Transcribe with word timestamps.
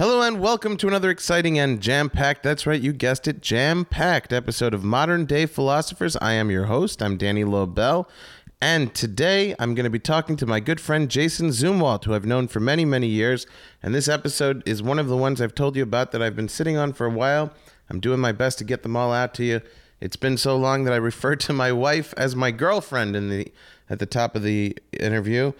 Hello 0.00 0.22
and 0.22 0.40
welcome 0.40 0.78
to 0.78 0.88
another 0.88 1.10
exciting 1.10 1.58
and 1.58 1.78
jam-packed, 1.78 2.42
that's 2.42 2.66
right, 2.66 2.80
you 2.80 2.90
guessed 2.90 3.28
it, 3.28 3.42
jam-packed 3.42 4.32
episode 4.32 4.72
of 4.72 4.82
Modern 4.82 5.26
Day 5.26 5.44
Philosophers. 5.44 6.16
I 6.22 6.32
am 6.32 6.50
your 6.50 6.64
host, 6.64 7.02
I'm 7.02 7.18
Danny 7.18 7.44
Lobel, 7.44 8.08
and 8.62 8.94
today 8.94 9.54
I'm 9.58 9.74
going 9.74 9.84
to 9.84 9.90
be 9.90 9.98
talking 9.98 10.36
to 10.36 10.46
my 10.46 10.58
good 10.58 10.80
friend 10.80 11.10
Jason 11.10 11.48
Zumwalt, 11.48 12.04
who 12.04 12.14
I've 12.14 12.24
known 12.24 12.48
for 12.48 12.60
many, 12.60 12.86
many 12.86 13.08
years, 13.08 13.46
and 13.82 13.94
this 13.94 14.08
episode 14.08 14.62
is 14.66 14.82
one 14.82 14.98
of 14.98 15.08
the 15.08 15.18
ones 15.18 15.38
I've 15.38 15.54
told 15.54 15.76
you 15.76 15.82
about 15.82 16.12
that 16.12 16.22
I've 16.22 16.34
been 16.34 16.48
sitting 16.48 16.78
on 16.78 16.94
for 16.94 17.04
a 17.04 17.10
while. 17.10 17.52
I'm 17.90 18.00
doing 18.00 18.20
my 18.20 18.32
best 18.32 18.56
to 18.60 18.64
get 18.64 18.82
them 18.82 18.96
all 18.96 19.12
out 19.12 19.34
to 19.34 19.44
you. 19.44 19.60
It's 20.00 20.16
been 20.16 20.38
so 20.38 20.56
long 20.56 20.84
that 20.84 20.94
I 20.94 20.96
referred 21.10 21.40
to 21.40 21.52
my 21.52 21.72
wife 21.72 22.14
as 22.16 22.34
my 22.34 22.52
girlfriend 22.52 23.16
in 23.16 23.28
the 23.28 23.52
at 23.90 23.98
the 23.98 24.06
top 24.06 24.34
of 24.34 24.44
the 24.44 24.78
interview. 24.94 25.52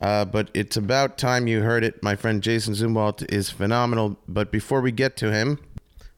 Uh, 0.00 0.24
but 0.24 0.50
it's 0.54 0.76
about 0.76 1.18
time 1.18 1.46
you 1.46 1.62
heard 1.62 1.84
it. 1.84 2.02
My 2.02 2.16
friend 2.16 2.42
Jason 2.42 2.74
Zumwalt 2.74 3.24
is 3.32 3.50
phenomenal. 3.50 4.16
But 4.28 4.50
before 4.50 4.80
we 4.80 4.92
get 4.92 5.16
to 5.18 5.32
him, 5.32 5.58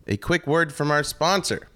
a 0.06 0.16
quick 0.16 0.46
word 0.46 0.72
from 0.72 0.90
our 0.90 1.02
sponsor. 1.02 1.68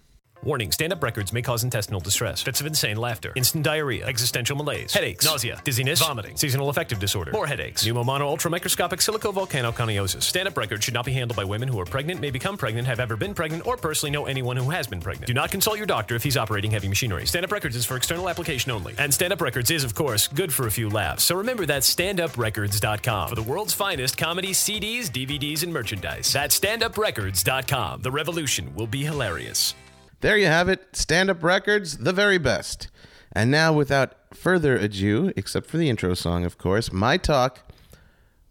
Warning 0.43 0.73
stand 0.73 0.91
up 0.91 1.03
records 1.03 1.35
may 1.35 1.43
cause 1.43 1.65
intestinal 1.65 2.01
distress, 2.01 2.41
fits 2.43 2.63
of 2.63 2.67
insane 2.67 2.97
laughter, 2.97 3.33
instant 3.37 3.63
diarrhea, 3.63 4.07
existential 4.07 4.57
malaise, 4.57 4.91
headaches, 4.91 5.23
nausea, 5.23 5.61
dizziness, 5.65 6.01
vomiting, 6.01 6.35
seasonal 6.35 6.71
affective 6.71 6.99
disorder, 6.99 7.31
more 7.31 7.47
headaches, 7.47 7.85
pneumono 7.85 8.21
ultramicroscopic 8.21 9.01
silicovolcanoconiosis. 9.01 10.23
Stand 10.23 10.49
up 10.49 10.57
records 10.57 10.83
should 10.83 10.95
not 10.95 11.05
be 11.05 11.13
handled 11.13 11.37
by 11.37 11.45
women 11.45 11.69
who 11.69 11.79
are 11.79 11.85
pregnant, 11.85 12.23
may 12.23 12.31
become 12.31 12.57
pregnant, 12.57 12.87
have 12.87 13.01
ever 13.01 13.19
been 13.19 13.35
pregnant, 13.35 13.67
or 13.67 13.77
personally 13.77 14.11
know 14.11 14.25
anyone 14.25 14.57
who 14.57 14.71
has 14.71 14.87
been 14.87 15.01
pregnant. 15.01 15.27
Do 15.27 15.35
not 15.35 15.51
consult 15.51 15.77
your 15.77 15.87
doctor 15.87 16.15
if 16.15 16.23
he's 16.23 16.39
operating 16.39 16.71
heavy 16.71 16.89
machinery. 16.89 17.27
Stand 17.27 17.45
up 17.45 17.53
records 17.53 17.77
is 17.77 17.85
for 17.85 17.97
external 17.97 18.27
application 18.31 18.73
only. 18.73 18.95
And 18.97 19.13
stand 19.13 19.35
up 19.35 19.43
records 19.43 19.71
is, 19.71 19.85
of 19.85 19.95
course, 19.95 20.27
good 20.27 20.55
for 20.55 20.67
a 20.67 20.71
few 20.71 20.89
laughs. 20.89 21.25
So 21.25 21.37
remember 21.37 21.67
that 21.67 21.83
standuprecords.com 21.83 23.29
for 23.29 23.35
the 23.35 23.43
world's 23.43 23.75
finest 23.75 24.17
comedy 24.17 24.53
CDs, 24.53 25.11
DVDs, 25.11 25.65
and 25.65 25.73
merchandise. 25.73 26.33
That's 26.33 26.59
standuprecords.com. 26.59 28.01
The 28.01 28.11
revolution 28.11 28.75
will 28.75 28.87
be 28.87 29.05
hilarious. 29.05 29.75
There 30.21 30.37
you 30.37 30.47
have 30.47 30.69
it. 30.69 30.95
Stand 30.95 31.31
Up 31.31 31.43
Records, 31.43 31.99
the 31.99 32.13
very 32.13 32.39
best. 32.39 32.89
And 33.33 33.51
now, 33.51 33.73
without 33.73 34.15
further 34.35 34.77
ado, 34.77 35.33
except 35.37 35.67
for 35.67 35.79
the 35.79 35.89
intro 35.89 36.15
song, 36.15 36.45
of 36.45 36.59
course, 36.59 36.93
my 36.93 37.17
talk 37.17 37.73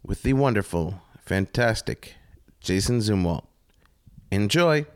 with 0.02 0.22
the 0.22 0.32
wonderful, 0.32 1.02
fantastic 1.18 2.14
Jason 2.60 2.98
Zumwalt. 2.98 3.44
Enjoy. 4.32 4.86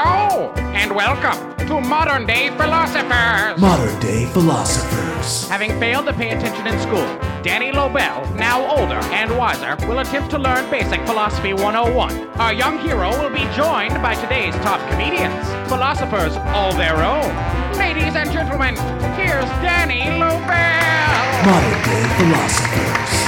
Hello, 0.00 0.52
and 0.78 0.94
welcome 0.94 1.56
to 1.66 1.80
Modern 1.80 2.24
Day 2.24 2.50
Philosophers. 2.50 3.60
Modern 3.60 3.98
day 3.98 4.26
philosophers. 4.26 5.48
Having 5.48 5.80
failed 5.80 6.06
to 6.06 6.12
pay 6.12 6.30
attention 6.30 6.68
in 6.68 6.78
school, 6.78 7.02
Danny 7.42 7.72
Lobel, 7.72 8.32
now 8.36 8.64
older 8.76 9.00
and 9.10 9.36
wiser, 9.36 9.74
will 9.88 9.98
attempt 9.98 10.30
to 10.30 10.38
learn 10.38 10.70
Basic 10.70 11.04
Philosophy 11.04 11.52
101. 11.52 12.28
Our 12.38 12.52
young 12.52 12.78
hero 12.78 13.10
will 13.20 13.30
be 13.30 13.42
joined 13.56 14.00
by 14.00 14.14
today's 14.14 14.54
top 14.62 14.78
comedians, 14.88 15.44
philosophers 15.68 16.36
all 16.54 16.72
their 16.74 16.98
own. 16.98 17.34
Ladies 17.76 18.14
and 18.14 18.30
gentlemen, 18.30 18.76
here's 19.18 19.50
Danny 19.66 20.04
Lobel. 20.14 21.42
Modern 21.44 21.82
day 21.82 22.06
philosophers. 22.22 23.18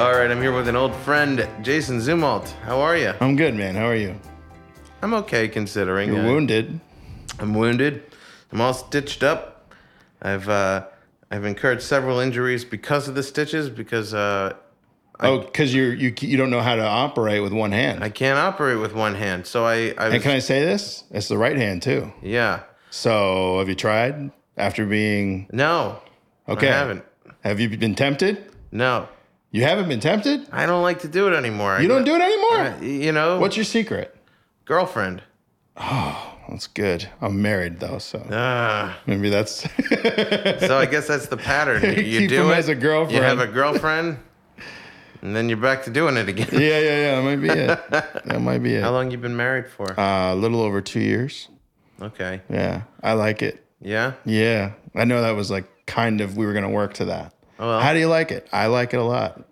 All 0.00 0.14
right, 0.14 0.30
I'm 0.30 0.40
here 0.40 0.54
with 0.56 0.66
an 0.66 0.76
old 0.76 0.94
friend, 0.94 1.46
Jason 1.60 1.98
Zumwalt. 1.98 2.52
How 2.62 2.80
are 2.80 2.96
you? 2.96 3.12
I'm 3.20 3.36
good, 3.36 3.54
man. 3.54 3.74
How 3.74 3.84
are 3.84 3.94
you? 3.94 4.18
I'm 5.02 5.14
okay 5.14 5.48
considering. 5.48 6.12
You're 6.12 6.20
Uh, 6.22 6.26
wounded. 6.26 6.80
I'm 7.38 7.54
wounded. 7.54 8.02
I'm 8.52 8.60
all 8.60 8.74
stitched 8.74 9.22
up. 9.22 9.72
I've 10.20 10.48
uh, 10.48 10.84
I've 11.30 11.44
incurred 11.44 11.82
several 11.82 12.18
injuries 12.18 12.64
because 12.64 13.08
of 13.08 13.14
the 13.14 13.22
stitches 13.22 13.70
because 13.70 14.12
uh, 14.12 14.54
oh, 15.20 15.38
because 15.40 15.74
you're 15.74 15.94
you 15.94 16.12
you 16.20 16.36
don't 16.36 16.50
know 16.50 16.60
how 16.60 16.74
to 16.76 16.82
operate 16.84 17.42
with 17.42 17.52
one 17.52 17.72
hand. 17.72 18.04
I 18.04 18.10
can't 18.10 18.38
operate 18.38 18.78
with 18.78 18.94
one 18.94 19.14
hand. 19.14 19.46
So 19.46 19.64
I, 19.64 19.94
I 19.96 20.06
was, 20.06 20.14
and 20.14 20.22
can 20.22 20.32
I 20.32 20.40
say 20.40 20.60
this? 20.64 21.04
It's 21.10 21.28
the 21.28 21.38
right 21.38 21.56
hand 21.56 21.82
too. 21.82 22.12
yeah. 22.22 22.60
So 22.92 23.60
have 23.60 23.68
you 23.68 23.76
tried 23.76 24.32
after 24.56 24.84
being 24.84 25.46
No. 25.52 26.00
okay? 26.48 26.68
I 26.68 26.72
haven't. 26.72 27.04
Have 27.44 27.60
you 27.60 27.68
been 27.76 27.94
tempted? 27.94 28.52
No. 28.72 29.08
You 29.52 29.62
haven't 29.62 29.88
been 29.88 30.00
tempted. 30.00 30.48
I 30.52 30.66
don't 30.66 30.82
like 30.82 30.98
to 31.00 31.08
do 31.08 31.28
it 31.28 31.34
anymore. 31.36 31.80
You 31.80 31.86
don't 31.88 32.04
do 32.04 32.14
it 32.16 32.20
anymore. 32.20 32.82
You 32.82 33.12
know, 33.12 33.38
What's 33.38 33.56
your 33.56 33.64
secret? 33.64 34.14
Girlfriend? 34.74 35.20
Oh, 35.76 36.36
that's 36.48 36.68
good. 36.68 37.08
I'm 37.20 37.42
married 37.42 37.80
though, 37.80 37.98
so 37.98 38.24
Ah. 38.30 38.96
maybe 39.04 39.28
that's 39.28 39.62
so 40.64 40.78
I 40.78 40.86
guess 40.86 41.08
that's 41.08 41.26
the 41.26 41.36
pattern. 41.36 41.82
You, 41.82 41.90
you 42.12 42.18
Keep 42.20 42.28
do 42.30 42.50
it 42.52 42.54
as 42.56 42.68
a 42.68 42.76
girlfriend. 42.76 43.16
You 43.16 43.22
have 43.22 43.40
a 43.40 43.48
girlfriend, 43.48 44.18
and 45.22 45.34
then 45.34 45.48
you're 45.48 45.58
back 45.58 45.82
to 45.84 45.90
doing 45.90 46.16
it 46.16 46.28
again. 46.28 46.46
yeah, 46.52 46.78
yeah, 46.78 46.98
yeah. 47.04 47.14
That 47.16 47.24
might 47.24 47.36
be 47.42 47.48
it. 47.48 47.80
That 48.26 48.40
might 48.42 48.62
be 48.62 48.74
it. 48.76 48.82
How 48.84 48.92
long 48.92 49.10
you 49.10 49.18
been 49.18 49.36
married 49.36 49.68
for? 49.68 49.98
Uh, 49.98 50.32
a 50.32 50.36
little 50.36 50.60
over 50.62 50.80
two 50.80 51.00
years. 51.00 51.48
okay. 52.00 52.40
Yeah, 52.48 52.82
I 53.02 53.14
like 53.14 53.42
it. 53.42 53.64
Yeah. 53.80 54.12
Yeah, 54.24 54.72
I 54.94 55.04
know 55.04 55.20
that 55.22 55.32
was 55.34 55.50
like 55.50 55.66
kind 55.86 56.20
of 56.20 56.36
we 56.36 56.46
were 56.46 56.52
gonna 56.52 56.70
work 56.70 56.94
to 56.94 57.06
that. 57.06 57.34
Oh, 57.58 57.66
well. 57.66 57.80
How 57.80 57.92
do 57.92 57.98
you 57.98 58.06
like 58.08 58.30
it? 58.30 58.46
I 58.52 58.66
like 58.66 58.94
it 58.94 58.98
a 59.00 59.04
lot. 59.04 59.42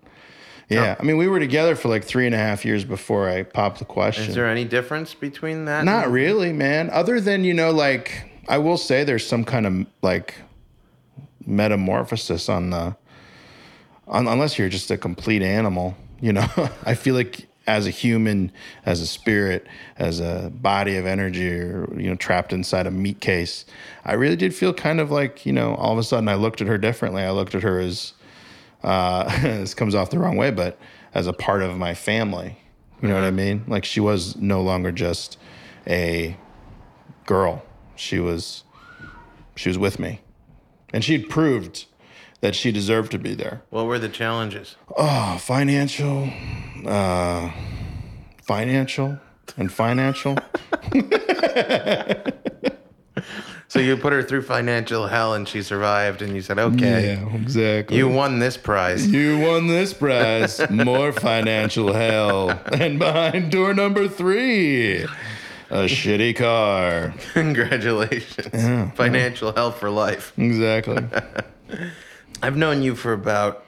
Yeah, 0.69 0.95
I 0.99 1.03
mean 1.03 1.17
we 1.17 1.27
were 1.27 1.39
together 1.39 1.75
for 1.75 1.89
like 1.89 2.03
three 2.03 2.25
and 2.25 2.35
a 2.35 2.37
half 2.37 2.63
years 2.63 2.85
before 2.85 3.27
I 3.27 3.43
popped 3.43 3.79
the 3.79 3.85
question. 3.85 4.29
Is 4.29 4.35
there 4.35 4.47
any 4.47 4.65
difference 4.65 5.13
between 5.13 5.65
that? 5.65 5.83
Not 5.83 6.05
and- 6.05 6.13
really, 6.13 6.53
man. 6.53 6.89
Other 6.91 7.19
than 7.19 7.43
you 7.43 7.53
know, 7.53 7.71
like 7.71 8.29
I 8.47 8.59
will 8.59 8.77
say, 8.77 9.03
there's 9.03 9.25
some 9.25 9.43
kind 9.43 9.65
of 9.65 9.87
like 10.01 10.35
metamorphosis 11.45 12.49
on 12.49 12.69
the, 12.69 12.95
on, 14.07 14.27
unless 14.27 14.57
you're 14.57 14.69
just 14.69 14.91
a 14.91 14.97
complete 14.97 15.41
animal. 15.41 15.95
You 16.19 16.33
know, 16.33 16.47
I 16.85 16.93
feel 16.95 17.15
like 17.15 17.47
as 17.67 17.85
a 17.85 17.91
human, 17.91 18.51
as 18.85 19.01
a 19.01 19.07
spirit, 19.07 19.67
as 19.97 20.19
a 20.19 20.51
body 20.53 20.97
of 20.97 21.05
energy, 21.05 21.49
or 21.51 21.87
you 21.95 22.09
know, 22.09 22.15
trapped 22.15 22.51
inside 22.53 22.87
a 22.87 22.91
meat 22.91 23.21
case, 23.21 23.65
I 24.05 24.13
really 24.13 24.35
did 24.35 24.55
feel 24.55 24.73
kind 24.73 24.99
of 24.99 25.11
like 25.11 25.45
you 25.45 25.53
know, 25.53 25.75
all 25.75 25.93
of 25.93 25.97
a 25.99 26.03
sudden 26.03 26.27
I 26.27 26.35
looked 26.35 26.61
at 26.61 26.67
her 26.67 26.77
differently. 26.77 27.23
I 27.23 27.31
looked 27.31 27.55
at 27.55 27.63
her 27.63 27.79
as, 27.79 28.13
uh, 28.83 29.23
this 29.41 29.73
comes 29.73 29.95
off 29.95 30.09
the 30.09 30.19
wrong 30.19 30.37
way, 30.37 30.51
but 30.51 30.77
as 31.13 31.27
a 31.27 31.33
part 31.33 31.61
of 31.61 31.77
my 31.77 31.93
family. 31.93 32.57
You 33.01 33.07
know 33.07 33.15
what 33.15 33.23
I 33.23 33.31
mean? 33.31 33.63
Like 33.67 33.85
she 33.85 33.99
was 33.99 34.35
no 34.35 34.61
longer 34.61 34.91
just 34.91 35.37
a 35.87 36.35
girl. 37.25 37.63
She 37.95 38.19
was 38.19 38.63
she 39.55 39.69
was 39.69 39.77
with 39.77 39.99
me. 39.99 40.21
And 40.93 41.03
she'd 41.03 41.29
proved 41.29 41.85
that 42.41 42.55
she 42.55 42.71
deserved 42.71 43.11
to 43.11 43.19
be 43.19 43.35
there. 43.35 43.61
What 43.69 43.85
were 43.85 43.99
the 43.99 44.09
challenges? 44.09 44.75
Oh, 44.97 45.37
financial, 45.39 46.29
uh 46.85 47.51
financial 48.43 49.19
and 49.57 49.71
financial. 49.71 50.37
So 53.69 53.77
you 53.79 53.95
put 53.97 54.13
her 54.13 54.23
through 54.23 54.41
financial 54.41 55.05
hell, 55.07 55.35
and 55.35 55.47
she 55.47 55.61
survived, 55.61 56.23
and 56.23 56.33
you 56.35 56.41
said, 56.41 56.57
"Okay, 56.57 57.13
Yeah, 57.21 57.35
exactly. 57.35 57.97
you 57.97 58.07
won 58.09 58.39
this 58.39 58.57
prize." 58.57 59.07
You 59.07 59.37
won 59.37 59.67
this 59.67 59.93
prize. 59.93 60.59
More 60.71 61.11
financial 61.13 61.93
hell. 61.93 62.59
And 62.73 62.97
behind 62.97 63.51
door 63.51 63.75
number 63.75 64.07
three, 64.07 65.03
a 65.69 65.85
shitty 65.85 66.35
car. 66.35 67.13
Congratulations, 67.33 68.49
Yeah, 68.53 68.89
financial 68.91 69.53
hell 69.53 69.71
for 69.71 69.91
life. 69.91 70.33
Exactly. 70.37 71.05
I've 72.41 72.57
known 72.57 72.81
you 72.81 72.95
for 72.95 73.13
about, 73.13 73.63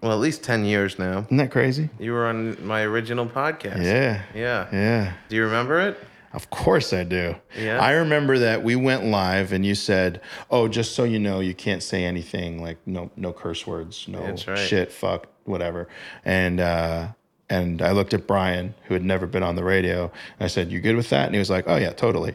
well, 0.00 0.12
at 0.12 0.20
least 0.20 0.42
ten 0.42 0.64
years 0.64 0.98
now. 0.98 1.18
Isn't 1.28 1.36
that 1.36 1.50
crazy? 1.50 1.90
You 1.98 2.12
were 2.12 2.26
on 2.26 2.56
my 2.66 2.80
original 2.82 3.26
podcast. 3.26 3.84
Yeah. 3.84 4.22
Yeah. 4.34 4.68
Yeah. 4.72 5.12
Do 5.28 5.36
you 5.36 5.44
remember 5.44 5.80
it? 5.80 5.98
Of 6.34 6.50
course 6.50 6.92
I 6.92 7.04
do. 7.04 7.36
Yeah? 7.56 7.78
I 7.78 7.92
remember 7.92 8.40
that 8.40 8.64
we 8.64 8.74
went 8.74 9.04
live 9.04 9.52
and 9.52 9.64
you 9.64 9.76
said, 9.76 10.20
"Oh, 10.50 10.66
just 10.66 10.94
so 10.96 11.04
you 11.04 11.20
know, 11.20 11.38
you 11.38 11.54
can't 11.54 11.82
say 11.82 12.04
anything 12.04 12.60
like 12.60 12.76
no 12.86 13.10
no 13.16 13.32
curse 13.32 13.66
words, 13.66 14.08
no 14.08 14.20
right. 14.20 14.58
shit, 14.58 14.90
fuck, 14.90 15.28
whatever." 15.44 15.88
And 16.24 16.58
uh 16.58 17.08
and 17.48 17.80
I 17.80 17.92
looked 17.92 18.14
at 18.14 18.26
Brian, 18.26 18.74
who 18.84 18.94
had 18.94 19.04
never 19.04 19.26
been 19.26 19.44
on 19.44 19.54
the 19.54 19.62
radio, 19.62 20.04
and 20.04 20.44
I 20.44 20.48
said, 20.48 20.72
"You 20.72 20.80
good 20.80 20.96
with 20.96 21.08
that?" 21.10 21.26
And 21.26 21.34
he 21.34 21.38
was 21.38 21.50
like, 21.50 21.64
"Oh 21.68 21.76
yeah, 21.76 21.92
totally." 21.92 22.34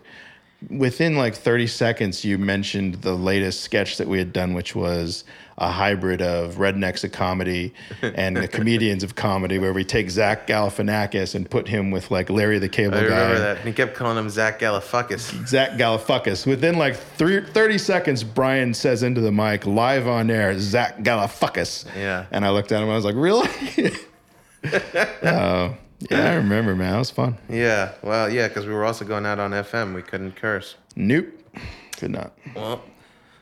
Within 0.69 1.15
like 1.15 1.35
30 1.35 1.67
seconds, 1.67 2.25
you 2.25 2.37
mentioned 2.37 2.95
the 2.95 3.13
latest 3.13 3.61
sketch 3.61 3.97
that 3.97 4.07
we 4.09 4.17
had 4.17 4.33
done, 4.33 4.53
which 4.53 4.75
was 4.75 5.23
a 5.57 5.71
hybrid 5.71 6.21
of 6.21 6.55
rednecks 6.55 7.03
of 7.03 7.11
comedy 7.13 7.73
and 8.01 8.35
the 8.35 8.47
comedians 8.47 9.01
of 9.03 9.15
comedy, 9.15 9.57
where 9.57 9.71
we 9.71 9.85
take 9.85 10.09
Zach 10.09 10.47
Galifianakis 10.47 11.33
and 11.35 11.49
put 11.49 11.67
him 11.67 11.91
with 11.91 12.11
like 12.11 12.29
Larry 12.29 12.59
the 12.59 12.67
Cable 12.67 12.97
I 12.97 13.01
Guy. 13.01 13.05
remember 13.07 13.39
that. 13.39 13.57
He 13.59 13.71
kept 13.71 13.95
calling 13.95 14.17
him 14.17 14.29
Zach 14.29 14.59
Galifianakis. 14.59 15.47
Zach 15.47 15.71
Galifianakis. 15.71 16.45
Within 16.45 16.77
like 16.77 16.95
three, 16.97 17.41
30 17.41 17.77
seconds, 17.77 18.23
Brian 18.23 18.73
says 18.73 19.01
into 19.03 19.21
the 19.21 19.31
mic, 19.31 19.65
live 19.65 20.07
on 20.07 20.29
air, 20.29 20.57
Zach 20.59 20.99
Galifianakis. 20.99 21.85
Yeah. 21.95 22.25
And 22.31 22.43
I 22.45 22.49
looked 22.49 22.71
at 22.73 22.77
him 22.77 22.83
and 22.83 22.91
I 22.91 22.95
was 22.95 23.05
like, 23.05 23.15
really? 23.15 23.47
Oh, 25.23 25.75
yeah, 26.09 26.31
I 26.31 26.35
remember, 26.35 26.75
man. 26.75 26.93
That 26.93 26.99
was 26.99 27.11
fun. 27.11 27.37
Yeah. 27.49 27.93
Well, 28.01 28.31
yeah, 28.31 28.47
because 28.47 28.65
we 28.65 28.73
were 28.73 28.85
also 28.85 29.05
going 29.05 29.25
out 29.25 29.39
on 29.39 29.51
FM. 29.51 29.93
We 29.93 30.01
couldn't 30.01 30.35
curse. 30.35 30.75
Nope. 30.95 31.27
Could 31.97 32.11
not. 32.11 32.33
Well, 32.55 32.81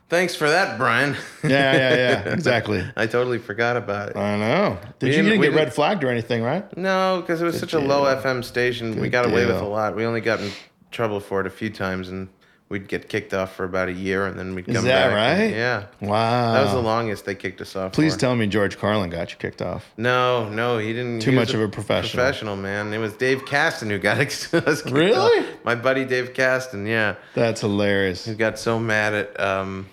Thanks 0.09 0.36
for 0.36 0.50
that, 0.50 0.77
Brian. 0.77 1.18
Yeah, 1.44 1.74
yeah, 1.74 1.95
yeah. 1.95 2.30
Exactly. 2.33 2.81
I 2.95 3.07
totally 3.07 3.39
forgot 3.39 3.75
about 3.75 4.09
it. 4.12 4.15
I 4.15 4.38
know. 4.38 4.77
Did 5.00 5.07
We 5.07 5.07
you 5.18 5.21
didn't- 5.24 5.42
didn't 5.42 5.54
get 5.54 5.54
red 5.59 5.74
flagged 5.74 6.01
or 6.06 6.09
anything, 6.09 6.44
right? 6.44 6.77
No, 6.77 7.18
because 7.19 7.42
it 7.42 7.45
was 7.45 7.59
such 7.59 7.74
a 7.74 7.80
low 7.80 8.04
FM 8.15 8.42
station. 8.42 8.92
we 8.95 9.01
Good 9.09 9.12
got 9.12 9.25
away 9.25 9.45
with 9.45 9.57
a 9.57 9.65
lot. 9.65 9.98
We 9.98 10.06
only 10.06 10.21
got 10.21 10.39
in 10.39 10.50
trouble 10.92 11.19
for 11.19 11.42
it 11.42 11.45
a 11.48 11.50
few 11.50 11.69
times, 11.69 12.07
and 12.07 12.30
we'd 12.69 12.88
get 12.88 13.08
kicked 13.10 13.34
off 13.34 13.56
for 13.56 13.64
about 13.64 13.88
a 13.88 13.94
year, 13.94 14.25
and 14.25 14.38
then 14.38 14.54
we'd 14.56 14.66
come 14.66 14.74
back. 14.74 14.80
Is 14.80 14.84
that 14.86 15.10
back. 15.10 15.40
right? 15.40 15.52
Yeah. 15.52 15.86
Wow. 16.02 16.54
That 16.54 16.64
was 16.64 16.74
the 16.74 16.81
longest 16.81 17.25
they 17.25 17.36
kicked 17.36 17.62
us 17.62 17.75
off. 17.75 17.94
Please 17.94 18.14
for. 18.16 18.19
tell 18.19 18.36
me 18.36 18.48
George 18.48 18.78
Carlin 18.78 19.10
got 19.10 19.31
you 19.31 19.38
kicked 19.38 19.62
off. 19.62 19.92
No, 19.98 20.50
no, 20.50 20.78
he 20.78 20.94
didn't. 20.94 21.22
Too 21.22 21.31
he 21.31 21.36
much 21.38 21.54
of 21.54 21.62
a 21.62 21.68
professional. 21.69 22.24
Professional 22.24 22.56
man. 22.58 22.94
It 22.94 22.98
was 22.98 23.14
Dave 23.14 23.46
Caston 23.46 23.90
who 23.90 23.98
got 24.00 24.18
us 24.19 24.48
kicked 24.48 24.92
Really? 24.92 25.40
off. 25.40 25.46
My 25.64 25.75
buddy 25.75 26.04
Dave 26.06 26.34
Caston. 26.34 26.86
Yeah, 26.86 27.16
That's 27.34 27.62
hilarious. 27.62 28.25
he 28.25 28.34
got 28.36 28.60
so 28.60 28.80
mad 28.80 29.14
at 29.14 29.40
um, 29.40 29.88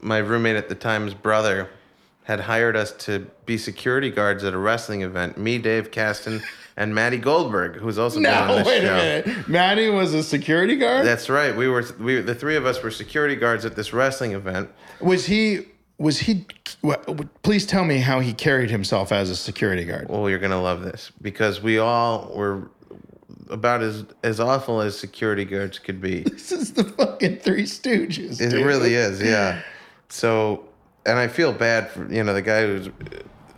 my 0.00 0.18
roommate 0.18 0.56
at 0.56 0.68
the 0.68 0.74
time's 0.74 1.14
brother 1.14 1.68
had 2.24 2.40
hired 2.40 2.76
us 2.76 2.92
to 2.92 3.26
be 3.44 3.58
security 3.58 4.08
guards 4.08 4.44
at 4.44 4.54
a 4.54 4.58
wrestling 4.58 5.02
event. 5.02 5.36
Me, 5.36 5.58
Dave 5.58 5.90
Caston, 5.90 6.40
and 6.76 6.94
Maddie 6.94 7.18
Goldberg, 7.18 7.76
who's 7.76 7.98
also 7.98 8.16
been 8.20 8.26
on 8.32 8.48
No, 8.48 8.56
this 8.56 8.66
wait 8.66 8.80
show. 8.82 8.94
a 8.94 8.96
minute. 9.26 9.48
Maddie 9.48 9.88
was 9.90 10.14
a 10.14 10.22
security 10.22 10.76
guard? 10.76 11.04
That's 11.06 11.28
right. 11.28 11.54
We 11.56 11.68
were 11.68 11.84
we 11.98 12.20
the 12.20 12.34
three 12.34 12.56
of 12.56 12.66
us 12.66 12.82
were 12.82 12.90
security 12.90 13.36
guards 13.36 13.64
at 13.64 13.76
this 13.76 13.92
wrestling 13.92 14.32
event. 14.32 14.70
was 15.00 15.26
he 15.26 15.66
was 15.98 16.20
he 16.20 16.46
please 17.42 17.66
tell 17.66 17.84
me 17.84 17.98
how 17.98 18.20
he 18.20 18.32
carried 18.32 18.70
himself 18.70 19.12
as 19.12 19.28
a 19.30 19.36
security 19.36 19.84
guard. 19.84 20.08
Well, 20.08 20.30
you're 20.30 20.38
gonna 20.38 20.62
love 20.62 20.82
this 20.82 21.12
because 21.20 21.60
we 21.62 21.78
all 21.78 22.32
were 22.34 22.70
about 23.50 23.82
as 23.82 24.04
as 24.22 24.38
awful 24.40 24.80
as 24.80 24.98
security 24.98 25.44
guards 25.44 25.78
could 25.78 26.00
be. 26.00 26.22
This 26.30 26.52
is 26.52 26.72
the 26.72 26.84
fucking 26.84 27.38
Three 27.38 27.64
Stooges. 27.64 28.40
It 28.40 28.50
dude. 28.50 28.64
really 28.64 28.94
is, 28.94 29.20
yeah. 29.20 29.60
So, 30.08 30.64
and 31.04 31.18
I 31.18 31.28
feel 31.28 31.52
bad 31.52 31.90
for 31.90 32.10
you 32.12 32.22
know 32.24 32.32
the 32.32 32.42
guy 32.42 32.62
who's 32.66 32.88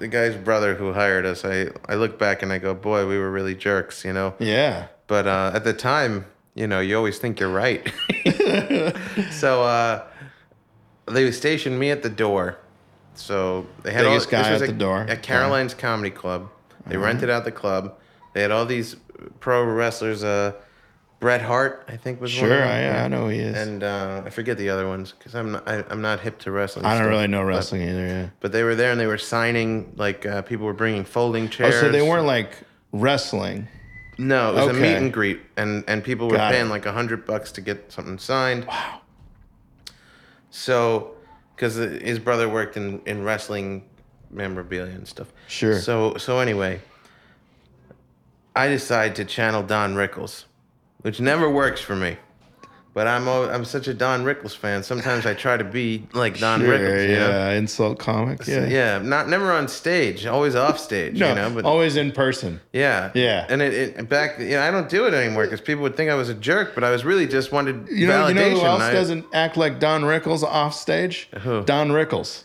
the 0.03 0.09
guy's 0.09 0.35
brother 0.35 0.75
who 0.75 0.93
hired 0.93 1.25
us. 1.25 1.45
I 1.45 1.69
I 1.87 1.95
look 1.95 2.19
back 2.19 2.43
and 2.43 2.53
I 2.53 2.59
go, 2.59 2.75
boy, 2.75 3.07
we 3.07 3.17
were 3.17 3.31
really 3.31 3.55
jerks, 3.55 4.05
you 4.05 4.13
know. 4.13 4.35
Yeah. 4.41 4.89
But 5.07 5.29
uh, 5.29 5.53
at 5.55 5.63
the 5.63 5.73
time, 5.73 6.27
you 6.57 6.67
know, 6.67 6.81
you 6.81 6.97
always 6.97 7.19
think 7.21 7.39
you're 7.39 7.53
right. 7.53 7.89
so 9.31 9.63
uh, 9.63 10.05
they 11.07 11.31
stationed 11.31 11.79
me 11.79 11.93
at 11.93 12.03
the 12.03 12.11
door. 12.11 12.59
So 13.15 13.69
they 13.85 13.93
had 13.93 14.03
Biggest 14.03 14.27
all, 14.27 14.31
guy 14.33 14.43
this 14.43 14.61
was 14.61 14.63
at 14.63 14.69
the 14.73 14.85
door. 14.85 15.07
at 15.09 15.23
Caroline's 15.23 15.73
Comedy 15.73 16.11
Club. 16.11 16.51
They 16.89 16.97
rented 16.97 17.31
out 17.31 17.45
the 17.45 17.53
club. 17.53 17.95
They 18.33 18.43
had 18.43 18.51
all 18.51 18.67
these 18.67 18.97
pro 19.39 19.63
wrestlers. 19.63 20.25
Uh, 20.25 20.55
Bret 21.23 21.41
Hart, 21.41 21.85
I 21.87 21.97
think, 21.97 22.21
was 22.21 22.33
one 22.35 22.49
Sure, 22.49 22.53
of 22.53 22.69
them. 22.69 22.97
I, 22.97 23.05
I 23.05 23.07
know 23.07 23.29
he 23.29 23.39
is. 23.39 23.57
And 23.57 23.85
uh, 23.85 24.23
I 24.27 24.31
forget 24.31 24.59
the 24.59 24.71
other 24.71 24.89
ones 24.89 25.15
because 25.17 25.37
I'm 25.37 25.53
not, 25.53 25.69
I, 25.69 25.85
I'm 25.89 26.03
not 26.03 26.19
hip 26.19 26.41
to 26.41 26.51
wrestling. 26.51 26.85
I 26.85 26.95
don't 26.95 27.03
stuff, 27.03 27.11
really 27.11 27.29
know 27.29 27.43
but- 27.43 27.47
wrestling 27.47 27.83
either. 27.83 28.07
Yeah. 28.07 28.29
But, 28.41 28.51
they 28.51 28.65
were 28.65 28.75
there 28.75 28.91
and 28.91 28.99
they 29.01 29.07
were 29.07 29.19
signing 29.19 29.93
like 29.97 30.27
uh, 30.27 30.43
people 30.43 30.67
were 30.67 30.73
bringing 30.73 31.05
folding 31.05 31.49
chairs. 31.49 31.77
Oh, 31.77 31.83
so 31.83 31.91
they 31.93 32.03
weren't 32.03 32.27
like 32.27 32.59
wrestling. 32.91 33.69
No, 34.19 34.51
it 34.51 34.67
was 34.67 34.77
a 34.77 34.81
meet 34.81 34.97
and 34.97 35.13
greet, 35.13 35.41
and 35.57 35.85
and 35.87 36.03
people 36.05 36.29
were 36.29 36.37
Got 36.37 36.53
it. 36.53 36.57
paying 36.57 36.69
like 36.69 36.87
a 36.87 36.93
hundred 36.93 37.25
bucks 37.25 37.53
to 37.53 37.61
get 37.61 37.91
something 37.93 38.19
signed. 38.19 38.67
Wow. 38.67 39.01
So, 40.51 41.15
because 41.55 41.77
his 41.77 42.19
brother 42.19 42.49
worked 42.49 42.77
in 42.77 43.01
in 43.07 43.23
wrestling 43.23 43.85
memorabilia 44.31 44.93
and 44.93 45.07
stuff. 45.07 45.33
Sure. 45.47 45.79
So 45.81 46.17
so 46.19 46.41
anyway, 46.41 46.81
I 48.57 48.67
decide 48.69 49.15
to 49.17 49.25
channel 49.25 49.63
Don 49.63 49.95
Rickles, 49.95 50.45
which 51.03 51.21
never 51.21 51.49
works 51.51 51.81
for 51.81 51.95
me. 51.97 52.17
But 52.95 53.07
I'm 53.07 53.27
al- 53.27 53.49
I'm 53.51 53.65
such 53.65 53.89
a 53.89 53.95
Don 53.95 54.23
Rickles 54.23 54.55
fan. 54.55 54.83
Sometimes 54.83 55.25
I 55.25 55.33
try 55.33 55.57
to 55.57 55.65
be 55.65 56.07
like 56.13 56.39
Don 56.39 56.61
Sure, 56.61 56.77
Rickles. 56.79 57.09
You 57.09 57.15
know? 57.15 57.29
yeah, 57.31 57.51
insult 57.53 57.99
comic. 57.99 58.47
Yeah. 58.47 58.67
Yeah, 58.67 58.99
not 58.99 59.31
never 59.31 59.51
on 59.51 59.67
stage, 59.69 60.27
always 60.27 60.55
off 60.55 60.79
stage. 60.79 61.19
No, 61.19 61.31
you 61.31 61.35
know, 61.37 61.51
but 61.55 61.65
always 61.65 61.97
in 61.97 62.13
person. 62.13 62.61
yeah. 62.71 63.11
Yeah. 63.15 63.47
And 63.49 63.63
it, 63.63 63.73
it 63.73 64.09
back, 64.11 64.39
you 64.39 64.51
know, 64.51 64.61
I 64.61 64.71
don't 64.71 64.91
do 64.91 65.07
it 65.07 65.15
anymore 65.15 65.45
because 65.45 65.63
people 65.63 65.83
would 65.85 65.97
think 65.97 66.11
I 66.11 66.15
was 66.17 66.29
a 66.29 66.35
jerk, 66.35 66.75
but 66.75 66.85
I 66.85 66.91
was 66.91 67.03
really 67.03 67.27
just 67.27 67.51
wanted 67.51 67.89
You 67.89 68.09
know, 68.09 68.29
you 68.29 68.35
know 68.35 68.51
who 68.51 68.61
else 68.61 68.83
I- 68.83 68.93
doesn't 68.93 69.25
act 69.33 69.57
like 69.57 69.81
Don 69.81 70.03
Rickles 70.03 70.43
off 70.43 70.75
stage? 70.75 71.31
Who? 71.41 71.65
Don 71.65 71.89
Rickles. 71.93 72.43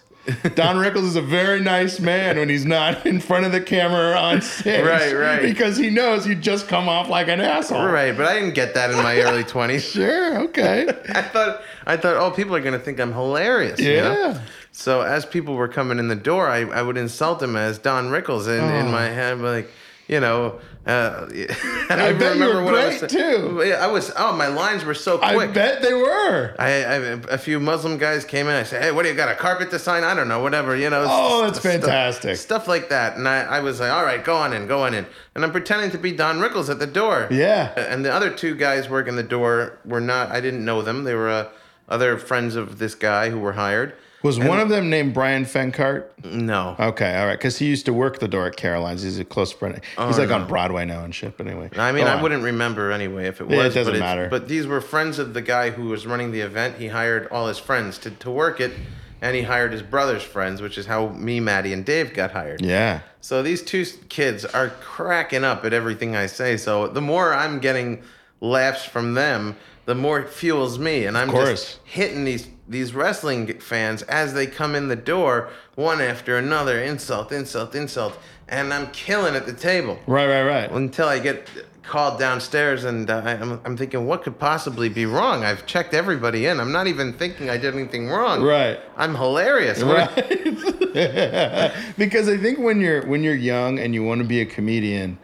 Don 0.56 0.76
Rickles 0.84 1.04
is 1.04 1.16
a 1.16 1.22
very 1.22 1.60
nice 1.62 2.00
man 2.00 2.38
when 2.38 2.50
he's 2.50 2.66
not 2.66 3.06
in 3.06 3.20
front 3.20 3.46
of 3.46 3.52
the 3.52 3.62
camera 3.62 4.12
or 4.12 4.16
on 4.16 4.42
stage. 4.42 4.86
Right, 4.86 5.14
right. 5.14 5.42
Because 5.42 5.78
he 5.78 5.90
knows 5.90 6.28
you 6.28 6.36
just 6.36 6.68
come 6.68 6.90
off 6.90 7.08
like 7.10 7.28
an 7.28 7.40
asshole. 7.42 7.86
Right, 7.86 8.16
but 8.16 8.26
I 8.26 8.34
didn't 8.36 8.54
get 8.54 8.74
that 8.74 8.90
in 8.92 8.98
my 8.98 9.20
early 9.22 9.44
twenties. 9.54 9.84
Sure. 9.84 10.40
Okay. 10.44 10.88
I 11.10 11.22
thought, 11.22 11.62
I 11.86 11.98
thought, 11.98 12.18
oh, 12.18 12.32
people 12.32 12.56
are 12.56 12.62
gonna 12.62 12.80
think 12.80 13.00
I'm 13.00 13.14
hilarious. 13.14 13.80
you 13.80 13.96
know? 13.98 14.12
Yeah. 14.14 14.42
So 14.72 15.02
as 15.02 15.26
people 15.26 15.56
were 15.56 15.68
coming 15.68 15.98
in 16.00 16.08
the 16.08 16.16
door, 16.16 16.48
I, 16.50 16.60
I 16.62 16.82
would 16.82 16.98
insult 16.98 17.40
them 17.40 17.56
as 17.56 17.80
Don 17.80 18.10
Rickles, 18.10 18.48
in 18.48 18.60
Oh. 18.88 18.92
my 18.92 19.06
head, 19.08 19.40
like, 19.40 19.70
you 20.08 20.20
know, 20.20 20.60
uh, 20.88 21.28
I 21.90 22.10
I 22.10 22.14
bet 22.14 22.38
you 22.38 22.44
remember 22.44 22.56
were 22.56 22.64
what 22.64 22.76
I 22.76 22.88
was 22.88 23.00
great, 23.00 23.10
too. 23.10 23.74
I 23.78 23.88
was. 23.88 24.12
Oh, 24.18 24.34
my 24.36 24.48
lines 24.48 24.86
were 24.86 24.94
so 24.94 25.18
quick. 25.18 25.30
I 25.30 25.48
bet 25.48 25.82
they 25.82 25.94
were. 25.94 26.56
I, 26.58 26.68
I 26.84 26.96
a 27.30 27.38
few 27.38 27.60
Muslim 27.60 27.98
guys 27.98 28.24
came 28.26 28.48
in. 28.48 28.54
I 28.56 28.64
said, 28.64 28.82
"Hey, 28.82 28.92
what 28.92 29.04
do 29.04 29.10
you 29.10 29.16
got? 29.16 29.30
A 29.30 29.36
carpet 29.36 29.70
to 29.72 29.80
sign? 29.80 30.04
I 30.04 30.14
don't 30.14 30.28
know, 30.28 30.42
whatever, 30.42 30.76
you 30.76 30.90
know." 30.90 31.06
Oh, 31.08 31.44
that's 31.44 31.60
stuff- 31.60 31.72
fantastic. 31.74 32.38
Stuff 32.38 32.68
like 32.68 32.90
that, 32.90 33.18
and 33.18 33.28
I, 33.28 33.42
I 33.42 33.60
was 33.60 33.80
like, 33.80 33.92
"All 33.92 34.04
right, 34.06 34.24
go 34.24 34.36
on 34.38 34.54
in, 34.54 34.68
go 34.68 34.84
on 34.84 34.94
in," 34.94 35.06
and 35.36 35.44
I'm 35.44 35.52
pretending 35.52 35.92
to 35.92 35.98
be 35.98 36.12
Don 36.14 36.40
Rickles 36.40 36.70
at 36.70 36.80
the 36.80 36.88
door. 36.88 37.28
Yeah. 37.32 37.74
And 37.78 38.06
the 38.06 38.14
other 38.14 38.30
two 38.32 38.56
guys 38.56 38.90
working 38.90 39.16
the 39.16 39.24
door 39.24 39.80
were 39.86 40.02
not. 40.02 40.32
I 40.32 40.40
didn't 40.42 40.64
know 40.64 40.82
them. 40.82 41.04
They 41.04 41.16
were 41.16 41.30
uh, 41.30 41.50
other 41.90 42.18
friends 42.18 42.56
of 42.56 42.80
this 42.80 42.96
guy 42.96 43.30
who 43.30 43.40
were 43.40 43.54
hired. 43.54 43.94
Was 44.24 44.40
one 44.40 44.60
of 44.60 44.70
them 44.70 44.90
named 44.90 45.14
Brian 45.14 45.46
Fencart? 45.46 46.26
No. 46.26 46.76
Okay, 46.80 47.18
all 47.18 47.28
right. 47.28 47.38
Because 47.38 47.60
he 47.60 47.68
used 47.68 47.86
to 47.86 47.94
work 47.94 48.20
the 48.20 48.28
door 48.28 48.48
at 48.48 48.56
Caroline's. 48.56 49.04
He's 49.04 49.20
a 49.20 49.26
close 49.26 49.52
friend. 49.52 49.76
He's 49.76 49.84
oh, 49.98 50.10
like 50.10 50.32
on 50.32 50.48
Broadway 50.48 50.86
now 50.86 51.04
and 51.04 51.14
shit. 51.14 51.38
But 51.38 51.48
anyway. 51.48 51.70
I 51.78 51.92
mean, 51.92 52.06
Go 52.06 52.12
I 52.12 52.16
on. 52.16 52.24
wouldn't 52.24 52.44
remember 52.44 52.92
anyway 52.92 53.28
if 53.28 53.42
it 53.42 53.48
was. 53.48 53.56
Yeah, 53.56 53.66
it 53.66 53.74
doesn't 53.74 53.94
but 53.94 54.00
matter. 54.00 54.28
But 54.28 54.48
these 54.48 54.66
were 54.66 54.82
friends 54.82 55.20
of 55.20 55.34
the 55.34 55.42
guy 55.42 55.70
who 55.70 55.90
was 55.90 56.08
running 56.08 56.32
the 56.32 56.42
event. 56.42 56.78
He 56.78 56.88
hired 56.88 57.28
all 57.28 57.48
his 57.48 57.60
friends 57.60 58.00
to, 58.00 58.12
to 58.12 58.32
work 58.32 58.60
it, 58.60 58.74
and 59.22 59.36
he 59.36 59.44
hired 59.44 59.72
his 59.72 59.84
brother's 59.84 60.24
friends, 60.24 60.62
which 60.62 60.78
is 60.78 60.88
how 60.88 61.10
me, 61.10 61.40
Maddie, 61.40 61.74
and 61.74 61.86
Dave 61.86 62.14
got 62.14 62.32
hired. 62.32 62.62
Yeah. 62.62 63.02
So 63.22 63.44
these 63.44 63.62
two 63.62 63.86
kids 64.10 64.46
are 64.46 64.70
cracking 64.82 65.44
up 65.44 65.64
at 65.64 65.74
everything 65.74 66.16
I 66.16 66.26
say. 66.26 66.58
So 66.58 66.88
the 66.88 67.02
more 67.02 67.34
I'm 67.34 67.60
getting 67.60 68.02
laughs 68.42 68.84
from 68.84 69.14
them, 69.14 69.58
the 69.86 69.96
more 69.96 70.20
it 70.20 70.30
fuels 70.30 70.80
me, 70.80 71.06
and 71.06 71.18
I'm 71.18 71.30
just 71.32 71.80
hitting 71.86 72.26
these 72.26 72.48
these 72.68 72.94
wrestling 72.94 73.60
fans 73.60 74.02
as 74.04 74.34
they 74.34 74.48
come 74.48 74.76
in 74.76 74.88
the 74.88 74.96
door, 74.96 75.50
one 75.76 76.02
after 76.02 76.38
another, 76.38 76.82
insult, 76.82 77.32
insult, 77.32 77.76
insult, 77.76 78.18
and 78.48 78.74
I'm 78.74 78.92
killing 78.92 79.36
at 79.36 79.46
the 79.46 79.54
table 79.54 80.00
Right, 80.08 80.28
right, 80.28 80.44
right. 80.44 80.72
until 80.72 81.08
I 81.08 81.20
get 81.20 81.50
called 81.84 82.20
downstairs, 82.20 82.84
and 82.84 83.10
uh, 83.10 83.22
I'm, 83.26 83.62
I'm 83.64 83.78
thinking, 83.78 84.06
what 84.06 84.22
could 84.24 84.38
possibly 84.38 84.90
be 84.90 85.06
wrong? 85.06 85.46
I've 85.46 85.66
checked 85.66 85.94
everybody 85.94 86.46
in. 86.46 86.60
I'm 86.60 86.72
not 86.74 86.88
even 86.88 87.14
thinking 87.14 87.50
I 87.50 87.58
did 87.58 87.74
anything 87.74 88.10
wrong. 88.10 88.44
Right. 88.44 88.78
I'm 88.98 89.16
hilarious. 89.16 89.82
Right. 89.82 90.14
because 91.98 92.28
I 92.28 92.38
think 92.38 92.60
when 92.60 92.82
you're 92.82 93.06
when 93.06 93.24
you're 93.24 93.36
young 93.36 93.80
and 93.80 93.94
you 93.94 94.04
want 94.04 94.22
to 94.22 94.28
be 94.28 94.42
a 94.42 94.46
comedian, 94.46 95.18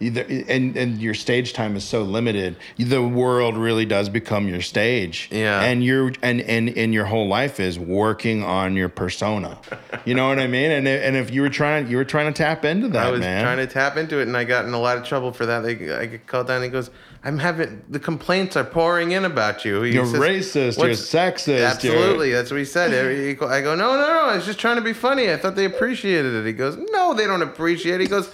either 0.00 0.24
and 0.48 0.76
and 0.76 1.00
your 1.00 1.14
stage 1.14 1.52
time 1.52 1.76
is 1.76 1.84
so 1.84 2.02
limited, 2.02 2.56
the 2.78 3.02
world 3.02 3.56
really 3.56 3.84
does 3.84 4.08
become 4.08 4.48
your 4.48 4.60
stage. 4.62 5.28
Yeah. 5.30 5.60
And 5.62 5.84
you're 5.84 6.12
and 6.22 6.40
and 6.40 6.68
and 6.70 6.92
your 6.94 7.04
whole 7.04 7.28
life 7.28 7.60
is 7.60 7.78
working 7.78 8.42
on 8.42 8.76
your 8.76 8.88
persona. 8.88 9.58
You 10.04 10.14
know 10.14 10.28
what 10.28 10.38
I 10.38 10.46
mean? 10.46 10.70
And 10.70 10.88
and 10.88 11.16
if 11.16 11.30
you 11.30 11.42
were 11.42 11.50
trying 11.50 11.88
you 11.88 11.96
were 11.96 12.04
trying 12.04 12.32
to 12.32 12.36
tap 12.36 12.64
into 12.64 12.88
that, 12.88 13.06
I 13.06 13.10
was 13.10 13.20
man. 13.20 13.44
trying 13.44 13.58
to 13.58 13.66
tap 13.66 13.96
into 13.96 14.18
it, 14.18 14.22
and 14.28 14.36
I 14.36 14.44
got 14.44 14.64
in 14.64 14.72
a 14.72 14.80
lot 14.80 14.96
of 14.98 15.04
trouble 15.04 15.32
for 15.32 15.46
that. 15.46 15.60
They, 15.60 15.92
I 15.94 16.06
get 16.06 16.26
called 16.26 16.46
down. 16.46 16.56
And 16.56 16.64
he 16.64 16.70
goes, 16.70 16.90
"I'm 17.22 17.38
having 17.38 17.82
the 17.88 17.98
complaints 17.98 18.56
are 18.56 18.64
pouring 18.64 19.12
in 19.12 19.24
about 19.24 19.64
you. 19.64 19.82
He 19.82 19.92
You're 19.94 20.06
says, 20.06 20.20
racist, 20.20 20.78
you're 20.78 20.94
sexist, 20.94 21.46
you're- 21.48 21.62
Absolutely, 21.62 22.32
that's 22.32 22.50
what 22.50 22.58
he 22.58 22.64
said. 22.64 22.90
I 22.90 23.34
go, 23.34 23.74
no, 23.74 23.94
no, 23.94 23.98
no. 24.00 24.24
I 24.30 24.36
was 24.36 24.46
just 24.46 24.58
trying 24.58 24.76
to 24.76 24.82
be 24.82 24.92
funny. 24.92 25.30
I 25.30 25.36
thought 25.36 25.56
they 25.56 25.64
appreciated 25.66 26.34
it. 26.34 26.46
He 26.46 26.52
goes, 26.52 26.76
no, 26.90 27.14
they 27.14 27.26
don't 27.26 27.42
appreciate. 27.42 27.96
it. 27.96 28.00
He 28.02 28.06
goes. 28.06 28.30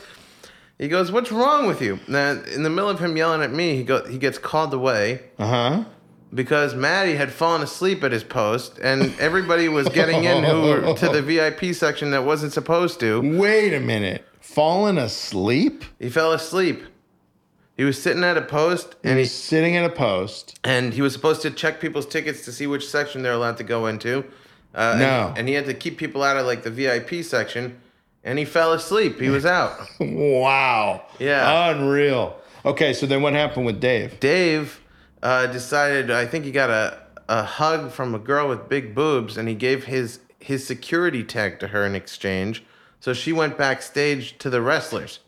He 0.79 0.89
goes, 0.89 1.11
"What's 1.11 1.33
wrong 1.33 1.67
with 1.67 1.81
you?" 1.81 1.99
Now, 2.07 2.33
in 2.33 2.63
the 2.63 2.71
middle 2.71 2.91
of 2.91 2.99
him 3.01 3.17
yelling 3.17 3.43
at 3.43 3.53
me, 3.53 3.77
he 3.77 3.83
go, 3.83 4.05
he 4.07 4.19
gets 4.19 4.37
called 4.39 4.75
away 4.75 5.21
Uh 5.39 5.47
huh. 5.47 5.85
because 6.35 6.75
Maddie 6.75 7.15
had 7.17 7.33
fallen 7.33 7.63
asleep 7.63 8.05
at 8.05 8.13
his 8.13 8.25
post, 8.25 8.79
and 8.83 9.19
everybody 9.19 9.69
was 9.69 9.89
getting 9.89 10.25
in 10.25 10.45
who 10.45 10.63
were 10.63 10.95
to 10.99 11.09
the 11.09 11.23
VIP 11.23 11.75
section 11.75 12.11
that 12.11 12.25
wasn't 12.25 12.53
supposed 12.53 13.01
to. 13.01 13.39
Wait 13.39 13.73
a 13.73 13.81
minute. 13.81 14.25
Falling 14.41 14.99
asleep? 14.99 15.85
He 15.99 16.09
fell 16.11 16.33
asleep. 16.33 16.83
He 17.77 17.85
was 17.85 18.01
sitting 18.01 18.25
at 18.25 18.37
a 18.39 18.43
post, 18.43 18.95
And 19.03 19.11
and 19.13 19.19
he 19.19 19.25
he's 19.25 19.33
sitting 19.33 19.77
at 19.77 19.85
a 19.85 19.91
post. 19.95 20.59
and 20.65 20.95
he 20.95 21.03
was 21.03 21.13
supposed 21.13 21.43
to 21.43 21.51
check 21.51 21.79
people's 21.81 22.07
tickets 22.07 22.45
to 22.47 22.53
see 22.53 22.67
which 22.67 22.89
section 22.89 23.23
they're 23.23 23.33
allowed 23.35 23.57
to 23.59 23.65
go 23.65 23.87
into. 23.87 24.25
Uh, 24.75 24.91
and- 24.93 25.01
No. 25.01 25.35
and, 25.37 25.49
he 25.49 25.55
had 25.55 25.67
to 25.67 25.75
keep 25.75 25.99
people 25.99 26.23
out 26.23 26.37
of 26.39 26.47
like 26.47 26.63
the 26.63 26.71
VIP 26.71 27.23
section, 27.23 27.79
and 28.27 28.39
he 28.39 28.45
fell 28.45 28.73
asleep. 28.73 29.19
He 29.21 29.31
was 29.31 29.47
out. 29.47 29.79
Wow. 30.01 31.07
Yeah. 31.19 31.71
Unreal. 31.71 32.37
Okay, 32.65 32.93
so 32.93 33.07
then 33.07 33.23
what 33.23 33.33
happened 33.33 33.65
with 33.65 33.81
Dave? 33.81 34.21
Dave 34.21 34.81
uh, 35.23 35.47
decided. 35.47 36.11
I 36.11 36.27
think 36.27 36.45
he 36.45 36.51
got 36.51 36.69
a 36.69 36.99
a 37.29 37.43
hug 37.43 37.91
from 37.91 38.15
a 38.15 38.19
girl 38.19 38.49
with 38.49 38.69
big 38.69 38.95
boobs, 38.95 39.37
and 39.37 39.49
he 39.49 39.55
gave 39.55 39.85
his 39.85 40.21
his 40.41 40.67
security 40.67 41.25
tag 41.25 41.59
to 41.61 41.69
her 41.69 41.87
in 41.87 41.95
exchange. 41.95 42.65
So 43.01 43.13
she 43.13 43.33
went 43.33 43.57
backstage 43.57 44.37
to 44.39 44.51
the 44.51 44.61
wrestlers. 44.61 45.21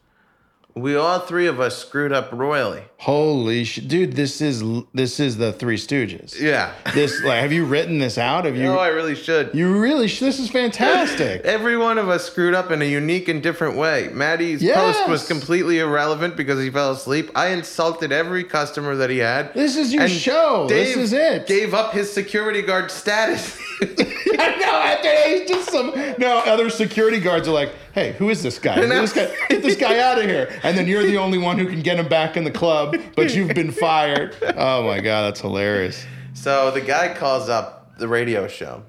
We 0.75 0.97
all 0.97 1.21
three 1.21 1.47
of 1.47 1.61
us 1.61 1.79
screwed 1.79 2.13
up 2.13 2.31
royally. 2.33 2.85
Holy 3.01 3.63
shit, 3.63 3.87
dude! 3.87 4.15
This 4.15 4.41
is 4.41 4.61
this 4.93 5.21
is 5.21 5.37
the 5.37 5.53
Three 5.53 5.77
Stooges. 5.77 6.39
Yeah. 6.41 6.73
This 6.95 7.23
like, 7.23 7.41
have 7.43 7.53
you 7.53 7.65
written 7.65 7.99
this 8.01 8.19
out? 8.19 8.45
Have 8.45 8.57
you? 8.57 8.65
No, 8.65 8.79
I 8.81 8.89
really 8.89 9.15
should. 9.15 9.55
you 9.55 9.79
really? 9.79 10.09
sh- 10.09 10.19
This 10.19 10.41
is 10.41 10.51
fantastic. 10.51 11.43
Every 11.45 11.77
one 11.77 11.99
of 11.99 12.09
us 12.09 12.25
screwed 12.27 12.55
up 12.55 12.73
in 12.73 12.83
a 12.83 12.85
unique 12.85 13.29
and 13.29 13.41
different 13.41 13.77
way. 13.77 14.11
Maddie's 14.13 14.61
Yes. 14.61 14.97
post 14.97 15.09
was 15.09 15.29
completely 15.29 15.79
irrelevant 15.79 16.37
because 16.37 16.61
he 16.61 16.71
fell 16.71 16.91
asleep. 16.91 17.31
I 17.37 17.49
insulted 17.51 18.11
every 18.11 18.43
customer 18.43 18.97
that 18.97 19.11
he 19.11 19.19
had. 19.19 19.55
This 19.55 19.77
is 19.77 19.95
your 19.95 20.09
show. 20.09 20.67
This 20.69 20.97
is 20.97 21.13
it. 21.13 21.47
Gave 21.47 21.75
up 21.75 21.93
his 21.93 22.13
security 22.13 22.63
guard 22.63 22.91
status. 22.91 23.57
I 23.81 24.57
know. 24.59 24.75
After 24.89 25.09
he's 25.29 25.49
just 25.49 25.71
some 25.71 25.93
no 26.19 26.39
other 26.39 26.69
security 26.69 27.21
guards 27.21 27.47
are 27.47 27.53
like, 27.53 27.73
"Hey, 27.93 28.13
who 28.15 28.29
is 28.29 28.43
this 28.43 28.59
guy? 28.59 28.75
Who 28.75 28.83
is 28.91 29.13
this 29.13 29.29
guy? 29.29 29.37
Get 29.49 29.63
this 29.63 29.77
guy 29.77 30.01
out 30.01 30.19
of 30.19 30.25
here!" 30.25 30.49
And 30.65 30.77
then 30.77 30.89
you're 30.89 31.05
the 31.05 31.17
only 31.19 31.39
one 31.39 31.59
who 31.59 31.67
can 31.69 31.81
get 31.83 31.97
him 31.97 32.09
back 32.09 32.37
in 32.37 32.43
the 32.43 32.51
club, 32.51 32.88
but 33.17 33.35
you've 33.35 33.55
been 33.55 33.73
fired. 33.73 34.37
Oh 34.57 34.83
my 34.87 35.01
god, 35.01 35.23
that's 35.27 35.41
hilarious. 35.41 36.05
so 36.35 36.71
the 36.71 36.81
guy 36.81 37.15
calls 37.15 37.49
up 37.49 37.97
the 37.99 38.09
radio 38.09 38.47
show, 38.49 38.83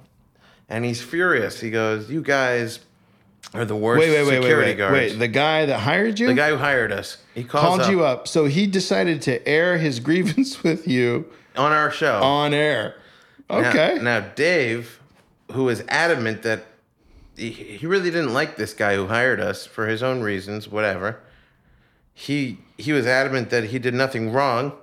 and 0.69 0.85
he's 0.85 1.01
furious. 1.01 1.59
He 1.59 1.69
goes, 1.71 2.09
"You 2.09 2.21
guys 2.21 2.79
are 3.53 3.65
the 3.65 3.75
worst 3.75 3.99
Wait, 3.99 4.09
wait, 4.11 4.23
wait, 4.23 4.27
wait, 4.29 4.41
security 4.43 4.71
wait. 4.71 4.77
guards." 4.77 4.93
Wait, 4.93 5.19
the 5.19 5.27
guy 5.27 5.65
that 5.65 5.79
hired 5.79 6.19
you, 6.19 6.27
the 6.27 6.33
guy 6.33 6.49
who 6.49 6.57
hired 6.57 6.91
us, 6.91 7.17
he 7.33 7.43
calls 7.43 7.63
called 7.65 7.81
up, 7.81 7.91
you 7.91 8.03
up, 8.03 8.27
so 8.27 8.45
he 8.45 8.67
decided 8.67 9.21
to 9.23 9.47
air 9.47 9.77
his 9.77 9.99
grievance 9.99 10.63
with 10.63 10.87
you 10.87 11.25
on 11.55 11.71
our 11.71 11.91
show. 11.91 12.21
on 12.21 12.53
air. 12.53 12.95
Now- 13.49 13.69
Okay. 13.69 13.97
Now, 13.99 14.19
Dave, 14.19 14.99
who 15.53 15.63
was 15.63 15.81
adamant 15.87 16.43
that 16.43 16.65
he, 17.35 17.49
he 17.49 17.87
really 17.87 18.11
didn't 18.11 18.31
like 18.33 18.57
this 18.57 18.75
guy 18.75 18.93
who 18.95 19.07
hired 19.07 19.39
us 19.39 19.65
for 19.65 19.87
his 19.87 20.03
own 20.03 20.21
reasons, 20.21 20.67
whatever. 20.67 21.19
He 22.19 22.57
he 22.77 22.91
was 22.91 23.07
adamant 23.07 23.49
that 23.51 23.63
he 23.63 23.79
did 23.79 23.93
nothing 23.93 24.33
wrong 24.33 24.73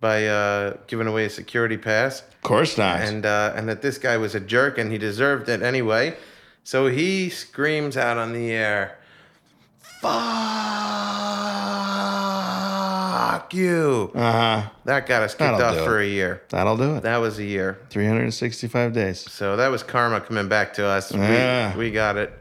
by 0.00 0.26
uh, 0.26 0.78
giving 0.88 1.06
away 1.06 1.26
a 1.26 1.30
security 1.30 1.76
pass, 1.76 2.22
of 2.22 2.42
course 2.42 2.76
not. 2.76 3.00
and 3.02 3.24
uh, 3.24 3.52
and 3.54 3.68
that 3.68 3.82
this 3.82 3.98
guy 3.98 4.16
was 4.16 4.34
a 4.34 4.40
jerk 4.40 4.76
and 4.76 4.90
he 4.90 4.98
deserved 4.98 5.48
it 5.48 5.62
anyway. 5.62 6.16
So 6.64 6.88
he 6.88 7.30
screams 7.30 7.96
out 7.96 8.16
on 8.16 8.32
the 8.32 8.50
air, 8.50 8.98
"Fuck 13.30 13.54
you!" 13.54 14.10
uh 14.14 14.32
huh. 14.32 14.70
That 14.86 15.06
got 15.06 15.22
us 15.22 15.34
kicked 15.34 15.56
That'll 15.56 15.78
off 15.78 15.84
for 15.84 16.00
a 16.00 16.06
year. 16.06 16.42
That'll 16.48 16.76
do 16.76 16.96
it. 16.96 17.04
That 17.04 17.18
was 17.18 17.38
a 17.38 17.44
year. 17.44 17.78
365 17.90 18.92
days. 18.92 19.20
So 19.30 19.56
that 19.56 19.68
was 19.68 19.84
karma 19.84 20.20
coming 20.20 20.48
back 20.48 20.74
to 20.74 20.84
us. 20.84 21.14
Yeah. 21.14 21.72
We, 21.76 21.84
we 21.84 21.90
got 21.92 22.16
it. 22.16 22.32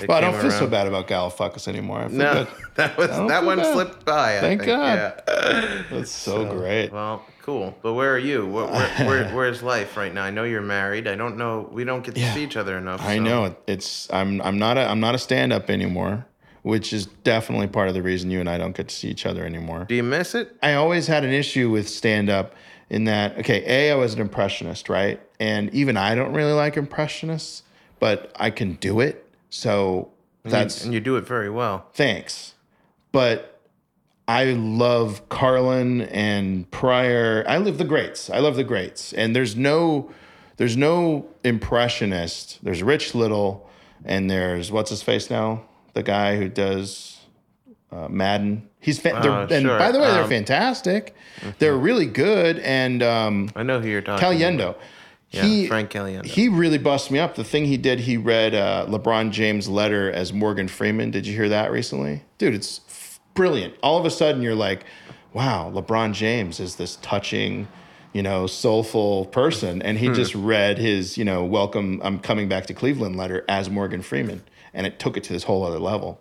It 0.00 0.08
Well, 0.08 0.18
I 0.18 0.20
don't 0.20 0.32
came 0.32 0.42
feel 0.42 0.50
so 0.50 0.66
bad 0.66 0.86
about 0.86 1.08
Galafuckus 1.08 1.68
anymore. 1.68 2.00
I 2.02 2.08
No, 2.08 2.34
good. 2.44 2.48
that 2.76 2.96
was 2.96 3.08
that 3.08 3.44
one 3.44 3.58
bad. 3.58 3.72
slipped 3.72 4.04
by. 4.04 4.38
I 4.38 4.40
Thank 4.40 4.60
think. 4.62 4.70
God. 4.72 5.22
Yeah. 5.26 5.82
That's 5.90 6.10
so, 6.10 6.44
great. 6.56 6.92
Well, 6.92 7.24
cool. 7.42 7.76
But 7.82 7.94
where 7.94 8.12
are 8.14 8.18
you? 8.18 8.46
Where, 8.46 8.66
where, 8.66 8.88
where, 9.06 9.28
where's 9.34 9.62
life 9.62 9.96
right 9.96 10.12
now? 10.12 10.24
I 10.24 10.30
know 10.30 10.44
you're 10.44 10.60
married. 10.62 11.06
I 11.08 11.14
don't 11.14 11.36
know. 11.36 11.68
We 11.72 11.84
don't 11.84 12.04
get 12.04 12.14
to 12.14 12.20
Yeah. 12.20 12.34
see 12.34 12.42
each 12.44 12.56
other 12.56 12.76
enough. 12.78 13.00
I 13.02 13.16
so- 13.16 13.22
know 13.22 13.56
it's 13.66 14.12
I'm 14.12 14.40
I'm 14.42 14.58
not 14.58 14.76
a 14.78 14.82
I'm 14.88 15.00
not 15.00 15.14
a 15.14 15.18
stand 15.18 15.52
up 15.52 15.70
anymore, 15.70 16.26
which 16.62 16.92
is 16.92 17.06
definitely 17.24 17.68
part 17.68 17.88
of 17.88 17.94
the 17.94 18.02
reason 18.02 18.30
you 18.30 18.40
and 18.40 18.48
I 18.50 18.58
don't 18.58 18.76
get 18.76 18.88
to 18.88 18.94
see 18.94 19.08
each 19.08 19.26
other 19.26 19.44
anymore. 19.44 19.86
Do 19.88 19.94
you 19.94 20.02
miss 20.02 20.34
it? 20.34 20.56
I 20.62 20.74
always 20.74 21.06
had 21.06 21.24
an 21.24 21.32
issue 21.32 21.70
with 21.70 21.88
stand 21.88 22.28
up 22.30 22.54
in 22.90 23.04
that 23.04 23.38
okay, 23.38 23.64
A, 23.66 23.92
I 23.92 23.94
was 23.96 24.14
an 24.14 24.20
impressionist, 24.20 24.88
right? 24.88 25.20
And 25.40 25.72
even 25.74 25.96
I 25.96 26.14
don't 26.14 26.32
really 26.32 26.52
like 26.52 26.76
impressionists, 26.76 27.62
but 28.00 28.32
I 28.36 28.50
can 28.50 28.74
do 28.74 29.00
it. 29.00 29.25
So 29.50 30.10
that's 30.44 30.84
and 30.84 30.92
you 30.94 31.00
do 31.00 31.16
it 31.16 31.26
very 31.26 31.50
well. 31.50 31.86
thanks. 31.94 32.54
But 33.12 33.60
I 34.28 34.44
love 34.54 35.28
Carlin 35.28 36.02
and 36.02 36.70
Pryor. 36.70 37.44
I 37.48 37.56
love 37.58 37.78
the 37.78 37.84
greats. 37.84 38.28
I 38.28 38.38
love 38.40 38.56
the 38.56 38.64
greats. 38.64 39.12
And 39.12 39.34
there's 39.34 39.56
no 39.56 40.10
there's 40.56 40.76
no 40.76 41.26
impressionist. 41.44 42.58
There's 42.62 42.82
Rich 42.82 43.14
Little 43.14 43.68
and 44.04 44.30
there's 44.30 44.70
what's 44.72 44.90
his 44.90 45.02
face 45.02 45.30
now? 45.30 45.62
The 45.94 46.02
guy 46.02 46.36
who 46.36 46.48
does 46.48 47.18
uh, 47.92 48.08
Madden. 48.08 48.68
He's 48.80 48.98
fa- 48.98 49.18
they're, 49.22 49.30
Oh, 49.32 49.46
and 49.50 49.64
sure. 49.66 49.78
by 49.78 49.90
the 49.92 49.98
way, 50.00 50.06
they're 50.10 50.22
Um, 50.24 50.28
fantastic. 50.28 51.14
They're 51.58 51.76
really 51.76 52.06
good 52.06 52.58
and 52.60 53.02
um 53.02 53.50
I 53.56 53.62
know 53.62 53.80
who 53.80 53.88
you're 53.88 54.02
talking. 54.02 54.26
Caliendo. 54.26 54.70
about. 54.70 54.80
Yeah, 55.44 55.68
Frank 55.68 55.90
Caliendo. 55.90 56.26
He 56.26 56.48
really 56.48 56.78
bust 56.78 57.10
me 57.10 57.18
up. 57.18 57.34
The 57.34 57.44
thing 57.44 57.64
he 57.64 57.76
did, 57.76 58.00
he 58.00 58.16
read 58.16 58.54
uh, 58.54 58.86
LeBron 58.88 59.30
James' 59.30 59.68
letter 59.68 60.10
as 60.10 60.32
Morgan 60.32 60.68
Freeman. 60.68 61.10
Did 61.10 61.26
you 61.26 61.34
hear 61.34 61.48
that 61.48 61.70
recently? 61.70 62.22
Dude, 62.38 62.54
it's 62.54 62.80
f- 62.88 63.20
brilliant. 63.34 63.74
All 63.82 63.98
of 63.98 64.04
a 64.04 64.10
sudden, 64.10 64.42
you're 64.42 64.54
like, 64.54 64.84
wow, 65.32 65.70
LeBron 65.74 66.12
James 66.12 66.60
is 66.60 66.76
this 66.76 66.96
touching, 66.96 67.68
you 68.12 68.22
know, 68.22 68.46
soulful 68.46 69.26
person. 69.26 69.82
And 69.82 69.98
he 69.98 70.08
just 70.08 70.34
read 70.34 70.78
his, 70.78 71.18
you 71.18 71.24
know, 71.24 71.44
welcome, 71.44 72.00
I'm 72.02 72.18
coming 72.18 72.48
back 72.48 72.66
to 72.66 72.74
Cleveland 72.74 73.16
letter 73.16 73.44
as 73.48 73.68
Morgan 73.68 74.02
Freeman. 74.02 74.42
And 74.72 74.86
it 74.86 74.98
took 74.98 75.16
it 75.16 75.24
to 75.24 75.32
this 75.32 75.44
whole 75.44 75.64
other 75.64 75.78
level. 75.78 76.20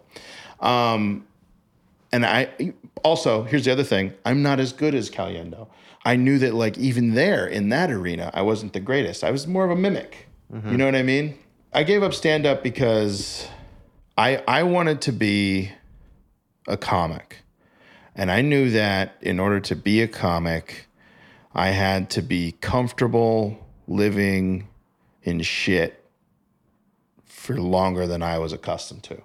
Um, 0.60 1.26
and 2.12 2.26
I 2.26 2.74
also 3.04 3.44
here's 3.44 3.66
the 3.66 3.72
other 3.72 3.84
thing: 3.84 4.14
I'm 4.24 4.42
not 4.42 4.60
as 4.60 4.72
good 4.72 4.96
as 4.96 5.10
Caliendo. 5.10 5.68
I 6.06 6.16
knew 6.16 6.38
that 6.38 6.54
like 6.54 6.78
even 6.78 7.16
there 7.16 7.48
in 7.48 7.70
that 7.70 7.90
arena, 7.92 8.30
I 8.34 8.44
wasn't 8.44 8.74
the 8.74 8.80
greatest. 8.80 9.24
I 9.24 9.32
was 9.32 9.48
more 9.48 9.66
of 9.66 9.72
a 9.72 9.76
mimic. 9.76 10.28
You 10.54 10.60
mm-hmm. 10.60 10.76
know 10.76 10.86
what 10.86 10.96
I 10.96 11.04
mean? 11.04 11.38
I 11.74 11.84
gave 11.84 12.04
up 12.04 12.14
stand 12.14 12.46
up 12.46 12.62
because 12.64 13.48
I 14.18 14.44
I 14.48 14.64
wanted 14.64 15.02
to 15.02 15.12
be 15.12 15.72
a 16.68 16.78
comic. 16.78 17.40
And 18.16 18.32
I 18.32 18.42
knew 18.42 18.70
that 18.72 19.18
in 19.22 19.40
order 19.40 19.60
to 19.60 19.76
be 19.76 20.02
a 20.02 20.08
comic, 20.08 20.88
I 21.54 21.70
had 21.70 22.10
to 22.12 22.22
be 22.22 22.54
comfortable 22.62 23.58
living 23.88 24.70
in 25.24 25.42
shit 25.42 26.06
for 27.26 27.60
longer 27.60 28.08
than 28.08 28.24
I 28.24 28.40
was 28.40 28.54
accustomed 28.54 29.04
to. 29.04 29.22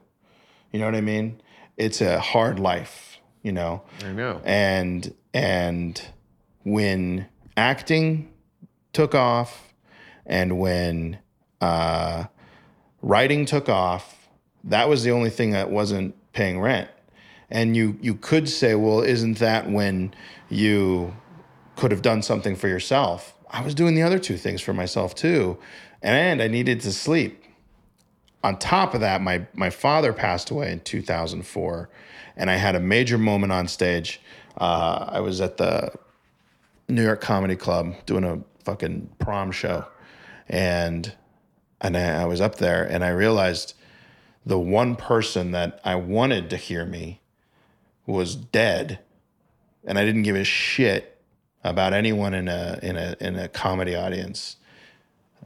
You 0.73 0.81
know 0.81 0.87
what 0.87 0.95
I 0.95 1.01
mean? 1.03 1.41
It's 1.77 2.01
a 2.01 2.19
hard 2.19 2.59
life, 2.59 3.19
you 3.43 3.53
know. 3.53 3.83
I 4.05 4.13
know. 4.13 4.41
And 4.45 5.15
and 5.33 6.03
when 6.71 7.27
acting 7.57 8.33
took 8.93 9.15
off 9.15 9.73
and 10.27 10.59
when 10.59 11.19
uh, 11.61 12.25
writing 13.03 13.45
took 13.45 13.69
off, 13.69 14.29
that 14.65 14.89
was 14.89 15.03
the 15.03 15.11
only 15.11 15.31
thing 15.31 15.51
that 15.51 15.71
wasn't 15.71 16.15
paying 16.33 16.61
rent. 16.61 16.89
And 17.51 17.77
you 17.77 17.99
you 18.01 18.15
could 18.15 18.49
say, 18.49 18.75
well, 18.75 19.01
isn't 19.01 19.39
that 19.39 19.69
when 19.71 20.15
you 20.49 21.17
could 21.77 21.91
have 21.91 22.03
done 22.03 22.23
something 22.23 22.55
for 22.55 22.69
yourself? 22.69 23.35
I 23.51 23.63
was 23.63 23.75
doing 23.75 23.95
the 23.97 24.03
other 24.03 24.21
two 24.21 24.37
things 24.37 24.61
for 24.61 24.73
myself 24.73 25.15
too, 25.17 25.59
and 26.01 26.41
I 26.41 26.47
needed 26.47 26.81
to 26.83 26.93
sleep 26.93 27.41
on 28.43 28.59
top 28.59 28.95
of 28.95 29.01
that, 29.01 29.21
my 29.21 29.47
my 29.55 29.71
father 29.71 30.13
passed 30.13 30.51
away 30.51 30.73
in 30.73 30.81
2004, 30.81 31.91
and 32.37 32.51
I 32.51 32.57
had 32.57 32.75
a 32.75 32.81
major 32.81 33.19
moment 33.19 33.53
on 33.53 33.69
stage. 33.69 34.21
Uh, 34.57 35.07
I 35.09 35.21
was 35.21 35.41
at 35.41 35.57
the 35.57 35.93
New 36.91 37.03
York 37.03 37.21
Comedy 37.21 37.57
Club 37.57 37.95
doing 38.07 38.25
a 38.25 38.41
fucking 38.65 39.11
prom 39.19 39.53
show, 39.53 39.87
and 40.49 41.13
and 41.81 41.97
I, 41.97 42.23
I 42.23 42.25
was 42.27 42.41
up 42.41 42.57
there, 42.57 42.85
and 42.85 43.05
I 43.05 43.11
realized 43.11 43.75
the 44.45 44.59
one 44.59 44.97
person 44.97 45.53
that 45.53 45.81
I 45.85 45.95
wanted 45.95 46.51
to 46.51 46.57
hear 46.57 46.85
me 46.85 47.21
was 48.07 48.35
dead, 48.35 49.01
and 49.85 49.99
I 49.99 50.05
didn't 50.05 50.23
give 50.23 50.37
a 50.37 50.45
shit 50.45 51.19
about 51.63 51.93
anyone 51.93 52.35
in 52.35 52.49
a 52.49 52.79
in 52.83 52.97
a 52.97 53.17
in 53.21 53.37
a 53.37 53.49
comedy 53.49 53.95
audience. 53.95 54.57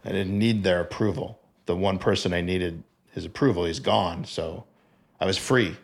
I 0.04 0.10
didn't 0.10 0.38
need 0.38 0.64
their 0.64 0.80
approval. 0.80 1.40
The 1.66 1.76
one 1.76 1.98
person 1.98 2.34
I 2.34 2.42
needed 2.42 2.82
his 3.12 3.24
approval, 3.24 3.64
he's 3.64 3.80
gone. 3.80 4.24
So 4.24 4.64
I 5.20 5.26
was 5.26 5.38
free. 5.38 5.76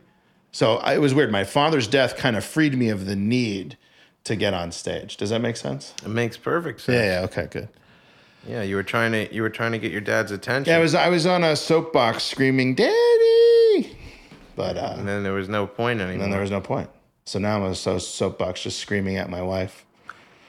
So 0.52 0.76
I, 0.76 0.94
it 0.94 0.98
was 0.98 1.14
weird. 1.14 1.30
My 1.30 1.44
father's 1.44 1.86
death 1.86 2.16
kind 2.16 2.36
of 2.36 2.44
freed 2.44 2.76
me 2.76 2.88
of 2.90 3.06
the 3.06 3.16
need 3.16 3.78
to 4.24 4.36
get 4.36 4.54
on 4.54 4.72
stage. 4.72 5.16
Does 5.16 5.30
that 5.30 5.40
make 5.40 5.56
sense? 5.56 5.94
It 6.04 6.08
makes 6.08 6.36
perfect 6.36 6.80
sense. 6.82 6.96
Yeah, 6.96 7.20
yeah, 7.20 7.24
okay, 7.26 7.48
good. 7.50 7.68
Yeah, 8.46 8.62
you 8.62 8.76
were 8.76 8.82
trying 8.82 9.12
to 9.12 9.32
you 9.34 9.42
were 9.42 9.50
trying 9.50 9.72
to 9.72 9.78
get 9.78 9.92
your 9.92 10.00
dad's 10.00 10.32
attention. 10.32 10.70
Yeah, 10.70 10.78
I 10.78 10.80
was 10.80 10.94
I 10.94 11.08
was 11.08 11.26
on 11.26 11.44
a 11.44 11.54
soapbox 11.54 12.22
screaming, 12.24 12.74
Daddy. 12.74 13.96
But 14.56 14.76
uh, 14.76 14.94
and 14.98 15.06
then 15.06 15.22
there 15.22 15.32
was 15.32 15.48
no 15.48 15.66
point 15.66 16.00
anymore. 16.00 16.22
then 16.22 16.30
there 16.30 16.40
was 16.40 16.50
no 16.50 16.60
point. 16.60 16.90
So 17.26 17.38
now 17.38 17.56
I'm 17.56 17.62
on 17.62 17.70
a 17.72 17.74
so- 17.74 17.98
soapbox 17.98 18.62
just 18.62 18.78
screaming 18.78 19.16
at 19.16 19.28
my 19.30 19.42
wife. 19.42 19.84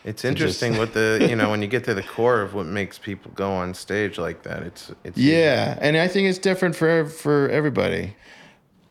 It's 0.03 0.25
interesting 0.25 0.77
what 0.77 0.93
the 0.93 1.27
you 1.29 1.35
know 1.35 1.51
when 1.51 1.61
you 1.61 1.67
get 1.67 1.83
to 1.83 1.93
the 1.93 2.01
core 2.01 2.41
of 2.41 2.53
what 2.53 2.65
makes 2.65 2.97
people 2.97 3.31
go 3.35 3.51
on 3.51 3.73
stage 3.73 4.17
like 4.17 4.43
that. 4.43 4.63
It's 4.63 4.91
it's 5.03 5.17
Yeah, 5.17 5.77
and 5.81 5.95
I 5.97 6.07
think 6.07 6.27
it's 6.27 6.39
different 6.39 6.75
for 6.75 7.05
for 7.05 7.49
everybody. 7.49 8.15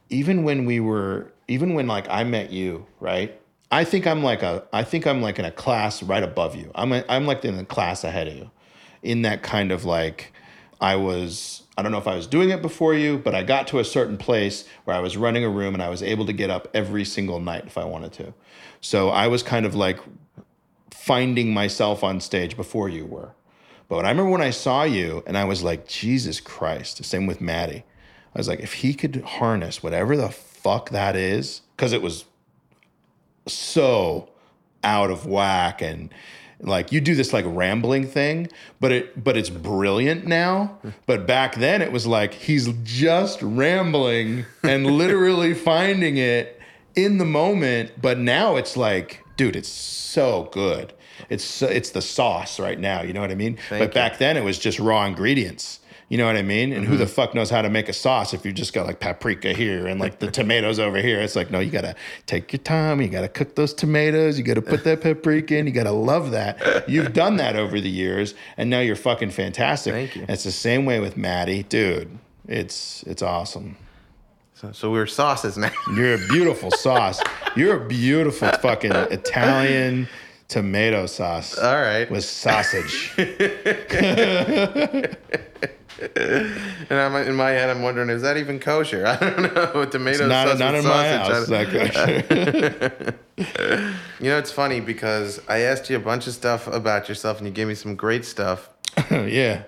Even 0.09 0.45
when 0.45 0.65
we 0.67 0.79
were, 0.81 1.33
even 1.49 1.75
when 1.75 1.87
like 1.87 2.07
I 2.09 2.25
met 2.25 2.51
you, 2.53 2.87
right? 3.01 3.40
I 3.71 3.85
think 3.85 4.07
I'm 4.07 4.23
like 4.23 4.43
a 4.43 4.65
I 4.73 4.83
think 4.83 5.07
I'm 5.07 5.23
like 5.23 5.39
in 5.39 5.45
a 5.45 5.51
class 5.51 6.03
right 6.03 6.23
above 6.23 6.57
you. 6.57 6.71
I'm 6.75 6.93
a, 6.93 7.05
I'm 7.09 7.27
like 7.27 7.45
in 7.45 7.59
a 7.59 7.65
class 7.65 8.05
ahead 8.05 8.29
of 8.29 8.35
you. 8.35 8.51
In 9.03 9.23
that 9.23 9.43
kind 9.43 9.73
of 9.73 9.85
like 9.85 10.33
I 10.81 10.97
was 10.97 11.63
I 11.77 11.83
don't 11.83 11.93
know 11.93 11.99
if 11.99 12.09
I 12.09 12.17
was 12.17 12.27
doing 12.27 12.51
it 12.51 12.63
before 12.63 12.95
you, 12.95 13.19
but 13.19 13.35
I 13.35 13.43
got 13.43 13.69
to 13.69 13.79
a 13.79 13.85
certain 13.85 14.19
place 14.19 14.67
where 14.85 14.97
I 14.97 15.01
was 15.01 15.17
running 15.17 15.45
a 15.45 15.49
room 15.49 15.75
and 15.75 15.83
I 15.83 15.89
was 15.89 16.03
able 16.03 16.27
to 16.27 16.33
get 16.33 16.51
up 16.51 16.69
every 16.75 17.05
single 17.05 17.41
night 17.41 17.65
if 17.67 17.79
I 17.79 17.85
wanted 17.85 18.13
to. 18.15 18.35
So 18.81 19.11
I 19.11 19.29
was 19.29 19.43
kind 19.43 19.65
of 19.65 19.75
like 19.75 20.01
finding 20.91 21.55
myself 21.55 22.03
on 22.05 22.21
stage 22.21 22.57
before 22.57 22.89
you 22.89 23.07
were. 23.07 23.35
But 23.89 24.05
I 24.05 24.11
remember 24.11 24.31
when 24.31 24.43
I 24.43 24.51
saw 24.51 24.85
you 24.85 25.25
and 25.27 25.37
I 25.37 25.45
was 25.45 25.63
like, 25.63 25.89
Jesus 25.89 26.41
Christ. 26.41 27.05
Same 27.05 27.27
with 27.27 27.41
Maddie. 27.41 27.85
I 28.35 28.39
was 28.39 28.47
like, 28.47 28.61
if 28.61 28.75
he 28.75 28.95
could 28.95 29.23
harness 29.23 29.83
whatever 29.83 30.17
the 30.17 30.29
fuck 30.29 30.91
that 30.91 31.17
is, 31.17 31.63
because 31.77 31.93
it 31.93 32.03
was 32.03 32.25
so 33.53 34.29
out 34.83 35.11
of 35.11 35.27
whack 35.27 35.83
and 35.83 36.13
like 36.61 36.93
you 36.93 37.01
do 37.01 37.15
this 37.15 37.33
like 37.33 37.45
rambling 37.49 38.07
thing 38.07 38.49
but 38.81 38.93
it 38.93 39.23
but 39.23 39.37
it's 39.37 39.51
brilliant 39.51 40.27
now. 40.27 40.79
Hmm. 40.83 40.91
But 41.07 41.27
back 41.27 41.55
then 41.55 41.83
it 41.83 41.93
was 41.93 42.07
like 42.07 42.35
he's 42.35 42.69
just 42.83 43.41
rambling 43.43 44.45
and 44.63 44.87
literally 44.99 45.55
finding 45.55 46.17
it 46.17 46.61
in 46.97 47.19
the 47.19 47.25
moment 47.25 47.93
but 48.01 48.19
now 48.19 48.57
it's 48.57 48.77
like 48.77 49.25
dude 49.37 49.57
it's 49.57 49.69
so 49.69 50.49
good. 50.53 50.93
It's 51.29 51.63
it's 51.63 51.91
the 51.91 52.03
sauce 52.03 52.59
right 52.59 52.79
now 52.79 53.03
you 53.03 53.13
know 53.13 53.21
what 53.21 53.31
i 53.31 53.35
mean? 53.35 53.59
But 53.69 53.95
back 53.95 54.19
then 54.19 54.37
it 54.37 54.45
was 54.45 54.59
just 54.59 54.79
raw 54.79 55.05
ingredients 55.07 55.81
you 56.11 56.19
know 56.19 56.27
what 56.27 56.37
I 56.37 56.43
mean? 56.43 56.73
And 56.73 56.85
who 56.85 56.97
the 56.97 57.05
mm-hmm. 57.05 57.13
fuck 57.13 57.37
knows 57.37 57.51
how 57.51 57.63
to 57.63 57.71
make 57.71 57.89
a 57.89 57.93
sauce 57.93 58.35
if 58.35 58.45
you 58.45 58.53
just 58.53 58.73
got 58.73 58.85
like 58.85 58.99
paprika 58.99 59.53
here 59.53 59.87
and 59.87 60.01
like 60.01 60.19
the 60.19 60.29
tomatoes 60.31 60.81
over 60.81 61.01
here? 61.01 61.21
It's 61.21 61.37
like, 61.37 61.53
no, 61.53 61.61
you 61.61 61.71
gotta 61.71 61.95
take 62.27 62.53
your 62.53 62.59
time. 62.59 63.01
You 63.01 63.09
gotta 63.09 63.29
cook 63.29 63.55
those 63.55 63.73
tomatoes. 63.73 64.37
You 64.37 64.43
gotta 64.43 64.61
put 64.61 64.83
that 64.83 65.03
paprika 65.03 65.57
in. 65.57 65.69
You 65.69 65.73
gotta 65.73 65.93
love 65.93 66.33
that. 66.33 66.89
You've 66.89 67.13
done 67.13 67.37
that 67.37 67.55
over 67.55 67.81
the 67.81 67.89
years, 67.89 68.35
and 68.57 68.69
now 68.69 68.81
you're 68.81 68.97
fucking 68.97 69.31
fantastic. 69.31 69.95
Thank 69.95 70.17
you. 70.17 70.27
It's 70.29 70.43
the 70.43 70.51
same 70.51 70.85
way 70.85 70.99
with 70.99 71.17
Maddie, 71.17 71.63
dude. 71.63 72.19
It's 72.49 73.05
it's 73.05 73.23
awesome. 73.23 73.77
So, 74.55 74.73
so 74.73 74.91
we're 74.91 75.07
sauces 75.07 75.57
now. 75.57 75.71
You're 75.95 76.17
a 76.17 76.29
beautiful 76.29 76.71
sauce. 76.71 77.23
You're 77.57 77.83
a 77.83 77.89
beautiful 77.89 78.49
fucking 78.49 78.93
Italian 78.93 80.07
tomato 80.49 81.07
sauce. 81.07 81.57
All 81.57 81.81
right. 81.81 82.11
With 82.11 82.25
sausage. 82.25 83.15
And 85.99 86.99
I'm 86.99 87.15
in 87.17 87.35
my 87.35 87.51
head, 87.51 87.69
I'm 87.69 87.83
wondering, 87.83 88.09
is 88.11 88.23
that 88.23 88.37
even 88.37 88.59
kosher? 88.59 89.07
I 89.09 89.17
don't 89.17 89.55
know. 89.55 89.85
Tomato 89.85 90.27
not 90.27 90.49
sauce 90.49 90.59
not 90.59 90.75
in 90.75 90.85
my 90.85 91.25
sausage. 91.27 91.53
I 91.53 91.65
house. 91.65 92.27
kosher. 92.27 93.15
You 94.21 94.29
know, 94.29 94.37
it's 94.37 94.53
funny 94.53 94.81
because 94.81 95.41
I 95.49 95.61
asked 95.61 95.89
you 95.89 95.97
a 95.97 96.01
bunch 96.01 96.27
of 96.27 96.35
stuff 96.35 96.67
about 96.67 97.09
yourself, 97.09 97.39
and 97.39 97.47
you 97.47 97.53
gave 97.55 97.67
me 97.67 97.75
some 97.75 97.97
great 97.97 98.27
stuff, 98.27 98.69
yeah. 99.11 99.63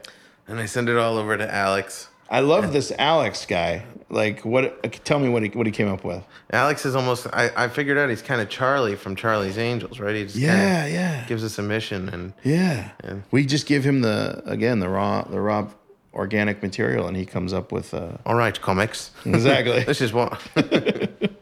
and 0.47 0.61
I 0.61 0.67
sent 0.67 0.91
it 0.91 0.99
all 0.99 1.17
over 1.17 1.39
to 1.39 1.55
Alex. 1.55 2.09
I 2.29 2.41
love 2.41 2.75
this 2.75 2.93
Alex 2.99 3.47
guy. 3.47 3.85
Like, 4.11 4.45
what? 4.45 4.83
Tell 5.07 5.19
me 5.19 5.31
what 5.31 5.43
he 5.43 5.49
what 5.49 5.65
he 5.65 5.73
came 5.73 5.89
up 5.89 6.05
with. 6.05 6.23
Alex 6.51 6.85
is 6.85 6.95
almost. 6.95 7.27
I, 7.33 7.51
I 7.57 7.69
figured 7.69 7.97
out 7.97 8.11
he's 8.11 8.21
kind 8.21 8.43
of 8.43 8.51
Charlie 8.51 8.95
from 8.95 9.17
Charlie's 9.17 9.57
Angels, 9.57 9.99
right? 9.99 10.15
He 10.15 10.25
just 10.25 10.37
Yeah, 10.37 10.85
yeah, 10.87 11.25
gives 11.27 11.43
us 11.45 11.59
a 11.59 11.63
mission, 11.63 12.11
and 12.11 12.35
yeah. 12.45 12.91
We 13.31 13.47
just 13.47 13.67
give 13.67 13.85
him 13.85 14.03
the 14.03 14.43
again 14.45 14.81
the 14.81 14.89
raw 14.91 15.23
the 15.23 15.41
raw 15.41 15.69
organic 16.15 16.63
material, 16.63 17.07
and 17.07 17.17
he 17.17 17.25
comes 17.27 17.53
up 17.53 17.73
with 17.73 17.95
uh, 17.95 18.13
all 18.27 18.35
right, 18.35 18.61
comics. 18.61 19.11
exactly. 19.25 19.85
This 19.87 20.01
is 20.01 20.13
what. 20.13 20.41
okay, 20.57 21.39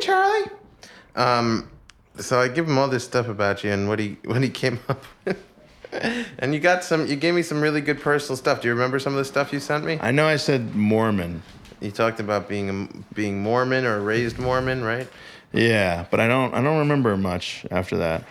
Charlie. 0.00 0.50
Um, 1.14 1.70
so 2.18 2.40
I 2.40 2.48
give 2.48 2.68
him 2.68 2.78
all 2.78 2.88
this 2.88 3.04
stuff 3.04 3.28
about 3.28 3.64
you 3.64 3.70
and 3.70 3.88
what 3.88 3.98
he 3.98 4.16
what 4.24 4.42
he 4.42 4.50
came 4.50 4.80
up 4.88 5.04
with. 5.24 5.38
And 6.38 6.54
you 6.54 6.60
got 6.60 6.84
some. 6.84 7.06
You 7.06 7.16
gave 7.16 7.34
me 7.34 7.42
some 7.42 7.60
really 7.60 7.80
good 7.80 8.00
personal 8.00 8.36
stuff. 8.36 8.62
Do 8.62 8.68
you 8.68 8.74
remember 8.74 8.98
some 8.98 9.12
of 9.12 9.18
the 9.18 9.24
stuff 9.24 9.52
you 9.52 9.60
sent 9.60 9.84
me? 9.84 9.98
I 10.00 10.10
know 10.10 10.26
I 10.26 10.36
said 10.36 10.74
Mormon. 10.74 11.42
You 11.80 11.90
talked 11.90 12.20
about 12.20 12.48
being 12.48 12.70
a, 12.70 13.14
being 13.14 13.42
Mormon 13.42 13.84
or 13.84 14.00
raised 14.00 14.38
Mormon, 14.38 14.84
right? 14.84 15.08
Yeah, 15.52 16.06
but 16.10 16.20
I 16.20 16.28
don't 16.28 16.54
I 16.54 16.62
don't 16.62 16.78
remember 16.78 17.16
much 17.16 17.66
after 17.70 17.98
that. 17.98 18.24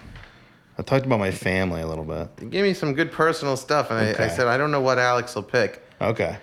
I 0.82 0.84
talked 0.84 1.06
about 1.06 1.20
my 1.20 1.30
family 1.30 1.82
a 1.82 1.88
little 1.88 2.04
bit. 2.04 2.28
You 2.41 2.50
gave 2.50 2.63
me 2.63 2.74
some 2.74 2.96
good 2.96 3.12
personal 3.12 3.56
stuff, 3.56 3.91
and 3.91 4.00
I, 4.00 4.26
I 4.26 4.30
said 4.30 4.48
I 4.48 4.58
don't 4.58 4.72
know 4.72 4.82
what 4.82 4.98
Alex 4.98 5.36
will 5.36 5.44
pick. 5.44 5.80
Okay. 6.02 6.39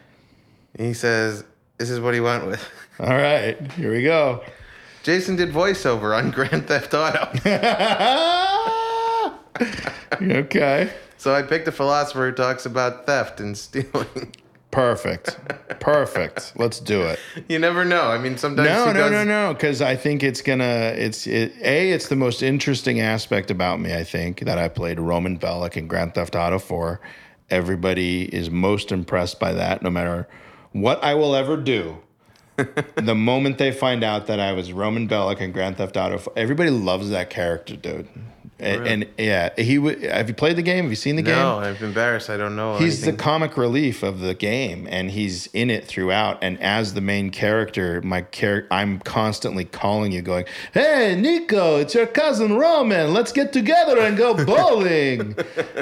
He 0.78 0.94
says 0.94 1.42
this 1.78 1.90
is 1.90 1.98
what 1.98 2.14
he 2.14 2.20
went 2.20 2.46
with. 2.46 2.64
All 3.00 3.08
right. 3.08 3.60
Here 3.72 3.90
we 3.90 4.04
go. 4.04 4.44
Jason 5.02 5.34
did 5.34 5.50
voiceover 5.50 6.16
on 6.16 6.30
Grand 6.30 6.68
Theft 6.68 6.94
Auto, 6.94 7.28
okay. 10.22 10.92
so 11.16 11.34
I 11.34 11.42
picked 11.42 11.66
a 11.66 11.72
philosopher 11.72 12.30
who 12.30 12.36
talks 12.36 12.64
about 12.64 13.06
theft 13.06 13.40
and 13.40 13.58
stealing. 13.58 14.36
Perfect. 14.70 15.38
Perfect. 15.80 16.52
Let's 16.56 16.78
do 16.78 17.02
it. 17.02 17.18
You 17.48 17.58
never 17.58 17.84
know. 17.84 18.08
I 18.08 18.18
mean, 18.18 18.36
sometimes 18.36 18.68
No, 18.68 18.86
no, 18.86 18.92
does, 18.92 19.10
no, 19.10 19.24
no. 19.24 19.54
Because 19.54 19.80
I 19.80 19.96
think 19.96 20.22
it's 20.22 20.42
gonna. 20.42 20.92
It's 20.96 21.26
it, 21.26 21.54
a. 21.62 21.90
It's 21.90 22.08
the 22.08 22.16
most 22.16 22.42
interesting 22.42 23.00
aspect 23.00 23.50
about 23.50 23.80
me. 23.80 23.94
I 23.94 24.04
think 24.04 24.40
that 24.40 24.58
I 24.58 24.68
played 24.68 25.00
Roman 25.00 25.38
Bellic 25.38 25.76
in 25.76 25.88
Grand 25.88 26.14
Theft 26.14 26.36
Auto 26.36 26.58
4. 26.58 27.00
Everybody 27.50 28.24
is 28.24 28.50
most 28.50 28.92
impressed 28.92 29.40
by 29.40 29.52
that. 29.54 29.82
No 29.82 29.88
matter 29.88 30.28
what 30.72 31.02
I 31.02 31.14
will 31.14 31.34
ever 31.34 31.56
do, 31.56 31.98
the 32.96 33.14
moment 33.14 33.56
they 33.56 33.72
find 33.72 34.04
out 34.04 34.26
that 34.26 34.38
I 34.38 34.52
was 34.52 34.72
Roman 34.72 35.08
Bellic 35.08 35.40
in 35.40 35.52
Grand 35.52 35.78
Theft 35.78 35.96
Auto, 35.96 36.18
4, 36.18 36.34
everybody 36.36 36.70
loves 36.70 37.08
that 37.08 37.30
character, 37.30 37.74
dude. 37.74 38.06
And, 38.60 38.86
and 38.88 39.06
yeah, 39.16 39.50
he. 39.56 39.76
w- 39.76 40.08
Have 40.08 40.28
you 40.28 40.34
played 40.34 40.56
the 40.56 40.62
game? 40.62 40.84
Have 40.84 40.90
you 40.90 40.96
seen 40.96 41.14
the 41.14 41.22
game? 41.22 41.36
No, 41.36 41.60
I'm 41.60 41.76
embarrassed. 41.76 42.28
I 42.28 42.36
don't 42.36 42.56
know. 42.56 42.76
He's 42.78 43.02
the 43.02 43.12
comic 43.12 43.56
relief 43.56 44.02
of 44.02 44.18
the 44.18 44.34
game, 44.34 44.88
and 44.90 45.10
he's 45.12 45.48
in 45.52 45.70
it 45.70 45.84
throughout. 45.86 46.38
And 46.42 46.60
as 46.60 46.94
the 46.94 47.00
main 47.00 47.30
character, 47.30 48.02
my 48.02 48.22
char- 48.22 48.66
I'm 48.70 48.98
constantly 48.98 49.64
calling 49.64 50.10
you, 50.10 50.22
going, 50.22 50.44
"Hey, 50.74 51.14
Niko, 51.16 51.80
it's 51.80 51.94
your 51.94 52.06
cousin 52.06 52.56
Roman. 52.56 53.12
Let's 53.14 53.30
get 53.30 53.52
together 53.52 53.98
and 54.00 54.16
go 54.16 54.34
bowling." 54.44 55.36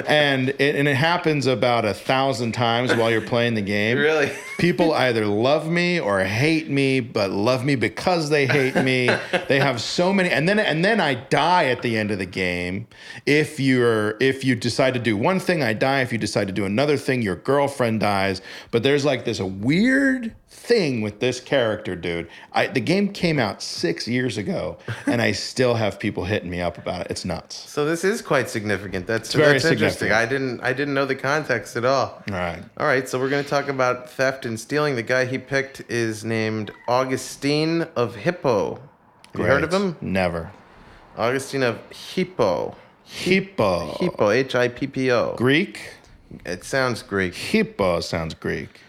and 0.05 0.49
it, 0.49 0.75
and 0.75 0.87
it 0.87 0.95
happens 0.95 1.47
about 1.47 1.83
a 1.83 1.93
thousand 1.95 2.51
times 2.51 2.93
while 2.95 3.09
you're 3.09 3.21
playing 3.21 3.55
the 3.55 3.61
game. 3.61 3.97
Really? 3.97 4.31
People 4.57 4.91
either 4.93 5.25
love 5.25 5.69
me 5.69 5.99
or 5.99 6.23
hate 6.23 6.69
me, 6.69 6.99
but 6.99 7.29
love 7.29 7.63
me 7.63 7.75
because 7.75 8.29
they 8.29 8.47
hate 8.47 8.75
me. 8.75 9.09
they 9.47 9.59
have 9.59 9.79
so 9.79 10.11
many, 10.11 10.29
and 10.29 10.49
then 10.49 10.57
and 10.59 10.83
then 10.83 10.99
I 10.99 11.13
die 11.13 11.65
at 11.65 11.81
the 11.81 11.97
end 11.97 12.09
of 12.11 12.17
the 12.17 12.25
game. 12.25 12.87
If 13.25 13.59
you're 13.59 14.17
if 14.19 14.43
you 14.43 14.55
decide 14.55 14.95
to 14.95 14.99
do 14.99 15.15
one 15.15 15.39
thing, 15.39 15.61
I 15.61 15.73
die. 15.73 16.01
If 16.01 16.11
you 16.11 16.17
decide 16.17 16.47
to 16.47 16.53
do 16.53 16.65
another 16.65 16.97
thing, 16.97 17.21
your 17.21 17.35
girlfriend 17.35 17.99
dies. 17.99 18.41
But 18.71 18.83
there's 18.83 19.05
like 19.05 19.25
this 19.25 19.39
weird 19.39 20.35
thing 20.67 21.01
with 21.01 21.19
this 21.19 21.39
character, 21.39 21.95
dude. 21.95 22.27
I 22.51 22.67
the 22.67 22.81
game 22.81 23.13
came 23.13 23.39
out 23.39 23.61
six 23.61 24.07
years 24.07 24.37
ago, 24.37 24.77
and 25.05 25.21
I 25.21 25.31
still 25.31 25.75
have 25.75 25.97
people 25.97 26.25
hitting 26.25 26.49
me 26.49 26.61
up 26.61 26.77
about 26.77 27.01
it. 27.01 27.07
It's 27.11 27.23
nuts. 27.25 27.55
So 27.69 27.85
this 27.85 28.03
is 28.03 28.21
quite 28.21 28.49
significant. 28.49 29.07
That's 29.07 29.33
very 29.33 29.53
that's 29.53 29.65
interesting. 29.65 30.11
I 30.11 30.25
didn't 30.25 30.61
I 30.61 30.73
didn't 30.73 30.93
know 30.93 31.05
the 31.05 31.15
context 31.15 31.75
at 31.77 31.85
all. 31.85 32.21
All 32.29 32.37
right. 32.37 32.63
All 32.77 32.85
right, 32.85 33.07
so 33.07 33.19
we're 33.19 33.29
going 33.29 33.43
to 33.43 33.49
talk 33.49 33.69
about 33.69 34.09
theft 34.09 34.45
and 34.45 34.59
stealing. 34.59 34.95
The 34.95 35.03
guy 35.03 35.25
he 35.25 35.37
picked 35.37 35.89
is 35.89 36.25
named 36.25 36.71
Augustine 36.87 37.83
of 37.95 38.15
Hippo. 38.15 38.79
Have 39.33 39.41
you 39.41 39.43
heard 39.45 39.63
of 39.63 39.73
him? 39.73 39.95
Never. 40.01 40.51
Augustine 41.17 41.63
of 41.63 41.79
Hippo. 41.91 42.75
Hippo. 43.03 43.95
Hippo, 43.99 44.29
H 44.29 44.53
I 44.55 44.67
P 44.67 44.87
P 44.87 45.11
O. 45.11 45.33
Greek. 45.37 45.93
It 46.45 46.65
sounds 46.65 47.01
Greek. 47.03 47.33
Hippo 47.33 48.01
sounds 48.01 48.33
Greek. 48.33 48.81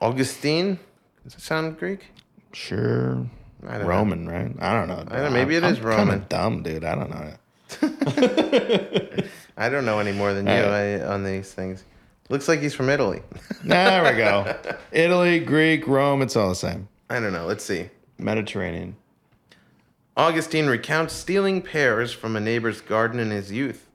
Augustine? 0.00 0.78
Does 1.26 1.34
it 1.34 1.40
sound 1.40 1.76
Greek? 1.76 2.12
Sure. 2.52 3.26
I 3.66 3.78
don't 3.78 3.82
know. 3.82 3.88
Roman, 3.88 4.28
right? 4.28 4.54
I 4.60 4.72
don't 4.74 4.86
know. 4.86 5.04
I 5.08 5.22
don't 5.22 5.32
maybe 5.32 5.56
it 5.56 5.64
I'm, 5.64 5.72
is 5.72 5.80
I'm 5.80 5.86
Roman. 5.86 6.06
Kind 6.06 6.22
of 6.22 6.28
dumb, 6.28 6.62
dude. 6.62 6.84
I 6.84 6.94
don't 6.94 7.10
know. 7.10 7.32
I 9.56 9.68
don't 9.68 9.84
know 9.84 9.98
any 9.98 10.12
more 10.12 10.32
than 10.32 10.46
you 10.46 10.52
I, 10.52 11.04
on 11.04 11.24
these 11.24 11.52
things. 11.52 11.82
Looks 12.28 12.46
like 12.46 12.60
he's 12.60 12.74
from 12.74 12.88
Italy. 12.88 13.22
There 13.64 14.04
we 14.04 14.16
go. 14.16 14.56
Italy, 14.92 15.40
Greek, 15.40 15.88
Rome. 15.88 16.22
It's 16.22 16.36
all 16.36 16.50
the 16.50 16.54
same. 16.54 16.86
I 17.10 17.18
don't 17.18 17.32
know. 17.32 17.44
Let's 17.44 17.64
see. 17.64 17.90
Mediterranean. 18.18 18.94
Augustine 20.16 20.68
recounts 20.68 21.12
stealing 21.12 21.60
pears 21.60 22.12
from 22.12 22.36
a 22.36 22.40
neighbor's 22.40 22.80
garden 22.80 23.18
in 23.18 23.32
his 23.32 23.50
youth. 23.50 23.88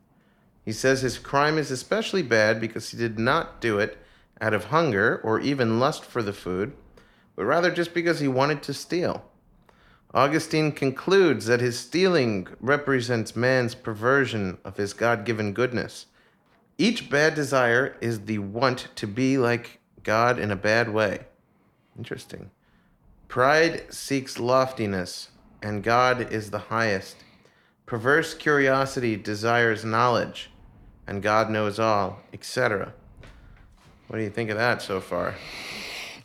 He 0.66 0.74
says 0.74 1.02
his 1.02 1.18
crime 1.18 1.58
is 1.58 1.72
especially 1.72 2.24
bad 2.24 2.60
because 2.60 2.90
he 2.90 2.98
did 2.98 3.18
not 3.18 3.62
do 3.62 3.80
it 3.80 3.98
out 4.42 4.54
of 4.54 4.66
hunger 4.66 5.22
or 5.24 5.40
even 5.40 5.80
lust 5.80 6.04
for 6.04 6.22
the 6.22 6.34
food, 6.34 6.74
but 7.36 7.46
rather 7.46 7.72
just 7.72 7.94
because 7.94 8.20
he 8.20 8.28
wanted 8.28 8.62
to 8.64 8.74
steal. 8.74 9.26
Augustine 10.14 10.72
concludes 10.72 11.46
that 11.46 11.62
his 11.62 11.80
stealing 11.80 12.48
represents 12.60 13.36
man's 13.36 13.76
perversion 13.76 14.58
of 14.66 14.76
his 14.76 14.94
God 14.94 15.24
given 15.24 15.54
goodness. 15.54 16.08
Each 16.78 17.10
bad 17.10 17.34
desire 17.34 17.96
is 18.02 18.22
the 18.22 18.40
want 18.40 18.90
to 18.96 19.08
be 19.08 19.38
like 19.38 19.80
God 20.04 20.38
in 20.38 20.52
a 20.52 20.56
bad 20.56 20.94
way. 20.94 21.22
Interesting. 21.98 22.52
Pride 23.28 23.94
seeks 23.94 24.40
loftiness, 24.40 25.30
and 25.62 25.84
God 25.84 26.34
is 26.34 26.52
the 26.52 26.60
highest. 26.60 27.18
Perverse 27.86 28.34
curiosity 28.34 29.16
desires 29.16 29.86
knowledge, 29.86 30.50
and 31.08 31.22
God 31.22 31.50
knows 31.50 31.80
all, 31.80 32.20
etc. 32.34 32.94
What 34.08 34.18
do 34.18 34.24
you 34.24 34.30
think 34.30 34.50
of 34.50 34.58
that 34.58 34.82
so 34.82 35.00
far? 35.00 35.36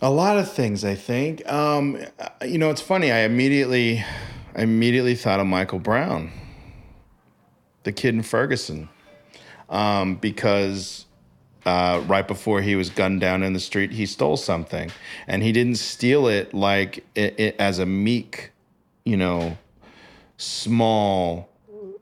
A 0.02 0.10
lot 0.10 0.36
of 0.38 0.52
things, 0.52 0.84
I 0.84 0.94
think. 0.94 1.46
Um, 1.50 1.98
you 2.44 2.58
know, 2.58 2.68
it's 2.68 2.82
funny. 2.82 3.10
I 3.10 3.20
immediately, 3.20 4.04
I 4.54 4.62
immediately 4.62 5.14
thought 5.14 5.40
of 5.40 5.46
Michael 5.46 5.78
Brown, 5.78 6.32
the 7.84 7.92
kid 7.92 8.14
in 8.14 8.22
Ferguson, 8.22 8.90
um, 9.70 10.16
because 10.16 11.06
uh, 11.64 12.02
right 12.06 12.28
before 12.28 12.60
he 12.60 12.76
was 12.76 12.90
gunned 12.90 13.22
down 13.22 13.42
in 13.42 13.54
the 13.54 13.60
street, 13.60 13.90
he 13.90 14.04
stole 14.04 14.36
something, 14.36 14.90
and 15.26 15.42
he 15.42 15.50
didn't 15.50 15.76
steal 15.76 16.26
it 16.26 16.52
like 16.52 16.98
it, 17.14 17.40
it, 17.40 17.56
as 17.58 17.78
a 17.78 17.86
meek, 17.86 18.52
you 19.06 19.16
know, 19.16 19.56
small 20.36 21.48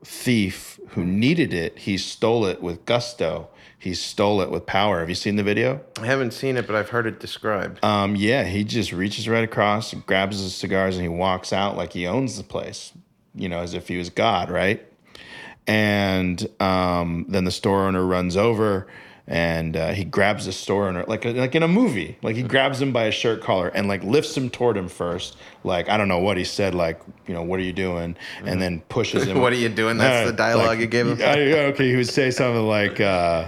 thief 0.03 0.81
who 0.89 1.05
needed 1.05 1.53
it. 1.53 1.79
He 1.79 1.97
stole 1.97 2.45
it 2.45 2.61
with 2.61 2.83
gusto. 2.83 3.47
He 3.85 3.93
stole 3.93 4.41
it 4.41 4.49
with 4.49 4.65
power. 4.65 4.97
Have 4.99 5.09
you 5.09 5.15
seen 5.15 5.35
the 5.35 5.43
video? 5.43 5.79
I 6.01 6.07
haven't 6.07 6.31
seen 6.31 6.57
it, 6.57 6.65
but 6.65 6.75
I've 6.75 6.89
heard 6.89 7.05
it 7.05 7.19
described. 7.19 7.85
Um, 7.85 8.15
yeah, 8.15 8.43
he 8.43 8.63
just 8.63 8.91
reaches 8.91 9.29
right 9.29 9.43
across, 9.43 9.93
grabs 9.93 10.39
his 10.39 10.55
cigars, 10.55 10.95
and 10.95 11.03
he 11.03 11.07
walks 11.07 11.53
out 11.53 11.77
like 11.77 11.93
he 11.93 12.07
owns 12.07 12.35
the 12.35 12.43
place, 12.43 12.93
you 13.35 13.47
know, 13.47 13.59
as 13.59 13.75
if 13.75 13.87
he 13.87 13.97
was 13.97 14.09
God, 14.09 14.49
right? 14.49 14.83
And 15.67 16.47
um, 16.59 17.27
then 17.29 17.43
the 17.43 17.51
store 17.51 17.83
owner 17.85 18.03
runs 18.03 18.35
over 18.35 18.87
and 19.27 19.77
uh, 19.77 19.91
he 19.91 20.03
grabs 20.03 20.45
the 20.47 20.51
store 20.51 20.87
owner 20.87 21.03
like 21.07 21.25
like 21.25 21.55
in 21.55 21.63
a 21.63 21.67
movie 21.67 22.15
like 22.21 22.35
he 22.35 22.43
grabs 22.43 22.79
him 22.79 22.91
by 22.93 23.05
his 23.05 23.15
shirt 23.15 23.41
collar 23.41 23.69
and 23.69 23.87
like 23.87 24.03
lifts 24.03 24.37
him 24.37 24.51
toward 24.51 24.77
him 24.77 24.87
first 24.87 25.35
like 25.63 25.89
i 25.89 25.97
don't 25.97 26.07
know 26.07 26.19
what 26.19 26.37
he 26.37 26.43
said 26.43 26.75
like 26.75 27.01
you 27.25 27.33
know 27.33 27.41
what 27.41 27.59
are 27.59 27.63
you 27.63 27.73
doing 27.73 28.15
and 28.43 28.61
then 28.61 28.81
pushes 28.81 29.23
him 29.27 29.39
what 29.41 29.51
are 29.51 29.55
you 29.55 29.67
doing? 29.67 29.97
That's 29.97 30.27
Uh, 30.27 30.31
the 30.31 30.37
dialogue 30.37 30.67
like, 30.67 30.79
you 30.79 30.85
gave 30.85 31.07
him. 31.07 31.17
I- 31.23 31.53
okay 31.71 31.89
he 31.89 31.95
would 31.95 32.07
say 32.07 32.29
something 32.29 32.67
like 32.67 33.01
uh 33.01 33.47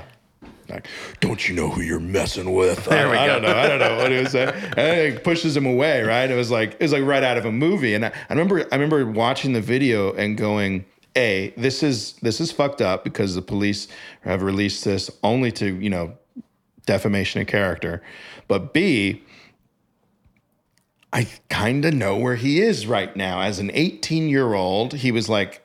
like, 0.69 0.87
don't 1.19 1.47
you 1.47 1.55
know 1.55 1.69
who 1.69 1.81
you're 1.81 1.99
messing 1.99 2.53
with? 2.53 2.85
There 2.85 3.07
I, 3.07 3.11
we 3.11 3.17
I 3.17 3.27
go. 3.27 3.33
don't 3.33 3.41
know. 3.43 3.57
I 3.57 3.67
don't 3.67 3.79
know 3.79 3.97
what 3.97 4.11
he 4.11 4.17
was 4.17 4.31
saying. 4.31 4.53
And 4.77 5.13
he 5.13 5.19
pushes 5.19 5.55
him 5.55 5.65
away, 5.65 6.01
right? 6.03 6.29
It 6.29 6.35
was 6.35 6.51
like 6.51 6.73
it 6.73 6.81
was 6.81 6.91
like 6.93 7.03
right 7.03 7.23
out 7.23 7.37
of 7.37 7.45
a 7.45 7.51
movie. 7.51 7.93
And 7.93 8.05
I, 8.05 8.09
I 8.29 8.33
remember 8.33 8.59
I 8.71 8.75
remember 8.75 9.05
watching 9.05 9.53
the 9.53 9.61
video 9.61 10.13
and 10.13 10.37
going, 10.37 10.85
A, 11.15 11.53
this 11.57 11.83
is 11.83 12.13
this 12.21 12.41
is 12.41 12.51
fucked 12.51 12.81
up 12.81 13.03
because 13.03 13.35
the 13.35 13.41
police 13.41 13.87
have 14.21 14.41
released 14.43 14.83
this 14.85 15.09
only 15.23 15.51
to, 15.53 15.75
you 15.75 15.89
know, 15.89 16.17
defamation 16.85 17.41
of 17.41 17.47
character. 17.47 18.01
But 18.47 18.73
B, 18.73 19.23
I 21.13 21.27
kind 21.49 21.85
of 21.85 21.93
know 21.93 22.17
where 22.17 22.35
he 22.35 22.61
is 22.61 22.87
right 22.87 23.15
now. 23.15 23.41
As 23.41 23.59
an 23.59 23.71
18 23.73 24.29
year 24.29 24.53
old, 24.53 24.93
he 24.93 25.11
was 25.11 25.29
like 25.29 25.61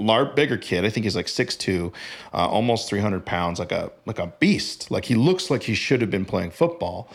large, 0.00 0.34
bigger 0.34 0.56
kid. 0.56 0.84
I 0.84 0.90
think 0.90 1.04
he's 1.04 1.16
like 1.16 1.26
6'2", 1.26 1.92
uh, 2.32 2.36
almost 2.36 2.88
300 2.88 3.24
pounds, 3.24 3.58
like 3.58 3.72
a 3.72 3.90
like 4.06 4.18
a 4.18 4.28
beast. 4.38 4.90
Like 4.90 5.04
he 5.06 5.14
looks 5.14 5.50
like 5.50 5.64
he 5.64 5.74
should 5.74 6.00
have 6.00 6.10
been 6.10 6.24
playing 6.24 6.50
football. 6.50 7.10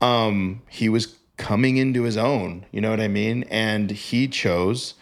Um, 0.00 0.62
he 0.68 0.88
was 0.88 1.16
coming 1.36 1.76
into 1.76 2.02
his 2.02 2.16
own. 2.16 2.66
You 2.70 2.80
know 2.80 2.90
what 2.90 3.00
I 3.00 3.08
mean? 3.08 3.44
And 3.44 3.90
he 3.90 4.28
chose 4.28 4.94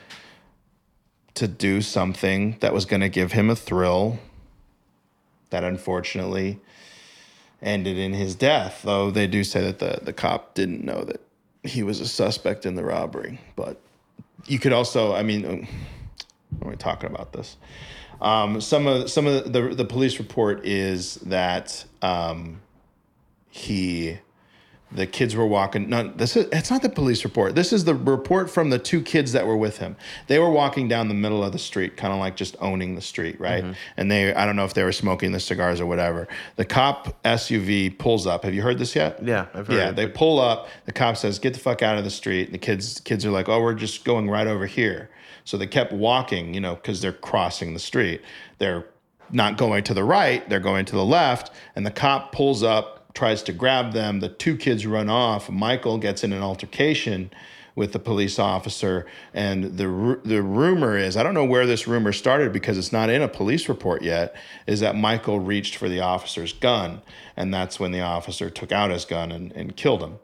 to 1.35 1.49
do 1.49 1.81
something 1.81 2.57
that 2.61 2.73
was 2.73 2.85
going 2.85 3.01
to 3.01 3.09
give 3.09 3.33
him 3.33 3.51
a 3.51 3.57
thrill. 3.57 4.19
That 5.51 5.65
unfortunately 5.65 6.61
ended 7.61 7.99
in 7.99 8.13
his 8.13 8.35
death. 8.35 8.83
Though 8.85 9.11
they 9.11 9.27
do 9.27 9.43
say 9.43 9.63
that 9.63 9.79
the 9.81 10.01
the 10.03 10.13
cop 10.13 10.55
didn't 10.55 10.85
know 10.85 11.03
that 11.05 11.21
he 11.63 11.83
was 11.83 12.01
a 12.01 12.07
suspect 12.07 12.65
in 12.65 12.75
the 12.75 12.85
robbery. 12.85 13.41
But 13.57 13.81
you 14.47 14.59
could 14.59 14.73
also, 14.73 15.15
I 15.15 15.23
mean, 15.23 15.69
when 16.59 16.71
we're 16.71 16.77
talking 16.77 17.11
about 17.11 17.33
this, 17.33 17.57
um, 18.21 18.61
some 18.61 18.87
of 18.87 19.11
some 19.11 19.27
of 19.27 19.53
the 19.53 19.75
the 19.75 19.85
police 19.85 20.19
report 20.19 20.67
is 20.67 21.15
that 21.17 21.85
um, 22.03 22.61
he. 23.49 24.19
The 24.93 25.07
kids 25.07 25.37
were 25.37 25.47
walking. 25.47 25.89
Not 25.89 26.19
this 26.19 26.37
is. 26.37 26.49
It's 26.51 26.69
not 26.69 26.83
the 26.83 26.89
police 26.89 27.23
report. 27.23 27.55
This 27.55 27.73
is 27.73 27.85
the 27.85 27.95
report 27.95 28.51
from 28.51 28.71
the 28.71 28.79
two 28.81 29.01
kids 29.03 29.31
that 29.35 29.47
were 29.47 29.57
with 29.57 29.79
him. 29.79 29.95
They 30.27 30.41
were 30.41 30.51
walking 30.51 30.89
down 30.89 31.07
the 31.07 31.15
middle 31.15 31.45
of 31.45 31.53
the 31.53 31.61
street, 31.61 31.97
kind 31.97 32.13
of 32.13 32.19
like 32.19 32.35
just 32.35 32.57
owning 32.59 32.97
the 32.97 33.01
street, 33.01 33.39
right? 33.41 33.65
And 33.97 34.11
they, 34.11 34.35
I 34.35 34.45
don't 34.45 34.57
know 34.57 34.65
if 34.65 34.75
they 34.75 34.83
were 34.83 34.91
smoking 34.91 35.31
the 35.31 35.39
cigars 35.39 35.81
or 35.81 35.87
whatever. 35.87 36.27
The 36.57 36.65
cop 36.65 37.23
SUV 37.23 37.99
pulls 37.99 38.27
up. 38.27 38.43
Have 38.43 38.53
you 38.53 38.63
heard 38.63 38.79
this 38.79 38.97
yet? 38.97 39.25
Yeah, 39.25 39.47
I've 39.55 39.69
heard 39.69 39.77
Yeah, 39.77 39.89
it. 39.91 39.95
they 39.95 40.09
pull 40.09 40.41
up. 40.41 40.67
The 40.87 40.93
cop 40.93 41.17
says, 41.17 41.39
"Get 41.39 41.55
the 41.55 41.61
fuck 41.61 41.83
out 41.85 41.97
of 41.97 42.03
the 42.03 42.11
street." 42.11 42.47
And 42.47 42.55
the 42.55 42.59
kids 42.59 42.99
kids 42.99 43.25
are 43.25 43.31
like, 43.31 43.49
"Oh, 43.49 43.63
we're 43.63 43.75
just 43.75 44.05
going 44.05 44.29
right 44.29 44.49
over 44.49 44.67
here." 44.67 45.09
So 45.51 45.57
they 45.57 45.67
kept 45.67 45.93
walking, 45.93 46.55
you 46.55 46.61
know, 46.61 46.77
because 46.77 47.01
they're 47.01 47.13
crossing 47.13 47.75
the 47.75 47.81
street. 47.81 48.23
They're 48.59 48.87
not 49.33 49.57
going 49.57 49.83
to 49.83 49.95
the 49.95 50.05
right; 50.05 50.49
they're 50.49 50.61
going 50.61 50.85
to 50.85 50.95
the 50.95 51.05
left. 51.05 51.51
And 51.75 51.85
the 51.85 51.91
cop 51.91 52.31
pulls 52.31 52.63
up, 52.63 53.13
tries 53.15 53.43
to 53.43 53.53
grab 53.53 53.93
them. 53.93 54.21
The 54.21 54.29
two 54.29 54.57
kids 54.57 54.87
run 54.87 55.11
off. 55.11 55.51
Michael 55.51 55.99
gets 55.99 56.23
in 56.23 56.33
an 56.33 56.41
altercation 56.41 57.33
with 57.75 57.93
the 57.93 57.99
police 57.99 58.39
officer, 58.39 59.07
and 59.35 59.77
the 59.77 60.21
the 60.25 60.41
rumor 60.41 60.97
is 60.97 61.17
I 61.17 61.25
don't 61.25 61.35
know 61.35 61.45
where 61.45 61.67
this 61.67 61.89
rumor 61.89 62.13
started 62.13 62.53
because 62.53 62.79
it's 62.79 62.93
not 62.93 63.11
in 63.11 63.21
a 63.21 63.29
police 63.29 63.69
report 63.69 64.03
yet. 64.03 64.37
Is 64.69 64.79
that 64.79 64.95
Michael 64.95 65.41
reached 65.41 65.75
for 65.75 65.89
the 65.89 65.99
officer's 65.99 66.53
gun, 66.53 67.03
and 67.37 67.53
that's 67.53 67.81
when 67.81 67.91
the 67.91 68.03
officer 68.03 68.51
took 68.51 68.71
out 68.71 68.93
his 68.93 69.05
gun 69.05 69.33
and, 69.33 69.51
and 69.51 69.75
killed 69.75 70.01
him. 70.01 70.21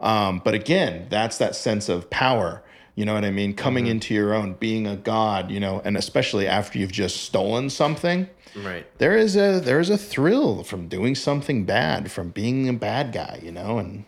Um, 0.00 0.42
but 0.44 0.54
again, 0.54 1.06
that's 1.10 1.38
that 1.38 1.54
sense 1.54 1.88
of 1.88 2.10
power. 2.10 2.64
You 2.94 3.04
know 3.04 3.14
what 3.14 3.24
I 3.24 3.30
mean? 3.30 3.54
Coming 3.54 3.86
into 3.88 4.14
your 4.14 4.34
own, 4.34 4.54
being 4.54 4.86
a 4.86 4.96
god. 4.96 5.50
You 5.50 5.58
know, 5.60 5.80
and 5.84 5.96
especially 5.96 6.46
after 6.46 6.78
you've 6.78 6.92
just 6.92 7.22
stolen 7.22 7.70
something 7.70 8.28
Right. 8.56 8.86
there 8.98 9.16
is 9.16 9.34
a 9.36 9.58
there 9.60 9.80
is 9.80 9.90
a 9.90 9.98
thrill 9.98 10.62
from 10.62 10.86
doing 10.86 11.14
something 11.16 11.64
bad, 11.64 12.12
from 12.12 12.28
being 12.30 12.68
a 12.68 12.72
bad 12.72 13.12
guy, 13.12 13.40
you 13.42 13.50
know, 13.50 13.78
and 13.78 14.04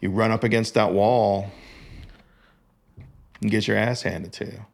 you 0.00 0.10
run 0.10 0.30
up 0.30 0.42
against 0.42 0.72
that 0.74 0.92
wall 0.92 1.50
and 3.42 3.50
get 3.50 3.68
your 3.68 3.76
ass 3.76 4.02
handed 4.02 4.32
to 4.34 4.46
you. 4.46 4.64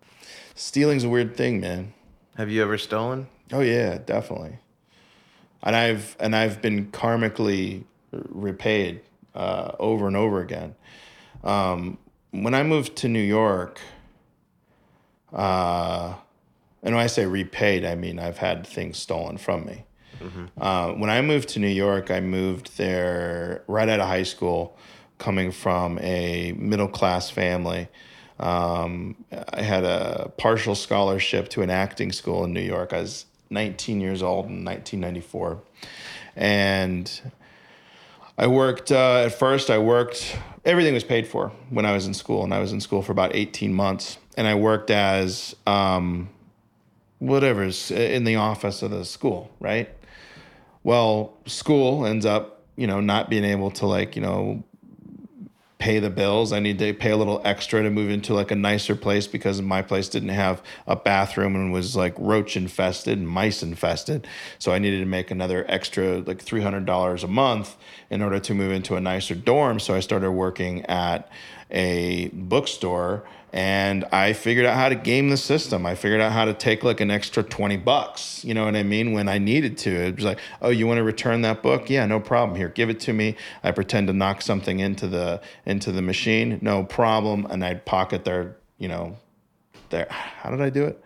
Stealing's 0.54 1.02
a 1.04 1.08
weird 1.08 1.36
thing, 1.36 1.60
man. 1.60 1.92
Have 2.36 2.50
you 2.50 2.62
ever 2.62 2.78
stolen? 2.78 3.26
Oh 3.52 3.60
yeah, 3.60 3.98
definitely. 3.98 4.58
And 5.62 5.74
I've 5.74 6.16
and 6.20 6.34
I've 6.36 6.62
been 6.62 6.90
karmically 6.92 7.84
repaid 8.12 9.00
uh, 9.34 9.72
over 9.80 10.06
and 10.06 10.16
over 10.16 10.40
again. 10.40 10.74
Um, 11.42 11.98
when 12.32 12.54
I 12.54 12.62
moved 12.62 12.96
to 12.96 13.08
New 13.08 13.20
York, 13.20 13.80
uh, 15.32 16.14
and 16.82 16.94
when 16.94 17.02
I 17.02 17.06
say 17.06 17.26
repaid, 17.26 17.84
I 17.84 17.94
mean 17.94 18.18
I've 18.18 18.38
had 18.38 18.66
things 18.66 18.98
stolen 18.98 19.38
from 19.38 19.64
me. 19.64 19.84
Uh, 20.60 20.92
when 20.92 21.10
I 21.10 21.20
moved 21.20 21.48
to 21.50 21.58
New 21.58 21.66
York, 21.68 22.10
I 22.10 22.20
moved 22.20 22.76
there 22.76 23.62
right 23.66 23.88
out 23.88 24.00
of 24.00 24.06
high 24.06 24.22
school, 24.22 24.76
coming 25.18 25.52
from 25.52 25.98
a 26.00 26.52
middle 26.52 26.88
class 26.88 27.30
family. 27.30 27.88
Um, 28.38 29.24
I 29.52 29.62
had 29.62 29.84
a 29.84 30.32
partial 30.36 30.74
scholarship 30.74 31.48
to 31.50 31.62
an 31.62 31.70
acting 31.70 32.12
school 32.12 32.44
in 32.44 32.52
New 32.52 32.60
York. 32.60 32.92
I 32.92 33.00
was 33.00 33.26
19 33.50 34.00
years 34.00 34.22
old 34.22 34.46
in 34.46 34.64
1994. 34.64 35.60
And 36.34 37.20
I 38.38 38.46
worked, 38.46 38.90
uh, 38.90 39.24
at 39.26 39.38
first, 39.38 39.70
I 39.70 39.78
worked, 39.78 40.36
everything 40.64 40.94
was 40.94 41.04
paid 41.04 41.26
for 41.26 41.50
when 41.70 41.84
I 41.86 41.92
was 41.92 42.06
in 42.06 42.14
school. 42.14 42.44
And 42.44 42.54
I 42.54 42.58
was 42.58 42.72
in 42.72 42.80
school 42.80 43.02
for 43.02 43.12
about 43.12 43.34
18 43.34 43.72
months. 43.72 44.18
And 44.36 44.46
I 44.46 44.54
worked 44.54 44.90
as, 44.90 45.54
um, 45.66 46.28
whatever's 47.18 47.90
in 47.90 48.24
the 48.24 48.36
office 48.36 48.82
of 48.82 48.90
the 48.90 49.04
school, 49.04 49.50
right? 49.60 49.88
Well, 50.82 51.36
school 51.46 52.04
ends 52.04 52.26
up, 52.26 52.62
you 52.76 52.86
know, 52.86 53.00
not 53.00 53.30
being 53.30 53.44
able 53.44 53.70
to 53.72 53.86
like, 53.86 54.16
you 54.16 54.22
know, 54.22 54.64
pay 55.82 55.98
the 55.98 56.10
bills. 56.10 56.52
I 56.52 56.60
need 56.60 56.78
to 56.78 56.94
pay 56.94 57.10
a 57.10 57.16
little 57.16 57.42
extra 57.44 57.82
to 57.82 57.90
move 57.90 58.08
into 58.08 58.34
like 58.34 58.52
a 58.52 58.54
nicer 58.54 58.94
place 58.94 59.26
because 59.26 59.60
my 59.60 59.82
place 59.82 60.08
didn't 60.08 60.28
have 60.28 60.62
a 60.86 60.94
bathroom 60.94 61.56
and 61.56 61.72
was 61.72 61.96
like 61.96 62.14
roach 62.18 62.56
infested 62.56 63.18
and 63.18 63.28
mice 63.28 63.64
infested. 63.64 64.28
So 64.60 64.70
I 64.72 64.78
needed 64.78 65.00
to 65.00 65.06
make 65.06 65.32
another 65.32 65.64
extra 65.66 66.18
like 66.18 66.38
$300 66.38 67.24
a 67.24 67.26
month 67.26 67.74
in 68.10 68.22
order 68.22 68.38
to 68.38 68.54
move 68.54 68.70
into 68.70 68.94
a 68.94 69.00
nicer 69.00 69.34
dorm. 69.34 69.80
So 69.80 69.92
I 69.92 69.98
started 69.98 70.30
working 70.30 70.86
at 70.86 71.28
a 71.68 72.28
bookstore 72.28 73.24
and 73.52 74.04
I 74.12 74.32
figured 74.32 74.64
out 74.64 74.76
how 74.76 74.88
to 74.88 74.94
game 74.94 75.28
the 75.28 75.36
system. 75.36 75.84
I 75.84 75.94
figured 75.94 76.20
out 76.20 76.32
how 76.32 76.46
to 76.46 76.54
take 76.54 76.82
like 76.82 77.00
an 77.00 77.10
extra 77.10 77.42
20 77.42 77.76
bucks, 77.76 78.44
you 78.44 78.54
know 78.54 78.64
what 78.64 78.74
I 78.74 78.82
mean, 78.82 79.12
when 79.12 79.28
I 79.28 79.38
needed 79.38 79.76
to. 79.78 79.90
It 79.90 80.16
was 80.16 80.24
like, 80.24 80.38
"Oh, 80.62 80.70
you 80.70 80.86
want 80.86 80.98
to 80.98 81.04
return 81.04 81.42
that 81.42 81.62
book? 81.62 81.90
Yeah, 81.90 82.06
no 82.06 82.18
problem. 82.18 82.56
Here, 82.56 82.68
give 82.68 82.88
it 82.88 83.00
to 83.00 83.12
me." 83.12 83.36
I 83.62 83.70
pretend 83.72 84.06
to 84.06 84.12
knock 84.14 84.40
something 84.42 84.80
into 84.80 85.06
the 85.06 85.40
into 85.66 85.92
the 85.92 86.02
machine. 86.02 86.58
No 86.62 86.84
problem, 86.84 87.46
and 87.50 87.64
I'd 87.64 87.84
pocket 87.84 88.24
their, 88.24 88.56
you 88.78 88.88
know, 88.88 89.18
their 89.90 90.06
how 90.10 90.50
did 90.50 90.62
I 90.62 90.70
do 90.70 90.84
it? 90.84 91.02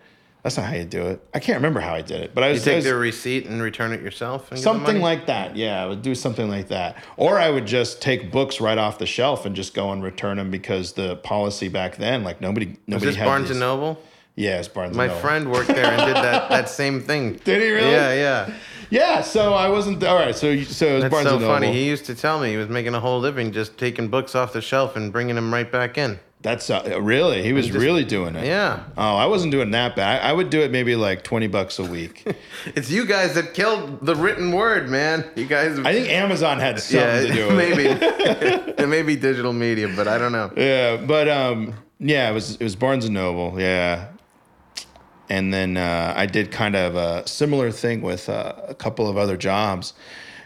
That's 0.46 0.56
not 0.59 0.66
how 0.66 0.76
you 0.76 0.85
do 0.85 1.06
it. 1.09 1.20
I 1.35 1.40
can't 1.40 1.56
remember 1.56 1.80
how 1.80 1.92
I 1.92 2.02
did 2.02 2.20
it, 2.20 2.32
but 2.32 2.44
I 2.44 2.46
You 2.46 2.52
was, 2.52 2.62
I 2.62 2.64
take 2.66 2.76
was- 2.76 2.85
their 2.85 2.96
receipt 2.98 3.46
and 3.46 3.61
return 3.61 3.90
it 3.92 4.00
yourself? 4.00 4.52
And 4.52 4.61
something 4.61 5.00
like 5.00 5.26
that. 5.26 5.56
Yeah, 5.56 5.82
I 5.82 5.87
would 5.88 6.02
do 6.02 6.14
something 6.14 6.48
like 6.48 6.68
that. 6.68 7.02
Or 7.16 7.40
I 7.40 7.50
would 7.50 7.66
just 7.66 8.00
take 8.00 8.30
books 8.30 8.61
right 8.61 8.78
off 8.78 9.00
the 9.00 9.06
shelf 9.06 9.44
and 9.44 9.56
just 9.56 9.74
go 9.74 9.90
and 9.90 10.04
return 10.04 10.37
them 10.37 10.52
because 10.52 10.92
the 10.92 11.16
policy 11.16 11.66
back 11.66 11.96
then, 11.96 12.22
like 12.22 12.40
nobody, 12.40 12.66
Was 12.66 12.76
nobody 12.87 13.06
this 13.06 13.16
had 13.16 13.24
Barnes 13.24 13.50
and 13.50 13.59
Noble? 13.59 14.00
Yeah, 14.37 14.61
it's 14.61 14.68
Barnes. 14.68 14.96
My 14.96 15.09
friend 15.09 15.50
worked 15.50 15.66
there 15.66 15.85
and 15.85 16.06
did 16.06 16.14
that 16.14 16.48
that 16.48 16.68
same 16.68 17.00
thing. 17.00 17.32
Did 17.44 17.61
he 17.62 17.70
really? 17.72 17.90
Yeah, 17.90 18.14
yeah. 18.14 18.54
Yeah. 18.88 19.22
So 19.22 19.52
I 19.52 19.68
wasn't. 19.68 20.04
All 20.04 20.14
right. 20.14 20.37
So 20.37 20.62
so 20.62 20.87
it 20.87 20.92
was 20.92 21.02
That's 21.02 21.11
Barnes 21.12 21.28
so 21.28 21.35
and 21.35 21.42
Noble. 21.42 21.54
funny. 21.56 21.72
He 21.72 21.88
used 21.88 22.04
to 22.04 22.14
tell 22.14 22.38
me 22.38 22.50
he 22.52 22.56
was 22.56 22.68
making 22.68 22.94
a 22.94 23.00
whole 23.00 23.18
living 23.18 23.50
just 23.50 23.78
taking 23.78 24.06
books 24.06 24.37
off 24.37 24.52
the 24.52 24.61
shelf 24.61 24.94
and 24.94 25.11
bringing 25.12 25.35
them 25.35 25.52
right 25.52 25.72
back 25.72 25.98
in. 25.98 26.20
That's 26.46 26.70
uh, 26.70 27.00
really. 27.02 27.42
He 27.42 27.52
was 27.52 27.66
just- 27.66 27.76
really 27.76 28.04
doing 28.04 28.37
it. 28.37 28.46
Yeah. 28.46 28.85
Oh, 28.96 29.16
I 29.16 29.26
wasn't 29.26 29.50
doing 29.50 29.72
that 29.72 29.96
bad. 29.96 30.22
I, 30.22 30.30
I 30.30 30.32
would 30.32 30.48
do 30.48 30.61
it 30.61 30.70
maybe 30.70 30.94
like 30.94 31.24
twenty 31.24 31.48
bucks 31.48 31.80
a 31.80 31.85
week. 31.85 32.24
It's 32.76 32.88
you 32.88 33.04
guys 33.04 33.35
that 33.35 33.52
killed 33.52 34.04
the 34.04 34.14
written 34.14 34.52
word, 34.52 34.88
man. 34.88 35.24
You 35.35 35.46
guys. 35.46 35.76
I 35.80 35.92
think 35.92 36.09
Amazon 36.09 36.61
had 36.61 36.78
something 36.78 37.00
yeah, 37.00 37.20
to 37.22 37.32
do 37.32 37.48
with 37.48 37.59
it. 37.59 37.76
maybe 37.76 37.85
it 38.82 38.88
may 38.88 39.02
be 39.02 39.16
digital 39.16 39.52
media, 39.52 39.88
but 39.88 40.06
I 40.06 40.18
don't 40.18 40.30
know. 40.32 40.52
Yeah, 40.56 40.98
but 40.98 41.28
um, 41.28 41.74
yeah, 41.98 42.30
it 42.30 42.32
was 42.32 42.54
it 42.56 42.62
was 42.62 42.76
Barnes 42.76 43.06
and 43.06 43.14
Noble. 43.14 43.61
Yeah, 43.61 44.09
and 45.28 45.52
then 45.52 45.76
uh, 45.76 46.14
I 46.16 46.26
did 46.26 46.52
kind 46.52 46.76
of 46.76 46.94
a 46.94 47.26
similar 47.26 47.72
thing 47.72 48.02
with 48.02 48.28
uh, 48.28 48.54
a 48.68 48.74
couple 48.74 49.09
of 49.09 49.16
other 49.16 49.37
jobs, 49.37 49.94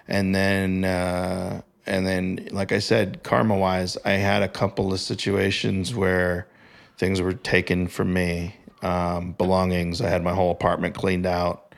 and 0.08 0.34
then 0.34 0.84
uh, 0.84 1.60
and 1.86 2.06
then 2.06 2.48
like 2.50 2.72
I 2.72 2.78
said, 2.78 3.22
karma 3.22 3.56
wise, 3.56 3.96
I 4.04 4.12
had 4.12 4.42
a 4.42 4.48
couple 4.48 4.92
of 4.92 5.00
situations 5.00 5.94
where 5.94 6.46
things 6.98 7.20
were 7.20 7.32
taken 7.32 7.88
from 7.88 8.12
me, 8.12 8.56
um, 8.82 9.32
belongings. 9.32 10.00
I 10.00 10.08
had 10.08 10.22
my 10.22 10.34
whole 10.34 10.50
apartment 10.50 10.94
cleaned 10.94 11.26
out. 11.26 11.74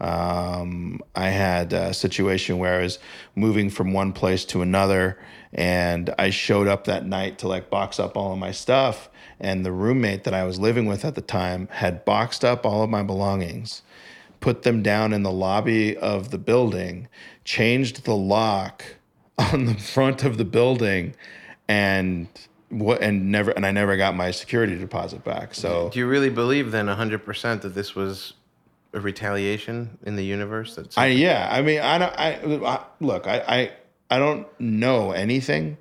Um, 0.00 1.00
I 1.14 1.28
had 1.28 1.72
a 1.72 1.92
situation 1.92 2.58
where 2.58 2.78
I 2.78 2.82
was 2.82 2.98
moving 3.34 3.68
from 3.68 3.92
one 3.92 4.12
place 4.12 4.44
to 4.46 4.62
another, 4.62 5.18
and 5.52 6.14
I 6.18 6.30
showed 6.30 6.68
up 6.68 6.84
that 6.84 7.04
night 7.04 7.38
to 7.38 7.48
like 7.48 7.68
box 7.68 8.00
up 8.00 8.16
all 8.16 8.32
of 8.32 8.38
my 8.38 8.52
stuff. 8.52 9.10
And 9.38 9.64
the 9.64 9.72
roommate 9.72 10.24
that 10.24 10.34
I 10.34 10.44
was 10.44 10.58
living 10.58 10.86
with 10.86 11.04
at 11.04 11.16
the 11.16 11.20
time 11.20 11.68
had 11.70 12.04
boxed 12.04 12.44
up 12.44 12.64
all 12.64 12.82
of 12.82 12.90
my 12.90 13.02
belongings, 13.02 13.82
put 14.40 14.62
them 14.62 14.82
down 14.82 15.12
in 15.12 15.22
the 15.22 15.32
lobby 15.32 15.96
of 15.96 16.30
the 16.30 16.38
building, 16.38 17.08
changed 17.44 18.04
the 18.04 18.16
lock 18.16 18.84
on 19.40 19.64
the 19.64 19.74
front 19.74 20.24
of 20.24 20.38
the 20.38 20.44
building, 20.44 21.14
and 21.68 22.28
what 22.68 23.02
and 23.02 23.30
never 23.30 23.50
and 23.50 23.66
I 23.66 23.72
never 23.72 23.96
got 23.96 24.14
my 24.14 24.30
security 24.30 24.76
deposit 24.76 25.24
back. 25.24 25.54
So 25.54 25.90
Do 25.92 25.98
you 25.98 26.06
really 26.06 26.30
believe 26.30 26.70
then 26.70 26.86
100% 26.86 27.62
that 27.62 27.74
this 27.74 27.94
was 27.94 28.34
a 28.92 29.00
retaliation 29.00 29.98
in 30.04 30.16
the 30.16 30.24
universe? 30.24 30.76
That's 30.76 30.96
I 30.96 31.06
yeah, 31.06 31.48
I 31.50 31.62
mean, 31.62 31.80
I 31.80 31.98
don't. 31.98 32.14
I, 32.18 32.66
I 32.66 32.84
look, 33.00 33.26
I, 33.26 33.38
I 33.40 33.72
I 34.10 34.18
don't 34.18 34.46
know 34.60 35.12
anything, 35.12 35.78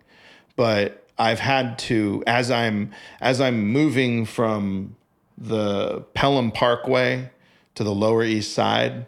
but 0.56 1.06
I've 1.18 1.40
had 1.40 1.78
to 1.80 2.24
as 2.28 2.52
I'm 2.52 2.92
as 3.22 3.42
I'm 3.42 3.68
moving 3.68 4.26
from 4.26 4.96
the 5.38 6.02
Pelham 6.14 6.52
Parkway 6.52 7.30
to 7.76 7.84
the 7.84 7.94
Lower 7.94 8.24
East 8.24 8.54
Side, 8.54 9.06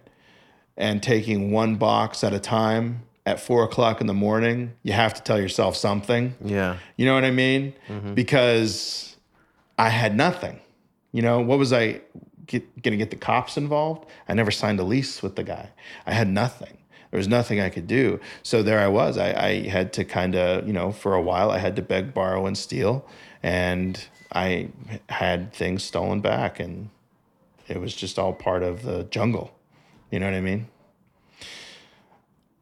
and 0.77 1.01
taking 1.01 1.51
one 1.51 1.75
box 1.75 2.23
at 2.23 2.33
a 2.33 2.39
time 2.39 3.03
at 3.25 3.39
four 3.39 3.63
o'clock 3.63 4.01
in 4.01 4.07
the 4.07 4.13
morning. 4.13 4.73
You 4.83 4.93
have 4.93 5.13
to 5.13 5.21
tell 5.21 5.39
yourself 5.39 5.75
something. 5.75 6.35
yeah. 6.43 6.77
You 6.97 7.05
know 7.05 7.13
what 7.13 7.23
I 7.23 7.31
mean? 7.31 7.73
Mm-hmm. 7.87 8.13
Because 8.13 9.15
I 9.77 9.89
had 9.89 10.15
nothing. 10.15 10.59
You 11.11 11.21
know, 11.21 11.41
what 11.41 11.59
was 11.59 11.73
I 11.73 12.01
get, 12.47 12.81
gonna 12.81 12.97
get 12.97 13.09
the 13.09 13.17
cops 13.17 13.57
involved? 13.57 14.05
I 14.27 14.33
never 14.33 14.51
signed 14.51 14.79
a 14.79 14.83
lease 14.83 15.21
with 15.21 15.35
the 15.35 15.43
guy. 15.43 15.69
I 16.05 16.13
had 16.13 16.29
nothing. 16.29 16.77
There 17.11 17.17
was 17.17 17.27
nothing 17.27 17.59
I 17.59 17.69
could 17.69 17.87
do. 17.87 18.21
So 18.41 18.63
there 18.63 18.79
I 18.79 18.87
was. 18.87 19.17
I, 19.17 19.33
I 19.33 19.67
had 19.67 19.91
to 19.93 20.05
kind 20.05 20.33
of, 20.33 20.65
you 20.65 20.71
know, 20.71 20.93
for 20.93 21.13
a 21.13 21.21
while, 21.21 21.51
I 21.51 21.57
had 21.57 21.75
to 21.75 21.81
beg, 21.81 22.13
borrow, 22.13 22.45
and 22.45 22.57
steal. 22.57 23.05
And 23.43 24.01
I 24.31 24.69
had 25.09 25.51
things 25.53 25.83
stolen 25.83 26.21
back. 26.21 26.57
And 26.59 26.89
it 27.67 27.81
was 27.81 27.93
just 27.93 28.17
all 28.17 28.31
part 28.31 28.63
of 28.63 28.83
the 28.83 29.03
jungle. 29.03 29.53
You 30.09 30.19
know 30.19 30.25
what 30.27 30.35
I 30.35 30.41
mean? 30.41 30.69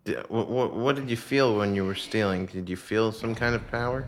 What, 0.06 0.50
what, 0.50 0.74
what 0.74 0.96
did 0.96 1.10
you 1.10 1.18
feel 1.18 1.56
when 1.56 1.76
you 1.76 1.86
were 1.86 1.96
stealing? 1.96 2.46
Did 2.48 2.70
you 2.70 2.76
feel 2.76 3.12
some 3.12 3.36
kind 3.36 3.56
of 3.56 3.70
power? 3.70 4.08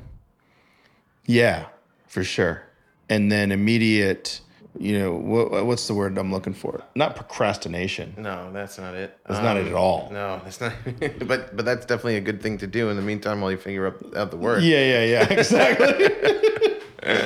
Yeah, 1.26 1.68
for 2.08 2.24
sure. 2.24 2.64
And 3.10 3.32
then 3.32 3.52
immediate, 3.52 4.42
you 4.80 4.98
know, 4.98 5.14
what, 5.14 5.66
what's 5.66 5.88
the 5.88 5.94
word 5.94 6.18
I'm 6.18 6.32
looking 6.32 6.54
for? 6.54 6.82
Not 6.96 7.16
procrastination. 7.16 8.16
No, 8.18 8.52
that's 8.52 8.80
not 8.80 8.96
it. 8.96 9.18
That's 9.28 9.42
not 9.42 9.58
it 9.58 9.68
at 9.68 9.74
all. 9.74 10.08
Um, 10.08 10.14
no, 10.14 10.42
that's 10.44 10.62
not. 10.62 10.74
but 11.28 11.56
but 11.56 11.66
that's 11.66 11.86
definitely 11.86 12.18
a 12.18 12.22
good 12.22 12.42
thing 12.42 12.58
to 12.60 12.68
do 12.68 12.90
in 12.90 12.96
the 12.96 13.02
meantime 13.02 13.42
while 13.42 13.52
you 13.52 13.58
figure 13.58 13.88
out, 13.88 14.16
out 14.16 14.32
the 14.32 14.38
word. 14.38 14.64
Yeah, 14.64 14.84
yeah, 14.84 15.04
yeah, 15.04 15.24
exactly. 15.34 16.10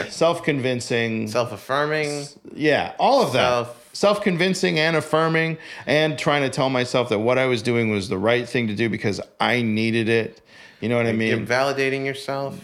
Self 0.10 0.44
convincing. 0.44 1.28
Self 1.28 1.52
affirming. 1.52 2.26
Yeah, 2.54 2.94
all 3.00 3.22
of 3.22 3.34
that. 3.34 3.48
Self- 3.48 3.82
Self 3.96 4.22
convincing 4.22 4.78
and 4.78 4.98
affirming, 4.98 5.58
and 5.88 6.20
trying 6.20 6.42
to 6.42 6.50
tell 6.50 6.70
myself 6.70 7.08
that 7.10 7.20
what 7.20 7.38
I 7.38 7.46
was 7.46 7.62
doing 7.62 7.90
was 7.92 8.10
the 8.10 8.18
right 8.18 8.48
thing 8.48 8.68
to 8.68 8.76
do 8.76 8.90
because 8.90 9.22
I 9.40 9.62
needed 9.62 10.10
it. 10.10 10.42
You 10.82 10.90
know 10.90 10.98
what 10.98 11.06
I 11.08 11.14
mean? 11.14 11.48
validating 11.48 12.06
yourself. 12.06 12.60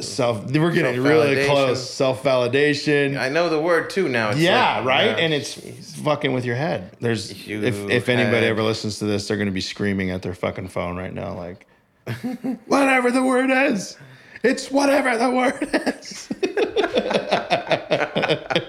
Self. 0.00 0.48
We're 0.52 0.70
getting 0.70 1.02
really 1.02 1.44
close. 1.44 1.90
Self 1.90 2.22
validation. 2.22 3.18
I 3.18 3.28
know 3.28 3.48
the 3.48 3.60
word 3.60 3.90
too 3.90 4.08
now. 4.08 4.30
It's 4.30 4.38
Yeah, 4.38 4.76
like, 4.76 4.86
right. 4.86 5.18
and 5.18 5.34
it's 5.34 5.56
jeez. 5.56 5.96
fucking 5.96 6.32
with 6.32 6.44
your 6.44 6.54
head. 6.54 6.96
There's 7.00 7.46
You 7.48 7.64
if 7.64 7.90
if 7.90 8.08
anybody 8.08 8.46
ever 8.46 8.62
listens 8.62 9.00
to 9.00 9.06
this, 9.06 9.26
they're 9.26 9.36
gonna 9.36 9.50
be 9.50 9.60
screaming 9.60 10.12
at 10.12 10.22
their 10.22 10.34
fucking 10.34 10.68
phone 10.68 10.96
right 10.96 11.12
now, 11.12 11.34
like 11.34 11.66
whatever 12.66 13.10
the 13.10 13.24
word 13.24 13.50
is. 13.50 13.96
It's 14.44 14.70
whatever 14.70 15.18
the 15.18 15.30
word 15.32 15.68
is. 15.98 16.28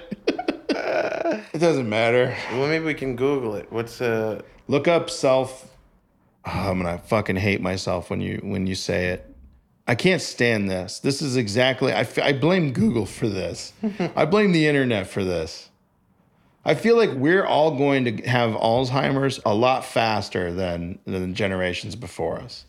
it 1.58 1.60
doesn't 1.60 1.90
matter. 1.90 2.38
Well, 2.52 2.68
maybe 2.68 2.86
we 2.86 2.94
can 2.94 3.16
Google 3.16 3.56
it. 3.56 3.72
What's 3.72 4.00
uh? 4.00 4.44
Look 4.68 4.88
up 4.88 5.10
self. 5.10 5.76
Oh, 6.46 6.52
I'm 6.52 6.84
gonna 6.84 7.00
fucking 7.00 7.38
hate 7.38 7.62
myself 7.62 8.12
when 8.12 8.22
you 8.22 8.40
when 8.44 8.68
you 8.68 8.76
say 8.76 9.08
it. 9.08 9.36
I 9.88 9.96
can't 9.96 10.22
stand 10.22 10.70
this. 10.70 11.00
This 11.00 11.20
is 11.20 11.36
exactly. 11.36 11.94
I, 11.94 12.08
I 12.22 12.34
blame 12.34 12.74
Google 12.74 13.08
for 13.08 13.28
this. 13.28 13.74
I 14.16 14.26
blame 14.26 14.52
the 14.52 14.68
internet 14.68 15.08
for 15.08 15.24
this. 15.24 15.72
I 16.64 16.76
feel 16.76 16.96
like 16.96 17.14
we're 17.14 17.46
all 17.46 17.76
going 17.76 18.06
to 18.06 18.28
have 18.28 18.52
Alzheimer's 18.52 19.40
a 19.44 19.56
lot 19.56 19.84
faster 19.84 20.54
than 20.54 21.00
than 21.06 21.34
generations 21.34 21.96
before 21.96 22.40
us, 22.40 22.66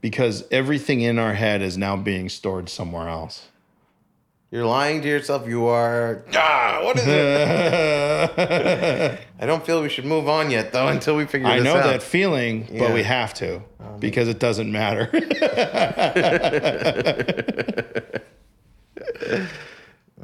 because 0.00 0.42
everything 0.50 1.00
in 1.00 1.20
our 1.20 1.34
head 1.34 1.62
is 1.62 1.78
now 1.78 1.96
being 1.96 2.28
stored 2.28 2.68
somewhere 2.68 3.08
else. 3.08 3.49
You're 4.50 4.66
lying 4.66 5.00
to 5.02 5.08
yourself. 5.08 5.46
You 5.46 5.66
are. 5.66 6.24
Ah, 6.34 6.80
what 6.82 6.98
is 6.98 7.04
it? 7.06 9.20
I 9.40 9.46
don't 9.46 9.64
feel 9.64 9.80
we 9.80 9.88
should 9.88 10.04
move 10.04 10.28
on 10.28 10.50
yet, 10.50 10.72
though, 10.72 10.88
until 10.88 11.14
we 11.14 11.24
figure 11.24 11.46
out. 11.46 11.52
I 11.52 11.58
know 11.60 11.76
out. 11.76 11.84
that 11.84 12.02
feeling, 12.02 12.66
but 12.76 12.92
we 12.92 13.04
have 13.04 13.32
to 13.34 13.62
because 14.00 14.26
it 14.26 14.40
doesn't 14.40 14.72
matter. 14.72 15.08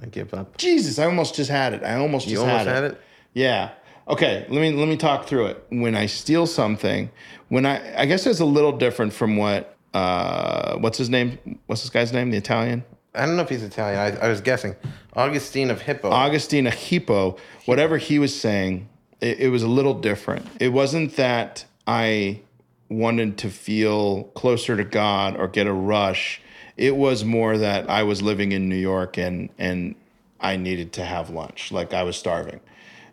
I 0.02 0.06
give 0.10 0.34
up. 0.34 0.56
Jesus, 0.56 0.98
I 0.98 1.04
almost 1.04 1.36
just 1.36 1.50
had 1.50 1.74
it. 1.74 1.82
I 1.84 1.94
almost 1.96 2.26
You 2.26 2.36
just 2.36 2.46
almost 2.46 2.66
had, 2.66 2.74
had 2.74 2.84
it. 2.84 2.92
it. 2.92 3.00
Yeah. 3.34 3.70
Okay, 4.08 4.46
let 4.48 4.60
me 4.60 4.72
let 4.72 4.88
me 4.88 4.96
talk 4.96 5.26
through 5.26 5.46
it. 5.46 5.64
When 5.70 5.94
I 5.94 6.06
steal 6.06 6.46
something, 6.46 7.10
when 7.48 7.66
I 7.66 8.02
I 8.02 8.06
guess 8.06 8.26
it's 8.26 8.40
a 8.40 8.44
little 8.44 8.72
different 8.72 9.12
from 9.12 9.36
what 9.36 9.76
uh 9.94 10.76
what's 10.78 10.98
his 10.98 11.10
name? 11.10 11.38
What's 11.66 11.82
this 11.82 11.90
guy's 11.90 12.12
name? 12.12 12.30
The 12.30 12.38
Italian? 12.38 12.84
I 13.16 13.26
don't 13.26 13.36
know 13.36 13.42
if 13.42 13.48
he's 13.48 13.62
Italian. 13.62 13.98
I, 13.98 14.26
I 14.26 14.28
was 14.28 14.40
guessing. 14.40 14.76
Augustine 15.14 15.70
of 15.70 15.80
Hippo. 15.80 16.10
Augustina 16.10 16.70
Hippo, 16.70 17.36
whatever 17.64 17.96
he 17.96 18.18
was 18.18 18.38
saying, 18.38 18.88
it, 19.20 19.40
it 19.40 19.48
was 19.48 19.62
a 19.62 19.68
little 19.68 19.94
different. 19.94 20.46
It 20.60 20.68
wasn't 20.68 21.16
that 21.16 21.64
I 21.86 22.40
wanted 22.88 23.38
to 23.38 23.50
feel 23.50 24.24
closer 24.34 24.76
to 24.76 24.84
God 24.84 25.36
or 25.36 25.48
get 25.48 25.66
a 25.66 25.72
rush. 25.72 26.40
It 26.76 26.96
was 26.96 27.24
more 27.24 27.58
that 27.58 27.88
I 27.88 28.02
was 28.02 28.22
living 28.22 28.52
in 28.52 28.68
New 28.68 28.76
York 28.76 29.16
and 29.16 29.48
and 29.58 29.94
I 30.38 30.56
needed 30.56 30.92
to 30.94 31.04
have 31.04 31.30
lunch, 31.30 31.72
like 31.72 31.94
I 31.94 32.02
was 32.02 32.16
starving, 32.16 32.60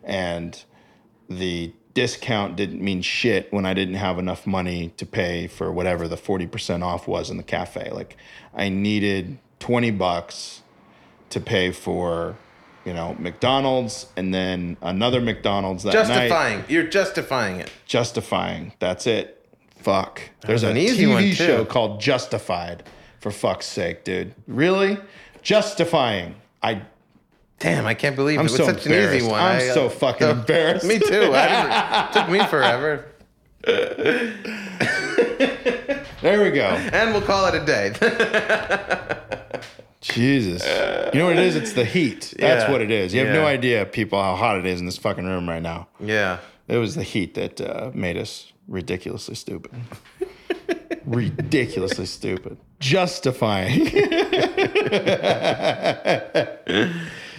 and 0.02 0.62
the 1.28 1.72
discount 1.94 2.56
didn't 2.56 2.82
mean 2.82 3.00
shit 3.00 3.50
when 3.52 3.64
I 3.64 3.72
didn't 3.72 3.94
have 3.94 4.18
enough 4.18 4.46
money 4.46 4.92
to 4.96 5.06
pay 5.06 5.46
for 5.46 5.72
whatever 5.72 6.08
the 6.08 6.16
40% 6.16 6.82
off 6.82 7.08
was 7.08 7.30
in 7.30 7.36
the 7.36 7.42
cafe. 7.42 7.90
Like 7.90 8.16
I 8.52 8.68
needed 8.68 9.38
20 9.64 9.92
bucks 9.92 10.60
to 11.30 11.40
pay 11.40 11.70
for, 11.72 12.36
you 12.84 12.92
know, 12.92 13.16
McDonald's 13.18 14.08
and 14.14 14.34
then 14.34 14.76
another 14.82 15.22
McDonald's 15.22 15.84
that 15.84 15.94
night. 15.94 16.06
justifying. 16.06 16.64
You're 16.68 16.86
justifying 16.86 17.60
it. 17.60 17.70
Justifying. 17.86 18.74
That's 18.78 19.06
it. 19.06 19.42
Fuck. 19.78 20.20
There's 20.42 20.64
an 20.64 20.76
easy 20.76 21.06
TV 21.06 21.12
one, 21.14 21.22
too. 21.22 21.32
show 21.32 21.64
called 21.64 21.98
Justified. 21.98 22.82
For 23.20 23.30
fuck's 23.30 23.64
sake, 23.64 24.04
dude. 24.04 24.34
Really? 24.46 24.98
Justifying. 25.40 26.34
I 26.62 26.82
Damn, 27.58 27.86
I 27.86 27.94
can't 27.94 28.16
believe 28.16 28.38
I'm 28.38 28.44
it 28.44 28.50
was 28.50 28.56
so 28.56 28.66
such 28.66 28.84
an 28.84 28.92
easy 28.92 29.26
one. 29.26 29.40
I'm 29.40 29.62
I, 29.62 29.68
uh, 29.70 29.72
so 29.72 29.88
fucking 29.88 30.28
embarrassed. 30.40 30.84
Me 30.84 30.98
too. 30.98 31.32
I 31.32 31.48
didn't, 31.48 31.72
it 32.04 32.12
took 32.12 32.28
me 32.28 32.44
forever. 32.50 33.06
there 36.24 36.42
we 36.42 36.50
go. 36.50 36.64
And 36.64 37.12
we'll 37.12 37.20
call 37.22 37.46
it 37.46 37.54
a 37.54 37.64
day. 37.64 37.92
Jesus. 40.00 40.64
You 41.12 41.18
know 41.20 41.26
what 41.26 41.36
it 41.36 41.44
is? 41.44 41.54
It's 41.54 41.74
the 41.74 41.84
heat. 41.84 42.32
That's 42.38 42.64
Yeah. 42.64 42.70
what 42.72 42.80
it 42.80 42.90
is. 42.90 43.12
You 43.12 43.24
have 43.26 43.34
no 43.34 43.44
idea, 43.44 43.84
people, 43.84 44.20
how 44.20 44.34
hot 44.34 44.56
it 44.58 44.64
is 44.64 44.80
in 44.80 44.86
this 44.86 44.96
fucking 44.96 45.26
room 45.26 45.46
right 45.48 45.62
now. 45.62 45.88
Yeah. 46.00 46.38
It 46.66 46.78
was 46.78 46.94
the 46.94 47.02
heat 47.02 47.34
that 47.34 47.60
uh, 47.60 47.90
made 47.92 48.16
us 48.16 48.52
ridiculously 48.68 49.34
stupid. 49.34 49.72
ridiculously 51.04 52.06
stupid. 52.06 52.56
Justifying. 52.80 53.80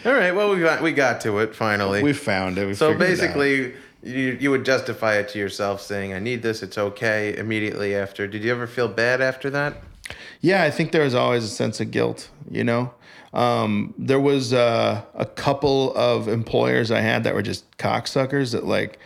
All 0.06 0.14
right. 0.14 0.32
Well, 0.36 0.52
we 0.54 0.60
got 0.60 0.84
we 0.84 0.92
got 0.92 1.22
to 1.22 1.40
it 1.40 1.56
finally. 1.56 2.04
we 2.04 2.14
found 2.14 2.60
it. 2.60 2.68
We 2.68 2.76
so 2.76 2.90
figured 2.92 3.02
it 3.10 3.12
basically, 3.12 3.74
you 4.06 4.38
you 4.40 4.52
would 4.52 4.64
justify 4.64 5.16
it 5.16 5.30
to 5.30 5.40
yourself, 5.40 5.82
saying, 5.82 6.14
"I 6.14 6.20
need 6.20 6.42
this. 6.44 6.64
It's 6.64 6.78
okay." 6.78 7.36
Immediately 7.36 7.96
after, 7.96 8.28
did 8.28 8.44
you 8.44 8.52
ever 8.52 8.68
feel 8.68 8.88
bad 8.88 9.22
after 9.22 9.50
that? 9.50 9.82
Yeah, 10.42 10.64
I 10.64 10.72
think 10.72 10.92
there 10.92 11.04
was 11.04 11.16
always 11.16 11.44
a 11.44 11.50
sense 11.50 11.80
of 11.80 11.92
guilt, 11.92 12.30
you 12.50 12.64
know? 12.64 12.94
Um, 13.34 13.94
there 13.98 14.20
was 14.20 14.54
uh, 14.54 15.02
a 15.16 15.26
couple 15.26 15.96
of 15.96 16.28
employers 16.28 16.92
I 16.92 17.02
had 17.02 17.24
that 17.24 17.34
were 17.34 17.42
just 17.42 17.66
cocksuckers 17.78 18.52
that, 18.52 18.66
like, 18.66 19.00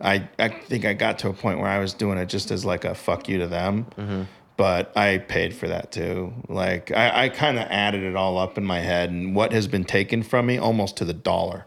I, 0.00 0.28
I 0.38 0.48
think 0.48 0.84
I 0.84 0.94
got 0.94 1.18
to 1.20 1.28
a 1.28 1.32
point 1.32 1.60
where 1.60 1.68
I 1.68 1.78
was 1.78 1.92
doing 1.92 2.18
it 2.18 2.26
just 2.26 2.50
as, 2.50 2.64
like, 2.64 2.84
a 2.84 2.94
fuck 2.94 3.28
you 3.28 3.38
to 3.38 3.46
them. 3.46 4.28
But 4.56 4.96
I 4.96 5.18
paid 5.18 5.54
for 5.54 5.68
that 5.68 5.92
too. 5.92 6.32
Like, 6.48 6.90
I, 6.90 7.24
I 7.24 7.28
kind 7.28 7.58
of 7.58 7.66
added 7.68 8.02
it 8.02 8.16
all 8.16 8.38
up 8.38 8.56
in 8.56 8.64
my 8.64 8.80
head, 8.80 9.10
and 9.10 9.36
what 9.36 9.52
has 9.52 9.68
been 9.68 9.84
taken 9.84 10.22
from 10.22 10.46
me 10.46 10.56
almost 10.56 10.96
to 10.96 11.04
the 11.04 11.12
dollar 11.12 11.66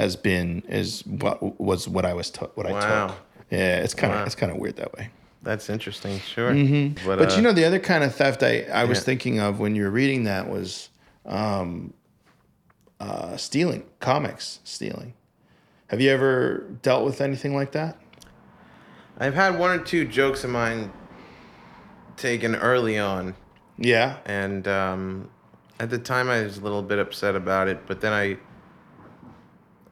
has 0.00 0.16
been, 0.16 0.62
is 0.68 1.04
what 1.06 1.60
was 1.60 1.88
what 1.88 2.04
I 2.04 2.14
was, 2.14 2.30
took 2.30 2.56
what 2.56 2.66
I 2.66 2.72
Wow. 2.72 3.06
took. 3.08 3.16
Yeah, 3.50 3.76
it's 3.78 3.94
kind 3.94 4.12
of 4.12 4.20
Wow. 4.20 4.26
it's 4.26 4.34
kind 4.34 4.52
of 4.52 4.58
weird 4.58 4.76
that 4.76 4.92
way. 4.94 5.10
That's 5.42 5.70
interesting. 5.70 6.18
Sure. 6.20 6.52
But, 7.06 7.18
But, 7.18 7.32
uh, 7.32 7.36
you 7.36 7.42
know, 7.42 7.52
the 7.52 7.64
other 7.64 7.78
kind 7.78 8.02
of 8.04 8.14
theft 8.14 8.42
I, 8.42 8.62
I 8.72 8.84
was 8.84 8.98
Yeah. 8.98 9.04
thinking 9.04 9.38
of 9.40 9.60
when 9.60 9.74
you 9.76 9.84
were 9.84 9.90
reading 9.90 10.24
that 10.24 10.48
was 10.48 10.90
um, 11.24 11.92
uh, 13.00 13.36
stealing, 13.36 13.84
comics 14.00 14.60
stealing. 14.64 15.14
Have 15.88 16.00
you 16.00 16.10
ever 16.10 16.64
dealt 16.82 17.04
with 17.04 17.20
anything 17.20 17.54
like 17.54 17.72
that? 17.72 17.96
I've 19.18 19.34
had 19.34 19.58
one 19.58 19.70
or 19.70 19.82
two 19.82 20.04
jokes 20.06 20.44
of 20.44 20.50
mine 20.50 20.90
taken 22.16 22.54
early 22.56 22.98
on, 22.98 23.34
Yeah. 23.78 24.16
and 24.26 24.66
um, 24.68 25.30
at 25.80 25.90
the 25.90 25.98
time 25.98 26.28
I 26.28 26.42
was 26.42 26.58
a 26.58 26.60
little 26.60 26.82
bit 26.82 26.98
upset 26.98 27.34
about 27.36 27.68
it. 27.68 27.86
But 27.86 28.00
then 28.00 28.12
I, 28.12 28.36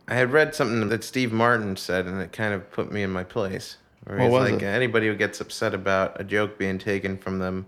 I 0.09 0.14
had 0.14 0.33
read 0.33 0.55
something 0.55 0.88
that 0.88 1.03
Steve 1.05 1.33
Martin 1.33 1.77
said, 1.77 2.07
and 2.07 2.21
it 2.23 2.33
kind 2.33 2.55
of 2.55 2.71
put 2.71 2.92
me 2.92 3.03
in 3.03 3.11
my 3.11 3.25
place. 3.25 3.77
Where 4.05 4.19
What 4.19 4.31
was 4.31 4.53
like, 4.53 4.62
it? 4.62 4.66
anybody 4.66 5.09
who 5.09 5.16
gets 5.16 5.40
upset 5.40 5.75
about 5.75 6.21
a 6.21 6.25
joke 6.25 6.59
being 6.59 6.79
taken 6.79 7.19
from 7.19 7.38
them 7.40 7.66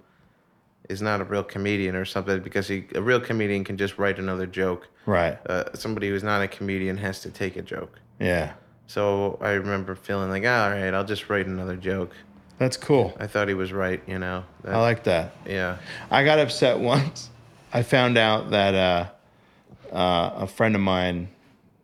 is 0.89 1.03
not 1.03 1.21
a 1.21 1.25
real 1.25 1.43
comedian 1.43 1.97
or 1.97 2.05
something, 2.05 2.41
because 2.41 2.69
he, 2.69 2.85
a 2.95 3.03
real 3.03 3.21
comedian 3.21 3.65
can 3.65 3.77
just 3.77 3.99
write 3.99 4.19
another 4.19 4.47
joke. 4.47 4.89
Right. 5.05 5.37
Uh, 5.49 5.65
somebody 5.75 6.09
who's 6.09 6.23
not 6.23 6.41
a 6.41 6.49
comedian 6.49 6.97
has 6.99 7.21
to 7.23 7.31
take 7.31 7.57
a 7.57 7.63
joke. 7.63 7.99
Yeah. 8.21 8.53
So 8.87 9.37
I 9.41 9.51
remember 9.51 9.95
feeling 9.97 10.31
like, 10.31 10.45
all 10.45 10.71
right, 10.71 10.95
I'll 10.95 11.05
just 11.05 11.29
write 11.29 11.47
another 11.47 11.77
joke. 11.77 12.13
That's 12.59 12.77
cool. 12.77 13.15
I 13.21 13.27
thought 13.27 13.49
he 13.49 13.55
was 13.55 13.73
right, 13.73 14.01
you 14.07 14.19
know. 14.19 14.45
That- 14.63 14.75
I 14.77 14.81
like 14.81 15.05
that. 15.05 15.33
Yeah. 15.45 15.79
I 16.11 16.25
got 16.25 16.39
upset 16.39 16.79
once. 16.79 17.31
I 17.73 17.83
found 17.83 18.17
out 18.17 18.51
that 18.51 18.75
uh, 18.75 19.95
uh, 19.95 20.31
a 20.43 20.47
friend 20.47 20.75
of 20.75 20.81
mine, 20.81 21.29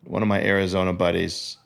one 0.06 0.22
of 0.22 0.28
my 0.28 0.42
Arizona 0.42 0.92
buddies, 0.92 1.58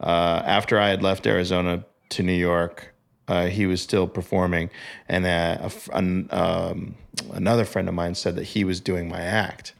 uh, 0.00 0.42
after 0.44 0.78
I 0.78 0.88
had 0.88 1.02
left 1.02 1.26
Arizona 1.26 1.84
to 2.10 2.22
New 2.22 2.32
York, 2.32 2.94
uh, 3.28 3.46
he 3.46 3.66
was 3.66 3.82
still 3.82 4.08
performing, 4.08 4.70
and 5.08 5.26
uh, 5.26 5.68
a 5.68 5.96
an, 5.96 6.28
um, 6.30 6.94
another 7.32 7.64
friend 7.64 7.88
of 7.88 7.94
mine 7.94 8.14
said 8.14 8.36
that 8.36 8.44
he 8.44 8.64
was 8.64 8.80
doing 8.80 9.08
my 9.08 9.20
act, 9.20 9.74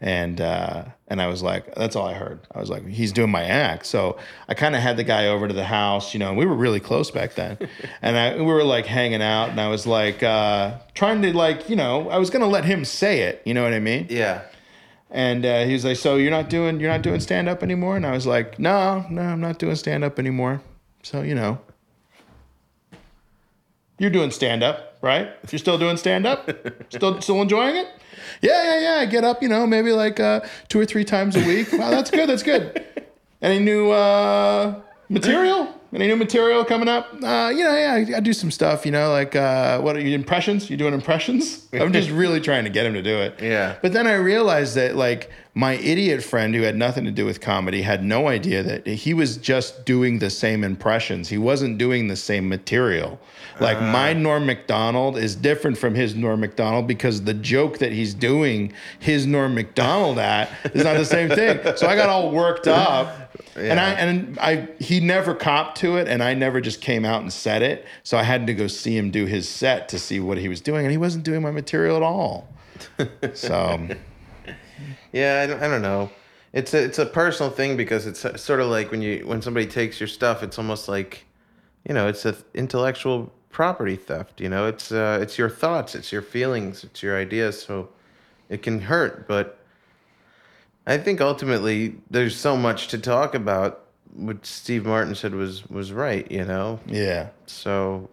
and 0.00 0.40
uh, 0.40 0.84
and 1.08 1.20
I 1.20 1.26
was 1.26 1.42
like, 1.42 1.74
that's 1.74 1.96
all 1.96 2.06
I 2.06 2.14
heard. 2.14 2.40
I 2.54 2.60
was 2.60 2.70
like, 2.70 2.86
he's 2.86 3.10
doing 3.10 3.30
my 3.30 3.42
act. 3.42 3.86
So 3.86 4.16
I 4.48 4.54
kind 4.54 4.76
of 4.76 4.82
had 4.82 4.96
the 4.96 5.02
guy 5.02 5.26
over 5.26 5.48
to 5.48 5.54
the 5.54 5.64
house, 5.64 6.14
you 6.14 6.20
know, 6.20 6.28
and 6.28 6.38
we 6.38 6.46
were 6.46 6.54
really 6.54 6.80
close 6.80 7.10
back 7.10 7.34
then, 7.34 7.58
and 8.02 8.16
I, 8.16 8.36
we 8.36 8.44
were 8.44 8.62
like 8.62 8.86
hanging 8.86 9.22
out, 9.22 9.50
and 9.50 9.60
I 9.60 9.68
was 9.68 9.84
like 9.86 10.22
uh, 10.22 10.78
trying 10.94 11.20
to 11.22 11.36
like, 11.36 11.68
you 11.68 11.74
know, 11.74 12.08
I 12.10 12.18
was 12.18 12.30
gonna 12.30 12.46
let 12.46 12.64
him 12.64 12.84
say 12.84 13.22
it, 13.22 13.42
you 13.44 13.54
know 13.54 13.64
what 13.64 13.72
I 13.72 13.80
mean? 13.80 14.06
Yeah. 14.08 14.42
And 15.12 15.44
uh, 15.44 15.64
he 15.64 15.74
was 15.74 15.84
like, 15.84 15.98
"So 15.98 16.16
you're 16.16 16.30
not 16.30 16.48
doing 16.48 16.80
you're 16.80 16.90
not 16.90 17.02
doing 17.02 17.20
stand 17.20 17.46
up 17.48 17.62
anymore?" 17.62 17.96
And 17.96 18.06
I 18.06 18.12
was 18.12 18.26
like, 18.26 18.58
"No, 18.58 19.04
no, 19.10 19.20
I'm 19.20 19.40
not 19.40 19.58
doing 19.58 19.76
stand 19.76 20.04
up 20.04 20.18
anymore." 20.18 20.62
So 21.02 21.20
you 21.20 21.34
know, 21.34 21.60
you're 23.98 24.10
doing 24.10 24.30
stand 24.30 24.62
up, 24.62 24.96
right? 25.02 25.28
If 25.42 25.52
you're 25.52 25.58
still 25.58 25.76
doing 25.76 25.98
stand 25.98 26.26
up, 26.26 26.50
still 26.88 27.20
still 27.20 27.42
enjoying 27.42 27.76
it. 27.76 27.88
Yeah, 28.40 28.62
yeah, 28.62 28.80
yeah. 28.80 29.00
I 29.00 29.06
get 29.06 29.22
up, 29.22 29.42
you 29.42 29.48
know, 29.50 29.66
maybe 29.66 29.92
like 29.92 30.18
uh, 30.18 30.40
two 30.68 30.80
or 30.80 30.86
three 30.86 31.04
times 31.04 31.36
a 31.36 31.46
week. 31.46 31.70
Wow, 31.72 31.90
that's 31.90 32.10
good. 32.10 32.28
That's 32.28 32.42
good. 32.42 32.82
Any 33.42 33.58
new 33.58 33.90
uh, 33.90 34.80
material? 35.10 35.78
Any 35.94 36.06
new 36.06 36.16
material 36.16 36.64
coming 36.64 36.88
up? 36.88 37.12
Uh, 37.22 37.52
you 37.54 37.62
know, 37.64 37.76
yeah, 37.76 37.92
I, 37.92 38.16
I 38.16 38.20
do 38.20 38.32
some 38.32 38.50
stuff. 38.50 38.86
You 38.86 38.92
know, 38.92 39.10
like 39.10 39.36
uh, 39.36 39.78
what 39.80 39.94
are 39.94 40.00
you 40.00 40.14
impressions? 40.14 40.70
You 40.70 40.78
doing 40.78 40.94
impressions? 40.94 41.66
I'm 41.72 41.92
just 41.92 42.08
really 42.08 42.40
trying 42.40 42.64
to 42.64 42.70
get 42.70 42.86
him 42.86 42.94
to 42.94 43.02
do 43.02 43.18
it. 43.18 43.38
Yeah. 43.42 43.76
But 43.82 43.92
then 43.92 44.06
I 44.06 44.14
realized 44.14 44.74
that 44.76 44.96
like 44.96 45.30
my 45.54 45.74
idiot 45.74 46.22
friend 46.22 46.54
who 46.54 46.62
had 46.62 46.76
nothing 46.76 47.04
to 47.04 47.10
do 47.10 47.26
with 47.26 47.42
comedy 47.42 47.82
had 47.82 48.02
no 48.02 48.26
idea 48.26 48.62
that 48.62 48.86
he 48.86 49.12
was 49.12 49.36
just 49.36 49.84
doing 49.84 50.18
the 50.18 50.30
same 50.30 50.64
impressions. 50.64 51.28
He 51.28 51.36
wasn't 51.36 51.76
doing 51.76 52.08
the 52.08 52.16
same 52.16 52.48
material. 52.48 53.20
Like 53.60 53.76
ah. 53.76 53.92
my 53.92 54.14
Norm 54.14 54.46
Macdonald 54.46 55.18
is 55.18 55.36
different 55.36 55.76
from 55.76 55.94
his 55.94 56.14
Norm 56.14 56.40
Macdonald 56.40 56.86
because 56.86 57.24
the 57.24 57.34
joke 57.34 57.78
that 57.78 57.92
he's 57.92 58.14
doing 58.14 58.72
his 58.98 59.26
Norm 59.26 59.54
Macdonald 59.54 60.18
at 60.18 60.50
is 60.72 60.84
not 60.84 60.96
the 60.96 61.04
same 61.04 61.28
thing. 61.28 61.60
So 61.76 61.86
I 61.86 61.96
got 61.96 62.08
all 62.08 62.30
worked 62.30 62.66
up. 62.66 63.36
And 63.54 63.78
I 63.78 63.90
and 63.90 64.38
I 64.38 64.68
he 64.78 65.00
never 65.00 65.34
copped 65.34 65.78
to 65.78 65.96
it 65.96 66.08
and 66.08 66.22
I 66.22 66.32
never 66.32 66.62
just 66.62 66.80
came 66.80 67.04
out 67.04 67.20
and 67.20 67.30
said 67.30 67.60
it. 67.60 67.84
So 68.04 68.16
I 68.16 68.22
had 68.22 68.46
to 68.46 68.54
go 68.54 68.66
see 68.68 68.96
him 68.96 69.10
do 69.10 69.26
his 69.26 69.46
set 69.46 69.90
to 69.90 69.98
see 69.98 70.18
what 70.18 70.38
he 70.38 70.48
was 70.48 70.62
doing 70.62 70.86
and 70.86 70.90
he 70.90 70.96
wasn't 70.96 71.24
doing 71.24 71.42
my 71.42 71.50
material 71.50 71.96
at 71.96 72.02
all. 72.02 72.48
So 73.34 73.88
Yeah, 75.12 75.42
I 75.42 75.46
don't, 75.46 75.62
I 75.62 75.68
don't 75.68 75.82
know. 75.82 76.10
It's 76.52 76.74
a 76.74 76.84
it's 76.84 76.98
a 76.98 77.06
personal 77.06 77.50
thing 77.50 77.76
because 77.76 78.06
it's 78.06 78.20
sort 78.40 78.60
of 78.60 78.68
like 78.68 78.90
when 78.90 79.00
you 79.02 79.26
when 79.26 79.40
somebody 79.40 79.66
takes 79.66 80.00
your 80.00 80.06
stuff, 80.08 80.42
it's 80.42 80.58
almost 80.58 80.88
like, 80.88 81.24
you 81.88 81.94
know, 81.94 82.08
it's 82.08 82.26
a 82.26 82.36
intellectual 82.54 83.32
property 83.50 83.96
theft. 83.96 84.40
You 84.40 84.48
know, 84.48 84.66
it's 84.66 84.92
uh, 84.92 85.18
it's 85.22 85.38
your 85.38 85.48
thoughts, 85.48 85.94
it's 85.94 86.12
your 86.12 86.22
feelings, 86.22 86.84
it's 86.84 87.02
your 87.02 87.16
ideas. 87.16 87.62
So 87.62 87.88
it 88.48 88.62
can 88.62 88.80
hurt, 88.80 89.26
but 89.26 89.58
I 90.86 90.98
think 90.98 91.20
ultimately 91.20 91.96
there's 92.10 92.36
so 92.36 92.56
much 92.56 92.88
to 92.88 92.98
talk 92.98 93.34
about. 93.34 93.78
What 94.14 94.44
Steve 94.44 94.84
Martin 94.84 95.14
said 95.14 95.34
was 95.34 95.66
was 95.70 95.90
right. 95.90 96.30
You 96.30 96.44
know, 96.44 96.80
yeah. 96.86 97.28
so 97.46 98.10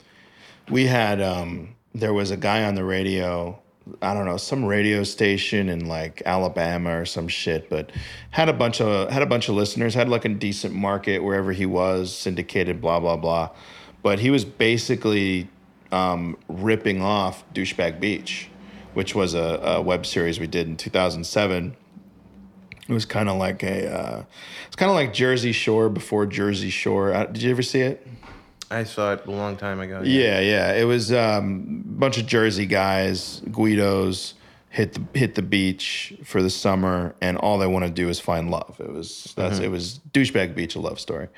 we 0.70 0.86
had 0.86 1.22
um 1.22 1.76
there 1.94 2.14
was 2.14 2.32
a 2.32 2.38
guy 2.38 2.64
on 2.64 2.76
the 2.76 2.86
radio 2.86 3.60
i 4.02 4.14
don't 4.14 4.26
know 4.26 4.38
some 4.38 4.66
radio 4.66 5.04
station 5.04 5.70
in 5.70 5.88
like 5.88 6.22
alabama 6.26 7.00
or 7.00 7.06
some 7.06 7.28
shit 7.28 7.70
but 7.70 7.92
had 8.32 8.50
a 8.50 8.54
bunch 8.54 8.82
of 8.82 9.10
had 9.10 9.22
a 9.22 9.26
bunch 9.26 9.50
of 9.50 9.56
listeners 9.56 9.94
had 9.94 10.10
like 10.10 10.26
a 10.26 10.30
decent 10.30 10.74
market 10.74 11.24
wherever 11.24 11.52
he 11.52 11.66
was 11.66 12.16
syndicated 12.16 12.82
blah 12.82 13.00
blah 13.00 13.18
blah. 13.18 13.50
But 14.02 14.20
he 14.20 14.30
was 14.30 14.46
basically 14.46 15.50
um, 15.92 16.38
ripping 16.48 17.02
off 17.02 17.44
douchebag 17.54 18.00
beach 18.00 18.50
which 18.94 19.14
was 19.14 19.34
a, 19.34 19.60
a 19.64 19.82
web 19.82 20.06
series 20.06 20.40
we 20.40 20.48
did 20.48 20.68
in 20.68 20.78
2007 20.78 21.76
it 22.88 22.94
was 22.94 23.06
kind 23.06 23.30
of 23.30 23.38
like 23.38 23.62
a 23.64 23.94
uh, 23.94 24.24
it's 24.68 24.76
kind 24.76 24.90
of 24.90 24.96
like 24.96 25.14
jersey 25.14 25.52
shore 25.52 25.90
before 25.90 26.26
jersey 26.26 26.70
shore. 26.70 27.14
Uh, 27.14 27.26
did 27.26 27.44
you 27.44 27.52
ever 27.52 27.62
see 27.62 27.82
it 27.82 28.08
I 28.72 28.84
saw 28.84 29.14
it 29.14 29.26
a 29.26 29.32
long 29.32 29.58
time 29.58 29.80
ago. 29.80 30.02
yeah, 30.04 30.40
yeah. 30.40 30.74
It 30.74 30.84
was 30.84 31.12
um, 31.12 31.84
a 31.86 32.00
bunch 32.00 32.18
of 32.18 32.26
Jersey 32.26 32.66
guys, 32.66 33.42
Guidos, 33.52 34.36
hit 34.70 34.94
the 34.94 35.18
hit 35.18 35.36
the 35.36 35.42
beach 35.42 36.14
for 36.24 36.42
the 36.42 36.50
summer, 36.50 37.16
and 37.22 37.38
all 37.38 37.58
they 37.58 37.68
want 37.68 37.86
to 37.86 37.92
do 37.92 38.10
is 38.10 38.20
find 38.20 38.52
love. 38.52 38.78
It 38.80 38.92
was 38.92 39.34
that's 39.36 39.60
it 39.60 39.70
was 39.70 40.00
douchebag 40.12 40.56
beach, 40.56 40.76
a 40.76 40.80
love 40.80 41.00
story, 41.00 41.30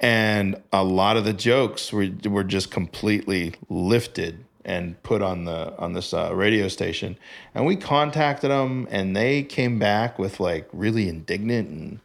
and 0.00 0.60
a 0.72 0.84
lot 0.84 1.16
of 1.16 1.24
the 1.24 1.32
jokes 1.32 1.92
were 1.92 2.08
were 2.24 2.44
just 2.44 2.70
completely 2.70 3.54
lifted 3.68 4.44
and 4.64 5.02
put 5.02 5.22
on 5.22 5.44
the 5.44 5.76
on 5.78 5.92
this 5.94 6.14
uh, 6.14 6.32
radio 6.34 6.68
station, 6.68 7.16
and 7.54 7.66
we 7.66 7.74
contacted 7.76 8.50
them, 8.50 8.86
and 8.90 9.16
they 9.16 9.42
came 9.42 9.78
back 9.78 10.18
with 10.18 10.38
like 10.38 10.68
really 10.72 11.08
indignant 11.08 11.68
and 11.68 12.00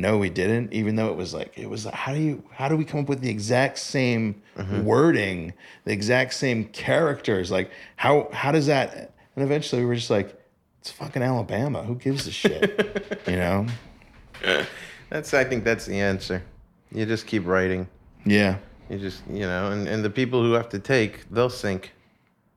no 0.00 0.18
we 0.18 0.30
didn't 0.30 0.72
even 0.72 0.96
though 0.96 1.08
it 1.08 1.16
was 1.16 1.34
like 1.34 1.56
it 1.56 1.68
was 1.68 1.86
like, 1.86 1.94
how 1.94 2.12
do 2.12 2.20
you 2.20 2.42
how 2.52 2.68
do 2.68 2.76
we 2.76 2.84
come 2.84 3.00
up 3.00 3.08
with 3.08 3.20
the 3.20 3.30
exact 3.30 3.78
same 3.78 4.40
mm-hmm. 4.56 4.84
wording 4.84 5.52
the 5.84 5.92
exact 5.92 6.34
same 6.34 6.64
characters 6.66 7.50
like 7.50 7.70
how 7.96 8.28
how 8.32 8.52
does 8.52 8.66
that 8.66 9.12
and 9.34 9.44
eventually 9.44 9.82
we 9.82 9.86
were 9.86 9.94
just 9.94 10.10
like 10.10 10.40
it's 10.80 10.90
fucking 10.90 11.22
alabama 11.22 11.82
who 11.82 11.94
gives 11.94 12.26
a 12.26 12.32
shit 12.32 13.22
you 13.26 13.36
know 13.36 13.66
That's 15.10 15.32
I 15.34 15.44
think 15.44 15.64
that's 15.64 15.86
the 15.86 16.00
answer. 16.00 16.42
You 16.92 17.06
just 17.06 17.26
keep 17.26 17.46
writing. 17.46 17.88
yeah 18.24 18.58
You 18.88 18.98
just 18.98 19.22
you 19.28 19.40
know, 19.40 19.70
and, 19.70 19.88
and 19.88 20.04
the 20.04 20.10
people 20.10 20.42
who 20.42 20.52
have 20.52 20.68
to 20.70 20.78
take, 20.78 21.28
they'll 21.30 21.50
sink. 21.50 21.92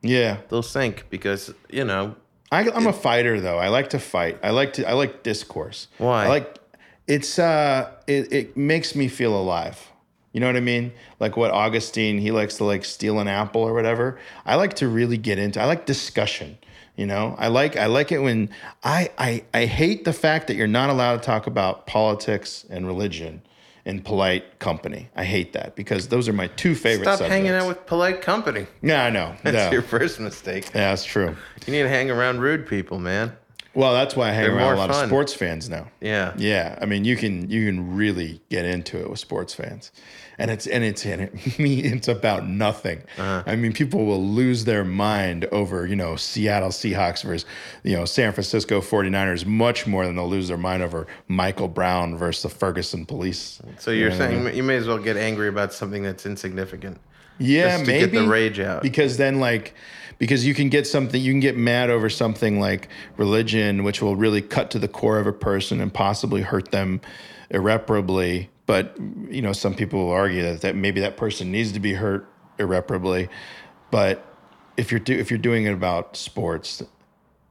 yeah 0.01 0.37
They'll 0.49 0.63
sink 0.63 1.05
because, 1.09 1.53
you 1.69 1.83
know, 1.83 2.15
I, 2.51 2.69
I'm 2.71 2.87
a 2.87 2.93
fighter 2.93 3.39
though. 3.39 3.59
I 3.59 3.67
like 3.67 3.91
to 3.91 3.99
fight. 3.99 4.39
I 4.41 4.49
like 4.49 4.73
to. 4.73 4.89
I 4.89 4.93
like 4.93 5.21
discourse. 5.21 5.87
Why? 5.99 6.25
I 6.25 6.27
like. 6.27 6.57
It's 7.09 7.37
uh. 7.39 7.91
It 8.07 8.31
it 8.31 8.55
makes 8.57 8.95
me 8.95 9.07
feel 9.09 9.35
alive. 9.37 9.91
You 10.31 10.39
know 10.39 10.45
what 10.47 10.55
I 10.55 10.61
mean? 10.61 10.93
Like 11.19 11.35
what 11.35 11.49
Augustine, 11.51 12.19
he 12.19 12.29
likes 12.31 12.57
to 12.57 12.63
like 12.63 12.85
steal 12.85 13.19
an 13.19 13.27
apple 13.27 13.61
or 13.63 13.73
whatever. 13.73 14.19
I 14.45 14.55
like 14.55 14.75
to 14.75 14.87
really 14.87 15.17
get 15.17 15.39
into. 15.39 15.59
I 15.59 15.65
like 15.65 15.85
discussion. 15.87 16.57
You 16.95 17.07
know, 17.07 17.35
I 17.39 17.47
like 17.47 17.75
I 17.77 17.87
like 17.87 18.11
it 18.11 18.19
when 18.19 18.49
I 18.83 19.09
I 19.17 19.43
I 19.53 19.65
hate 19.65 20.05
the 20.05 20.13
fact 20.13 20.47
that 20.47 20.55
you're 20.55 20.67
not 20.67 20.89
allowed 20.89 21.15
to 21.17 21.21
talk 21.25 21.47
about 21.47 21.87
politics 21.87 22.65
and 22.69 22.85
religion 22.85 23.41
in 23.85 24.01
polite 24.01 24.59
company. 24.59 25.09
I 25.15 25.23
hate 25.23 25.53
that 25.53 25.75
because 25.75 26.09
those 26.09 26.27
are 26.27 26.33
my 26.33 26.47
two 26.47 26.75
favorite. 26.75 27.05
Stop 27.05 27.19
subjects. 27.19 27.33
hanging 27.33 27.51
out 27.53 27.67
with 27.67 27.85
polite 27.87 28.21
company. 28.21 28.67
Yeah, 28.83 29.05
I 29.05 29.09
know. 29.09 29.33
That's 29.43 29.55
No. 29.55 29.71
your 29.71 29.81
first 29.81 30.19
mistake. 30.19 30.65
Yeah, 30.75 30.89
that's 30.91 31.05
true. 31.05 31.35
You 31.65 31.73
need 31.73 31.83
to 31.83 31.89
hang 31.89 32.11
around 32.11 32.41
rude 32.41 32.67
people, 32.67 32.99
man. 32.99 33.31
Well, 33.79 33.93
that's 33.93 34.13
why 34.13 34.27
I 34.27 34.31
hang 34.33 34.43
They're 34.43 34.57
around 34.57 34.73
a 34.73 34.77
lot 34.77 34.89
fun. 34.91 35.03
of 35.05 35.09
sports 35.09 35.33
fans 35.33 35.69
now. 35.69 35.87
Yeah. 36.01 36.33
Yeah, 36.37 36.77
I 36.81 36.85
mean, 36.85 37.05
you 37.05 37.15
can 37.15 37.49
you 37.49 37.65
can 37.65 37.95
really 37.95 38.41
get 38.49 38.65
into 38.65 38.99
it 38.99 39.09
with 39.09 39.19
sports 39.19 39.53
fans, 39.53 39.93
and 40.37 40.51
it's 40.51 40.67
and 40.67 40.83
it's 40.83 41.05
and 41.05 41.21
it, 41.21 41.59
me. 41.59 41.79
It's 41.79 42.09
about 42.09 42.45
nothing. 42.45 43.03
Uh-huh. 43.17 43.43
I 43.45 43.55
mean, 43.55 43.71
people 43.71 44.05
will 44.05 44.21
lose 44.21 44.65
their 44.65 44.83
mind 44.83 45.45
over 45.45 45.87
you 45.87 45.95
know 45.95 46.17
Seattle 46.17 46.71
Seahawks 46.71 47.23
versus 47.23 47.45
you 47.85 47.95
know 47.95 48.03
San 48.03 48.33
Francisco 48.33 48.81
49ers 48.81 49.45
much 49.45 49.87
more 49.87 50.05
than 50.05 50.17
they'll 50.17 50.27
lose 50.27 50.49
their 50.49 50.57
mind 50.57 50.83
over 50.83 51.07
Michael 51.29 51.69
Brown 51.69 52.17
versus 52.17 52.43
the 52.43 52.49
Ferguson 52.49 53.05
Police. 53.05 53.61
So 53.77 53.91
you're 53.91 54.11
saying 54.11 54.53
you 54.57 54.63
may 54.63 54.75
as 54.75 54.87
well 54.87 54.97
get 54.99 55.15
angry 55.15 55.47
about 55.47 55.71
something 55.71 56.03
that's 56.03 56.25
insignificant. 56.25 56.99
Yeah, 57.37 57.77
maybe 57.77 58.11
get 58.11 58.11
the 58.11 58.27
rage 58.27 58.59
out. 58.59 58.81
because 58.81 59.15
then 59.15 59.39
like 59.39 59.73
because 60.19 60.45
you 60.45 60.53
can 60.53 60.69
get 60.69 60.85
something 60.85 61.19
you 61.19 61.31
can 61.31 61.39
get 61.39 61.57
mad 61.57 61.89
over 61.89 62.09
something 62.09 62.59
like 62.59 62.87
religion 63.17 63.83
which 63.83 64.01
will 64.01 64.15
really 64.15 64.41
cut 64.41 64.69
to 64.71 64.77
the 64.79 64.87
core 64.87 65.17
of 65.17 65.25
a 65.25 65.33
person 65.33 65.81
and 65.81 65.91
possibly 65.93 66.41
hurt 66.41 66.69
them 66.71 67.01
irreparably 67.49 68.49
but 68.67 68.95
you 69.29 69.41
know 69.41 69.53
some 69.53 69.73
people 69.73 70.05
will 70.05 70.13
argue 70.13 70.43
that, 70.43 70.61
that 70.61 70.75
maybe 70.75 71.01
that 71.01 71.17
person 71.17 71.51
needs 71.51 71.71
to 71.71 71.79
be 71.79 71.93
hurt 71.93 72.27
irreparably 72.59 73.27
but 73.91 74.25
if 74.77 74.91
you're 74.91 74.99
do, 74.99 75.13
if 75.13 75.29
you're 75.31 75.39
doing 75.39 75.65
it 75.65 75.73
about 75.73 76.15
sports 76.15 76.83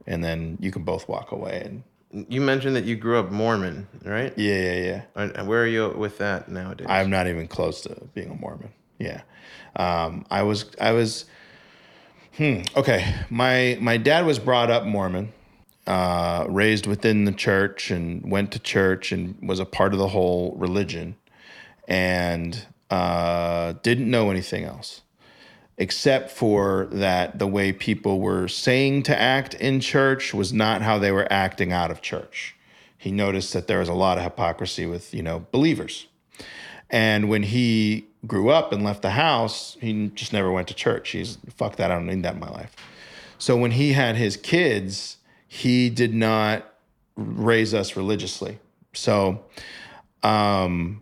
and 0.07 0.23
then 0.23 0.57
you 0.61 0.71
can 0.71 0.83
both 0.83 1.07
walk 1.09 1.31
away 1.31 1.61
and 1.65 1.83
You 2.29 2.41
mentioned 2.41 2.75
that 2.75 2.85
you 2.85 2.95
grew 2.95 3.19
up 3.19 3.29
Mormon, 3.31 3.87
right? 4.03 4.33
yeah 4.37 4.73
yeah 4.73 5.01
yeah 5.15 5.29
Uh, 5.29 5.45
Where 5.45 5.61
are 5.61 5.67
you 5.67 5.89
with 5.89 6.17
that 6.19 6.49
nowadays? 6.49 6.87
I'm 6.89 7.09
not 7.09 7.27
even 7.27 7.47
close 7.47 7.81
to 7.81 7.95
being 8.15 8.31
a 8.31 8.35
Mormon. 8.35 8.71
Yeah, 8.97 9.21
um, 9.75 10.25
I 10.29 10.41
was. 10.43 10.65
I 10.81 10.91
was. 10.91 11.25
Hmm. 12.39 12.61
Okay. 12.73 13.15
My 13.29 13.77
my 13.81 13.97
dad 13.97 14.25
was 14.25 14.39
brought 14.39 14.71
up 14.71 14.85
Mormon, 14.85 15.33
uh, 15.85 16.45
raised 16.47 16.87
within 16.87 17.25
the 17.25 17.33
church, 17.33 17.91
and 17.91 18.31
went 18.31 18.53
to 18.53 18.59
church 18.59 19.11
and 19.11 19.37
was 19.41 19.59
a 19.59 19.65
part 19.65 19.91
of 19.91 19.99
the 19.99 20.07
whole 20.07 20.55
religion, 20.55 21.17
and 21.85 22.65
uh, 22.89 23.73
didn't 23.83 24.09
know 24.09 24.31
anything 24.31 24.63
else 24.63 25.01
except 25.77 26.29
for 26.31 26.87
that 26.91 27.39
the 27.39 27.47
way 27.47 27.71
people 27.73 28.19
were 28.19 28.47
saying 28.47 29.01
to 29.03 29.19
act 29.19 29.53
in 29.55 29.79
church 29.79 30.33
was 30.33 30.53
not 30.53 30.81
how 30.81 30.97
they 30.97 31.11
were 31.11 31.27
acting 31.31 31.71
out 31.71 31.89
of 31.89 32.01
church. 32.01 32.55
He 32.97 33.11
noticed 33.11 33.53
that 33.53 33.67
there 33.67 33.79
was 33.79 33.87
a 33.87 33.93
lot 33.93 34.17
of 34.17 34.23
hypocrisy 34.25 34.85
with, 34.85 35.13
you 35.13 35.23
know, 35.23 35.45
believers. 35.51 36.07
And 36.89 37.29
when 37.29 37.43
he 37.43 38.08
grew 38.27 38.49
up 38.49 38.71
and 38.73 38.83
left 38.83 39.01
the 39.01 39.11
house, 39.11 39.77
he 39.79 40.11
just 40.13 40.33
never 40.33 40.51
went 40.51 40.67
to 40.67 40.73
church. 40.73 41.11
He's 41.11 41.37
fuck 41.55 41.77
that, 41.77 41.91
I 41.91 41.95
don't 41.95 42.07
need 42.07 42.23
that 42.23 42.35
in 42.35 42.39
my 42.39 42.49
life. 42.49 42.75
So 43.37 43.55
when 43.55 43.71
he 43.71 43.93
had 43.93 44.15
his 44.15 44.35
kids, 44.35 45.17
he 45.47 45.89
did 45.89 46.13
not 46.13 46.73
raise 47.15 47.73
us 47.73 47.95
religiously. 47.95 48.59
So 48.93 49.43
um 50.23 51.01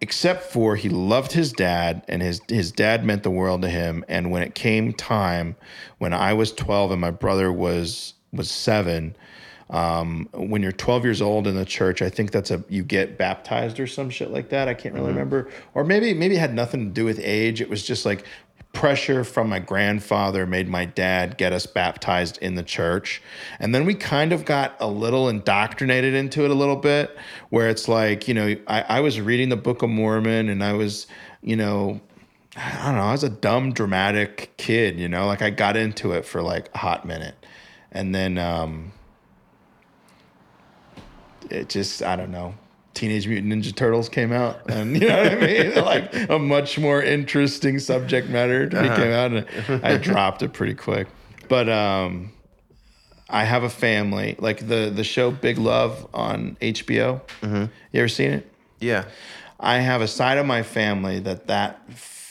except 0.00 0.44
for 0.52 0.76
he 0.76 0.88
loved 0.88 1.32
his 1.32 1.52
dad 1.52 2.04
and 2.08 2.22
his 2.22 2.40
his 2.48 2.70
dad 2.70 3.04
meant 3.04 3.22
the 3.22 3.30
world 3.30 3.62
to 3.62 3.68
him 3.68 4.04
and 4.08 4.30
when 4.30 4.42
it 4.42 4.54
came 4.54 4.92
time 4.92 5.56
when 5.98 6.12
I 6.12 6.32
was 6.32 6.52
12 6.52 6.92
and 6.92 7.00
my 7.00 7.10
brother 7.10 7.52
was 7.52 8.14
was 8.32 8.50
7 8.50 9.16
um, 9.70 10.28
when 10.32 10.62
you're 10.62 10.72
12 10.72 11.04
years 11.04 11.20
old 11.20 11.46
in 11.46 11.54
the 11.54 11.64
church 11.64 12.00
I 12.00 12.08
think 12.08 12.30
that's 12.30 12.50
a 12.50 12.64
you 12.68 12.82
get 12.82 13.18
baptized 13.18 13.78
or 13.78 13.86
some 13.86 14.10
shit 14.10 14.30
like 14.30 14.48
that. 14.50 14.68
I 14.68 14.74
can't 14.74 14.94
really 14.94 15.08
remember. 15.08 15.50
Or 15.74 15.84
maybe 15.84 16.14
maybe 16.14 16.36
it 16.36 16.40
had 16.40 16.54
nothing 16.54 16.88
to 16.88 16.90
do 16.90 17.04
with 17.04 17.20
age. 17.22 17.60
It 17.60 17.68
was 17.68 17.86
just 17.86 18.06
like 18.06 18.24
pressure 18.72 19.24
from 19.24 19.48
my 19.48 19.58
grandfather 19.58 20.46
made 20.46 20.68
my 20.68 20.84
dad 20.84 21.36
get 21.36 21.52
us 21.52 21.66
baptized 21.66 22.38
in 22.38 22.54
the 22.54 22.62
church. 22.62 23.22
And 23.58 23.74
then 23.74 23.84
we 23.84 23.94
kind 23.94 24.32
of 24.32 24.44
got 24.44 24.76
a 24.78 24.86
little 24.86 25.28
indoctrinated 25.28 26.14
into 26.14 26.44
it 26.44 26.50
a 26.50 26.54
little 26.54 26.76
bit, 26.76 27.16
where 27.48 27.68
it's 27.68 27.88
like, 27.88 28.28
you 28.28 28.34
know, 28.34 28.54
I, 28.66 28.82
I 28.82 29.00
was 29.00 29.20
reading 29.20 29.48
the 29.48 29.56
Book 29.56 29.82
of 29.82 29.90
Mormon 29.90 30.48
and 30.48 30.62
I 30.62 30.74
was, 30.74 31.06
you 31.42 31.56
know, 31.56 32.00
I 32.56 32.86
don't 32.86 32.96
know, 32.96 33.02
I 33.02 33.12
was 33.12 33.24
a 33.24 33.30
dumb, 33.30 33.72
dramatic 33.72 34.52
kid, 34.58 34.98
you 34.98 35.08
know, 35.08 35.26
like 35.26 35.42
I 35.42 35.50
got 35.50 35.76
into 35.76 36.12
it 36.12 36.24
for 36.24 36.42
like 36.42 36.70
a 36.74 36.78
hot 36.78 37.04
minute. 37.04 37.34
And 37.90 38.14
then 38.14 38.36
um, 38.38 38.92
it 41.50 41.68
just, 41.68 42.02
I 42.02 42.16
don't 42.16 42.30
know. 42.30 42.54
Teenage 42.94 43.28
Mutant 43.28 43.52
Ninja 43.52 43.74
Turtles 43.74 44.08
came 44.08 44.32
out, 44.32 44.68
and 44.70 44.94
you 45.00 45.08
know 45.08 45.22
what 45.22 45.32
I 45.32 45.36
mean. 45.36 45.74
like 45.84 46.30
a 46.30 46.38
much 46.38 46.78
more 46.78 47.02
interesting 47.02 47.78
subject 47.78 48.28
matter 48.28 48.64
me 48.64 48.70
came 48.70 49.12
out, 49.12 49.32
and 49.32 49.84
I 49.84 49.96
dropped 49.98 50.42
it 50.42 50.52
pretty 50.52 50.74
quick. 50.74 51.06
But 51.48 51.68
um, 51.68 52.32
I 53.28 53.44
have 53.44 53.62
a 53.62 53.70
family, 53.70 54.34
like 54.40 54.66
the 54.66 54.90
the 54.92 55.04
show 55.04 55.30
Big 55.30 55.58
Love 55.58 56.08
on 56.12 56.56
HBO. 56.60 57.20
You 57.42 57.70
ever 58.00 58.08
seen 58.08 58.32
it? 58.32 58.52
yeah. 58.80 59.04
I 59.60 59.78
have 59.78 60.00
a 60.00 60.08
side 60.08 60.38
of 60.38 60.46
my 60.46 60.62
family 60.62 61.18
that 61.20 61.48
that 61.48 61.80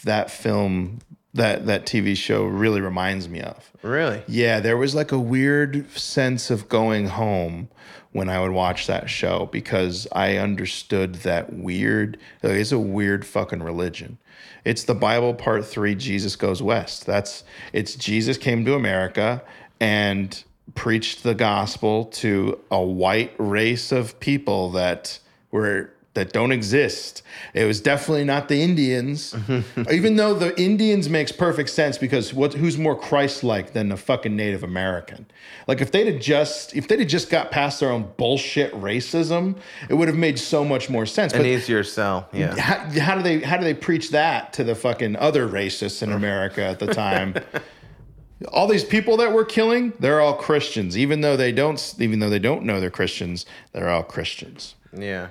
that 0.03 0.32
film 0.32 0.99
that 1.34 1.65
that 1.65 1.86
TV 1.86 2.15
show 2.15 2.45
really 2.45 2.82
reminds 2.82 3.28
me 3.28 3.41
of. 3.41 3.72
Really? 3.82 4.24
Yeah, 4.28 4.59
there 4.59 4.78
was 4.78 4.95
like 4.95 5.11
a 5.11 5.20
weird 5.20 5.89
sense 5.91 6.49
of 6.49 6.70
going 6.70 7.07
home 7.07 7.70
when 8.18 8.30
I 8.30 8.41
would 8.41 8.51
watch 8.51 8.88
that 8.88 9.11
show 9.11 9.47
because 9.51 10.07
I 10.11 10.38
understood 10.38 11.18
that 11.18 11.53
weird. 11.53 12.18
like, 12.41 12.53
It's 12.53 12.72
a 12.72 12.80
weird 12.80 13.24
fucking 13.24 13.61
religion. 13.61 14.18
It's 14.65 14.86
the 14.86 14.95
Bible 14.95 15.36
part 15.36 15.63
three. 15.68 15.93
Jesus 15.93 16.36
goes 16.36 16.59
west. 16.59 17.05
That's 17.05 17.43
it's 17.74 17.93
Jesus 17.93 18.39
came 18.39 18.65
to 18.65 18.74
America 18.74 19.43
and 19.80 20.43
preached 20.74 21.22
the 21.22 21.36
gospel 21.36 22.05
to 22.05 22.59
a 22.72 22.82
white 22.82 23.36
race 23.38 23.91
of 23.91 24.20
people 24.20 24.72
that 24.72 25.20
were 25.51 25.91
that 26.18 26.34
don't 26.34 26.51
exist. 26.51 27.22
It 27.53 27.65
was 27.65 27.80
definitely 27.80 28.24
not 28.24 28.47
the 28.47 28.59
Indians, 28.59 29.34
mm-hmm. 29.34 29.91
even 29.91 30.15
though 30.15 30.34
the 30.34 30.59
Indians 30.59 31.09
makes 31.09 31.32
perfect 31.32 31.70
sense 31.70 31.97
because 31.97 32.34
what 32.34 32.53
who's 32.53 32.76
more 32.76 32.95
Christ-like 32.95 33.74
than 33.74 33.89
the 33.89 33.97
fucking 33.97 34.36
Native 34.36 34.63
American? 34.63 35.28
Like 35.68 35.80
if 35.80 35.91
they'd 35.91 36.07
have 36.07 36.20
just 36.20 36.76
if 36.76 36.88
they'd 36.88 36.99
have 36.99 37.07
just 37.07 37.30
got 37.30 37.51
past 37.51 37.80
their 37.80 37.91
own 37.91 38.11
bullshit 38.18 38.74
racism, 38.74 39.57
it 39.89 39.93
would 39.93 40.07
have 40.07 40.18
made 40.18 40.39
so 40.39 40.65
much 40.65 40.89
more 40.89 41.05
sense. 41.05 41.34
An 41.34 41.39
But 41.39 41.45
easier 41.45 41.84
sell. 41.84 42.28
Yeah. 42.34 42.59
how, 42.59 42.99
how 42.99 43.15
do 43.15 43.22
they 43.22 43.39
how 43.41 43.57
do 43.57 43.63
they 43.63 43.76
preach 43.76 44.09
that 44.09 44.53
to 44.53 44.63
the 44.63 44.74
fucking 44.74 45.15
other 45.18 45.47
racists 45.47 46.01
in 46.01 46.11
America 46.11 46.63
at 46.63 46.80
the 46.80 46.88
time? 46.93 47.36
all 48.51 48.68
these 48.68 48.84
people 48.84 49.18
that 49.18 49.34
we're 49.34 49.45
killing, 49.45 49.93
they're 49.99 50.22
all 50.22 50.36
Christians, 50.36 50.97
even 50.97 51.22
though 51.22 51.38
they 51.38 51.51
don't 51.51 51.95
even 51.99 52.20
though 52.20 52.30
they 52.30 52.39
don't 52.39 52.63
know 52.63 52.80
they're 52.80 52.89
Christians, 52.89 53.45
they're 53.72 53.89
all 53.89 54.03
Christians 54.03 54.74
Yeah. 54.97 55.30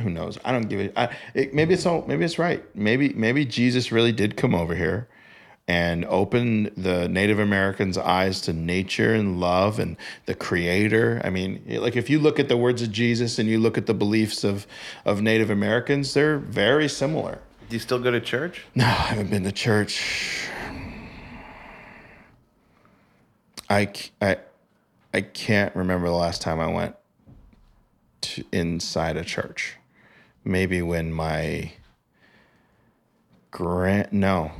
Who 0.00 0.10
knows? 0.10 0.38
I 0.44 0.52
don't 0.52 0.68
give 0.68 0.80
it. 0.80 0.92
I, 0.96 1.14
it 1.34 1.54
maybe 1.54 1.74
it's 1.74 1.86
all. 1.86 2.04
Maybe 2.06 2.24
it's 2.24 2.38
right. 2.38 2.64
Maybe 2.74 3.10
maybe 3.10 3.44
Jesus 3.44 3.92
really 3.92 4.12
did 4.12 4.36
come 4.36 4.54
over 4.54 4.74
here 4.74 5.08
and 5.68 6.04
open 6.06 6.72
the 6.76 7.08
Native 7.08 7.38
Americans' 7.38 7.96
eyes 7.96 8.40
to 8.42 8.52
nature 8.52 9.14
and 9.14 9.38
love 9.38 9.78
and 9.78 9.96
the 10.26 10.34
Creator. 10.34 11.20
I 11.24 11.30
mean, 11.30 11.62
like 11.68 11.96
if 11.96 12.10
you 12.10 12.18
look 12.18 12.40
at 12.40 12.48
the 12.48 12.56
words 12.56 12.82
of 12.82 12.90
Jesus 12.90 13.38
and 13.38 13.48
you 13.48 13.58
look 13.58 13.78
at 13.78 13.86
the 13.86 13.94
beliefs 13.94 14.44
of 14.44 14.66
of 15.04 15.20
Native 15.22 15.50
Americans, 15.50 16.14
they're 16.14 16.38
very 16.38 16.88
similar. 16.88 17.38
Do 17.68 17.76
you 17.76 17.80
still 17.80 17.98
go 17.98 18.10
to 18.10 18.20
church? 18.20 18.64
No, 18.74 18.84
I 18.84 18.88
haven't 18.88 19.30
been 19.30 19.44
to 19.44 19.52
church. 19.52 20.48
I 23.68 23.92
I 24.20 24.38
I 25.12 25.20
can't 25.20 25.74
remember 25.76 26.08
the 26.08 26.14
last 26.14 26.40
time 26.40 26.60
I 26.60 26.66
went 26.66 26.96
to 28.22 28.44
inside 28.52 29.16
a 29.16 29.24
church. 29.24 29.76
Maybe 30.44 30.82
when 30.82 31.12
my 31.12 31.72
grand 33.50 34.12
no. 34.12 34.52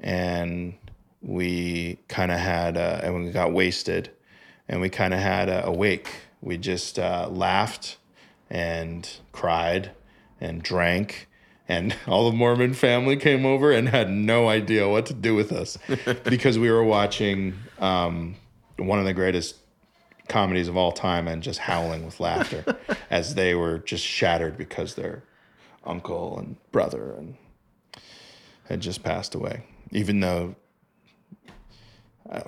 and 0.00 0.74
we 1.22 1.98
kind 2.08 2.32
of 2.32 2.38
had, 2.38 2.76
uh, 2.76 3.00
and 3.02 3.24
we 3.24 3.30
got 3.30 3.52
wasted, 3.52 4.10
and 4.68 4.80
we 4.80 4.88
kind 4.88 5.14
of 5.14 5.20
had 5.20 5.48
a, 5.48 5.66
a 5.66 5.72
wake. 5.72 6.10
We 6.40 6.58
just 6.58 6.98
uh, 6.98 7.28
laughed 7.30 7.96
and 8.50 9.08
cried 9.32 9.92
and 10.40 10.62
drank. 10.62 11.28
And 11.68 11.94
all 12.06 12.30
the 12.30 12.36
Mormon 12.36 12.74
family 12.74 13.16
came 13.16 13.44
over 13.44 13.72
and 13.72 13.88
had 13.88 14.10
no 14.10 14.48
idea 14.48 14.88
what 14.88 15.06
to 15.06 15.14
do 15.14 15.34
with 15.34 15.52
us 15.52 15.78
because 16.24 16.58
we 16.58 16.70
were 16.70 16.84
watching 16.84 17.54
um, 17.78 18.36
one 18.76 18.98
of 18.98 19.04
the 19.04 19.14
greatest 19.14 19.56
comedies 20.28 20.68
of 20.68 20.76
all 20.76 20.92
time 20.92 21.26
and 21.26 21.42
just 21.42 21.58
howling 21.58 22.04
with 22.04 22.20
laughter 22.20 22.76
as 23.10 23.34
they 23.34 23.54
were 23.54 23.78
just 23.78 24.04
shattered 24.04 24.58
because 24.58 24.94
their 24.94 25.24
uncle 25.84 26.38
and 26.38 26.56
brother 26.70 27.14
and 27.14 27.36
had 28.68 28.80
just 28.80 29.02
passed 29.02 29.34
away. 29.34 29.64
Even 29.90 30.20
though 30.20 30.54
I 32.30 32.38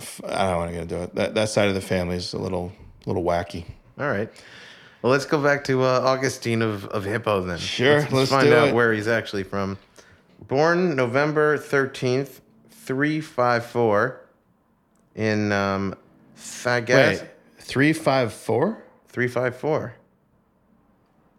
don't 0.50 0.56
want 0.56 0.68
to 0.70 0.72
get 0.74 0.82
into 0.82 1.02
it. 1.02 1.14
That 1.14 1.34
that 1.34 1.48
side 1.48 1.68
of 1.68 1.74
the 1.74 1.80
family 1.80 2.16
is 2.16 2.32
a 2.34 2.38
little 2.38 2.72
little 3.06 3.24
wacky. 3.24 3.64
All 3.98 4.08
right. 4.08 4.28
Well, 5.02 5.10
let's 5.12 5.24
go 5.24 5.42
back 5.42 5.64
to 5.64 5.82
uh, 5.82 6.00
Augustine 6.04 6.60
of, 6.60 6.84
of 6.86 7.04
Hippo 7.04 7.40
then. 7.42 7.56
Sure, 7.58 8.00
Let's, 8.00 8.12
let's 8.12 8.30
find 8.30 8.48
do 8.48 8.54
out 8.54 8.68
it. 8.68 8.74
where 8.74 8.92
he's 8.92 9.08
actually 9.08 9.44
from. 9.44 9.78
Born 10.46 10.94
November 10.94 11.56
13th, 11.56 12.40
354 12.70 14.20
in 15.14 15.52
um. 15.52 15.94
Wait, 16.66 17.22
three 17.58 17.92
five 17.92 18.32
four. 18.32 18.82
354. 19.08 19.94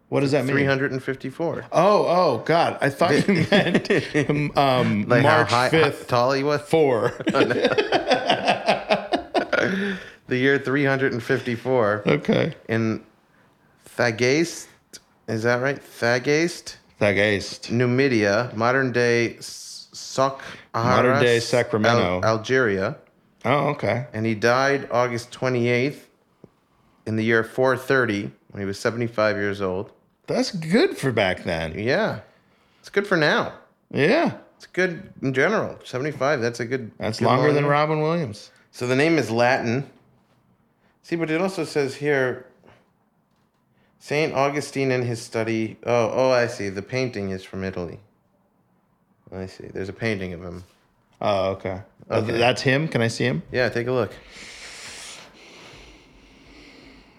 What 0.10 0.20
does 0.20 0.32
that 0.32 0.44
mean? 0.44 0.56
354. 0.58 1.68
Oh, 1.72 2.06
oh, 2.06 2.44
God! 2.46 2.78
I 2.82 2.90
thought 2.90 3.28
you 3.28 3.46
meant 3.52 4.58
um, 4.58 5.06
Like 5.08 5.24
March 5.24 5.50
how 5.50 5.56
high, 5.56 5.70
fifth, 5.70 6.08
tall 6.08 6.34
he 6.34 6.44
was? 6.44 6.60
four. 6.62 7.14
The 10.32 10.38
year 10.38 10.58
354 10.58 12.04
okay. 12.08 12.56
in 12.70 13.04
Thagaste. 13.98 14.68
Is 15.28 15.44
that 15.44 15.56
right? 15.56 15.76
Thagaste? 15.76 16.78
Thagaste. 17.02 17.70
Numidia, 17.70 18.56
modern 18.56 18.94
day 18.94 19.36
Soc 19.42 20.42
Modern 20.74 21.22
day 21.22 21.42
Sacramento. 21.42 22.22
Algeria. 22.24 22.96
Oh, 23.44 23.72
okay. 23.72 24.08
And 24.14 24.26
he 24.26 24.34
died 24.34 24.88
August 24.90 25.32
28th 25.32 26.00
in 27.06 27.18
the 27.18 27.26
year 27.26 27.44
430 27.44 28.32
when 28.52 28.62
he 28.62 28.66
was 28.66 28.80
75 28.80 29.36
years 29.36 29.60
old. 29.60 29.92
That's 30.28 30.52
good 30.52 30.98
for 30.98 31.12
back 31.12 31.44
then. 31.44 31.78
Yeah. 31.78 32.22
It's 32.80 32.88
good 32.90 33.06
for 33.06 33.18
now. 33.18 33.52
Yeah, 33.94 34.38
It's 34.56 34.68
good 34.68 35.12
in 35.22 35.34
general. 35.34 35.78
75, 35.84 36.40
that's 36.40 36.62
a 36.62 36.66
good. 36.66 36.90
that's 36.98 37.20
good 37.20 37.26
longer 37.26 37.48
long 37.48 37.56
than. 37.56 37.66
Robin 37.66 38.00
Williams. 38.00 38.52
So 38.72 38.88
the 38.88 38.96
name 38.96 39.18
is 39.18 39.30
Latin. 39.30 39.90
See, 41.04 41.16
but 41.16 41.30
it 41.30 41.42
also 41.42 41.64
says 41.66 41.96
here 41.96 42.46
Saint 44.00 44.34
Augustine 44.34 44.92
in 44.92 45.04
his 45.04 45.22
study. 45.22 45.78
Oh, 45.86 46.12
oh, 46.14 46.32
I 46.32 46.48
see. 46.48 46.70
The 46.70 46.82
painting 46.82 47.32
is 47.32 47.44
from 47.44 47.64
Italy. 47.64 48.00
I 49.32 49.46
see. 49.46 49.68
There's 49.68 49.90
a 49.90 49.94
painting 49.94 50.34
of 50.34 50.44
him. 50.44 50.64
Oh, 51.22 51.52
okay. 51.52 51.82
Oh, 52.10 52.20
Okay. 52.20 52.38
That's 52.38 52.62
him. 52.62 52.88
Can 52.88 53.02
I 53.02 53.08
see 53.08 53.26
him? 53.26 53.44
Yeah, 53.52 53.70
take 53.70 53.88
a 53.88 53.92
look. 53.92 54.12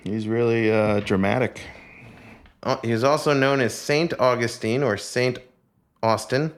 He's 0.04 0.26
really 0.26 0.70
uh, 0.72 1.00
dramatic. 1.00 1.60
Oh, 2.64 2.78
he 2.82 2.90
is 2.90 3.04
also 3.04 3.32
known 3.32 3.60
as 3.60 3.74
Saint 3.74 4.12
Augustine 4.18 4.82
or 4.82 4.96
Saint 4.96 5.38
Austin. 6.02 6.52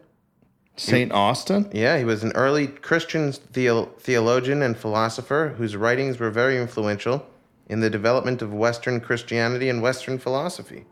Saint 0.77 1.13
Austin. 1.13 1.71
Yeah, 1.73 1.99
he 1.99 2.05
was 2.05 2.25
an 2.25 2.33
early 2.35 2.67
Christian 2.67 3.33
theo- 3.33 3.87
theologian 3.99 4.63
and 4.63 4.77
philosopher 4.77 5.55
whose 5.57 5.77
writings 5.77 6.19
were 6.19 6.31
very 6.31 6.59
influential 6.59 7.27
in 7.69 7.81
the 7.81 7.89
development 7.91 8.43
of 8.43 8.53
Western 8.53 9.01
Christianity 9.01 9.69
and 9.69 9.81
Western 9.83 10.19
philosophy. 10.19 10.85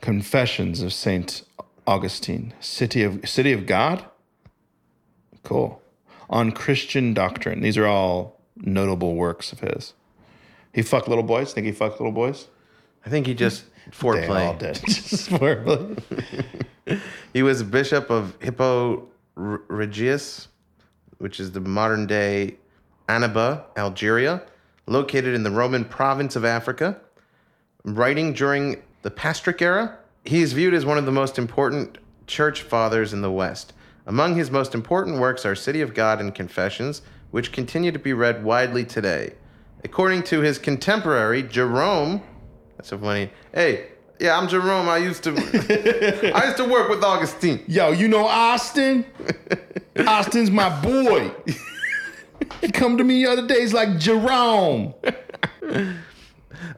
Confessions 0.00 0.82
of 0.82 0.92
Saint 0.92 1.44
Augustine. 1.86 2.54
City 2.60 3.02
of 3.04 3.28
City 3.28 3.52
of 3.52 3.66
God. 3.66 4.04
Cool. 5.44 5.80
On 6.28 6.50
Christian 6.50 7.14
doctrine. 7.14 7.60
These 7.60 7.76
are 7.76 7.86
all 7.86 8.40
notable 8.56 9.14
works 9.14 9.52
of 9.52 9.60
his. 9.60 9.94
He 10.72 10.82
fucked 10.82 11.08
little 11.08 11.24
boys. 11.24 11.52
Think 11.52 11.66
he 11.66 11.72
fucked 11.72 12.00
little 12.00 12.12
boys? 12.12 12.48
I 13.06 13.10
think 13.10 13.26
he 13.26 13.34
just 13.34 13.64
They 14.00 14.26
all 14.28 14.54
did. 14.54 14.74
Just 14.86 15.28
foreplay. 15.30 16.64
He 17.32 17.42
was 17.42 17.62
bishop 17.62 18.10
of 18.10 18.36
Hippo 18.40 19.08
Regius, 19.34 20.48
which 21.18 21.40
is 21.40 21.52
the 21.52 21.60
modern 21.60 22.06
day 22.06 22.56
Annaba, 23.08 23.64
Algeria, 23.76 24.42
located 24.86 25.34
in 25.34 25.42
the 25.42 25.50
Roman 25.50 25.84
province 25.84 26.36
of 26.36 26.44
Africa. 26.44 27.00
Writing 27.84 28.32
during 28.32 28.82
the 29.02 29.10
Pastric 29.10 29.62
era, 29.62 29.98
he 30.24 30.42
is 30.42 30.52
viewed 30.52 30.74
as 30.74 30.84
one 30.84 30.98
of 30.98 31.06
the 31.06 31.12
most 31.12 31.38
important 31.38 31.98
church 32.26 32.62
fathers 32.62 33.12
in 33.12 33.22
the 33.22 33.30
West. 33.30 33.72
Among 34.06 34.36
his 34.36 34.50
most 34.50 34.74
important 34.74 35.18
works 35.18 35.46
are 35.46 35.54
City 35.54 35.80
of 35.80 35.94
God 35.94 36.20
and 36.20 36.34
Confessions, 36.34 37.02
which 37.30 37.52
continue 37.52 37.92
to 37.92 37.98
be 37.98 38.12
read 38.12 38.44
widely 38.44 38.84
today. 38.84 39.34
According 39.84 40.24
to 40.24 40.40
his 40.40 40.58
contemporary, 40.58 41.42
Jerome, 41.42 42.22
that's 42.76 42.90
so 42.90 42.98
funny. 42.98 43.30
Hey, 43.54 43.91
yeah, 44.22 44.38
I'm 44.38 44.46
Jerome. 44.46 44.88
I 44.88 44.98
used 44.98 45.24
to 45.24 45.32
I 46.34 46.44
used 46.44 46.56
to 46.58 46.64
work 46.64 46.88
with 46.88 47.02
Augustine. 47.02 47.60
Yo, 47.66 47.90
you 47.90 48.06
know 48.06 48.24
Austin? 48.24 49.04
Austin's 50.06 50.50
my 50.50 50.68
boy. 50.80 51.32
He 52.60 52.70
come 52.70 52.96
to 52.98 53.04
me 53.04 53.24
the 53.24 53.30
other 53.32 53.46
days 53.46 53.74
like 53.74 53.98
Jerome. 53.98 54.94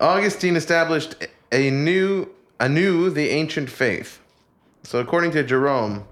Augustine 0.00 0.56
established 0.56 1.16
a 1.52 1.70
new 1.70 2.30
anew 2.60 3.10
the 3.10 3.28
ancient 3.28 3.68
faith. 3.68 4.20
So 4.82 4.98
according 4.98 5.32
to 5.32 5.42
Jerome, 5.42 6.06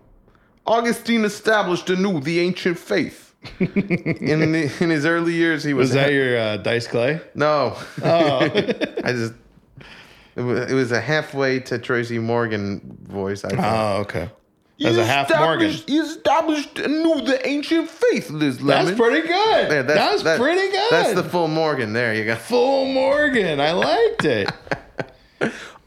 Augustine 0.66 1.24
established 1.24 1.88
anew 1.88 2.20
the 2.20 2.40
ancient 2.40 2.78
faith. 2.78 3.34
in 3.58 4.52
the, 4.52 4.72
in 4.80 4.90
his 4.90 5.06
early 5.06 5.32
years, 5.32 5.64
he 5.64 5.72
was, 5.72 5.88
Was 5.88 5.94
that 5.94 6.12
your 6.12 6.38
uh, 6.38 6.56
dice 6.58 6.86
clay? 6.86 7.20
no. 7.34 7.76
I 8.04 9.02
just 9.06 9.32
it 10.36 10.42
was, 10.42 10.70
it 10.70 10.74
was 10.74 10.92
a 10.92 11.00
halfway 11.00 11.60
to 11.60 11.78
Tracy 11.78 12.18
Morgan 12.18 12.98
voice. 13.02 13.44
I 13.44 13.50
thought. 13.50 13.96
Oh, 13.96 14.00
okay. 14.02 14.30
As 14.84 14.98
a 14.98 15.04
half 15.04 15.30
Morgan. 15.30 15.68
Established- 15.68 15.88
He 15.88 15.98
established 15.98 16.78
anew 16.80 17.20
the 17.24 17.46
ancient 17.46 17.88
faith, 17.88 18.30
Liz 18.30 18.60
Lemon. 18.60 18.86
That's 18.86 18.98
pretty 18.98 19.26
good. 19.28 19.70
There, 19.70 19.82
that's 19.84 20.22
that- 20.24 20.40
pretty 20.40 20.70
good. 20.72 20.90
That's 20.90 21.14
the 21.14 21.22
full 21.22 21.46
Morgan. 21.48 21.92
There 21.92 22.14
you 22.14 22.24
go. 22.24 22.34
full 22.34 22.86
Morgan. 22.86 23.60
I 23.60 23.72
liked 23.72 24.24
it. 24.24 24.50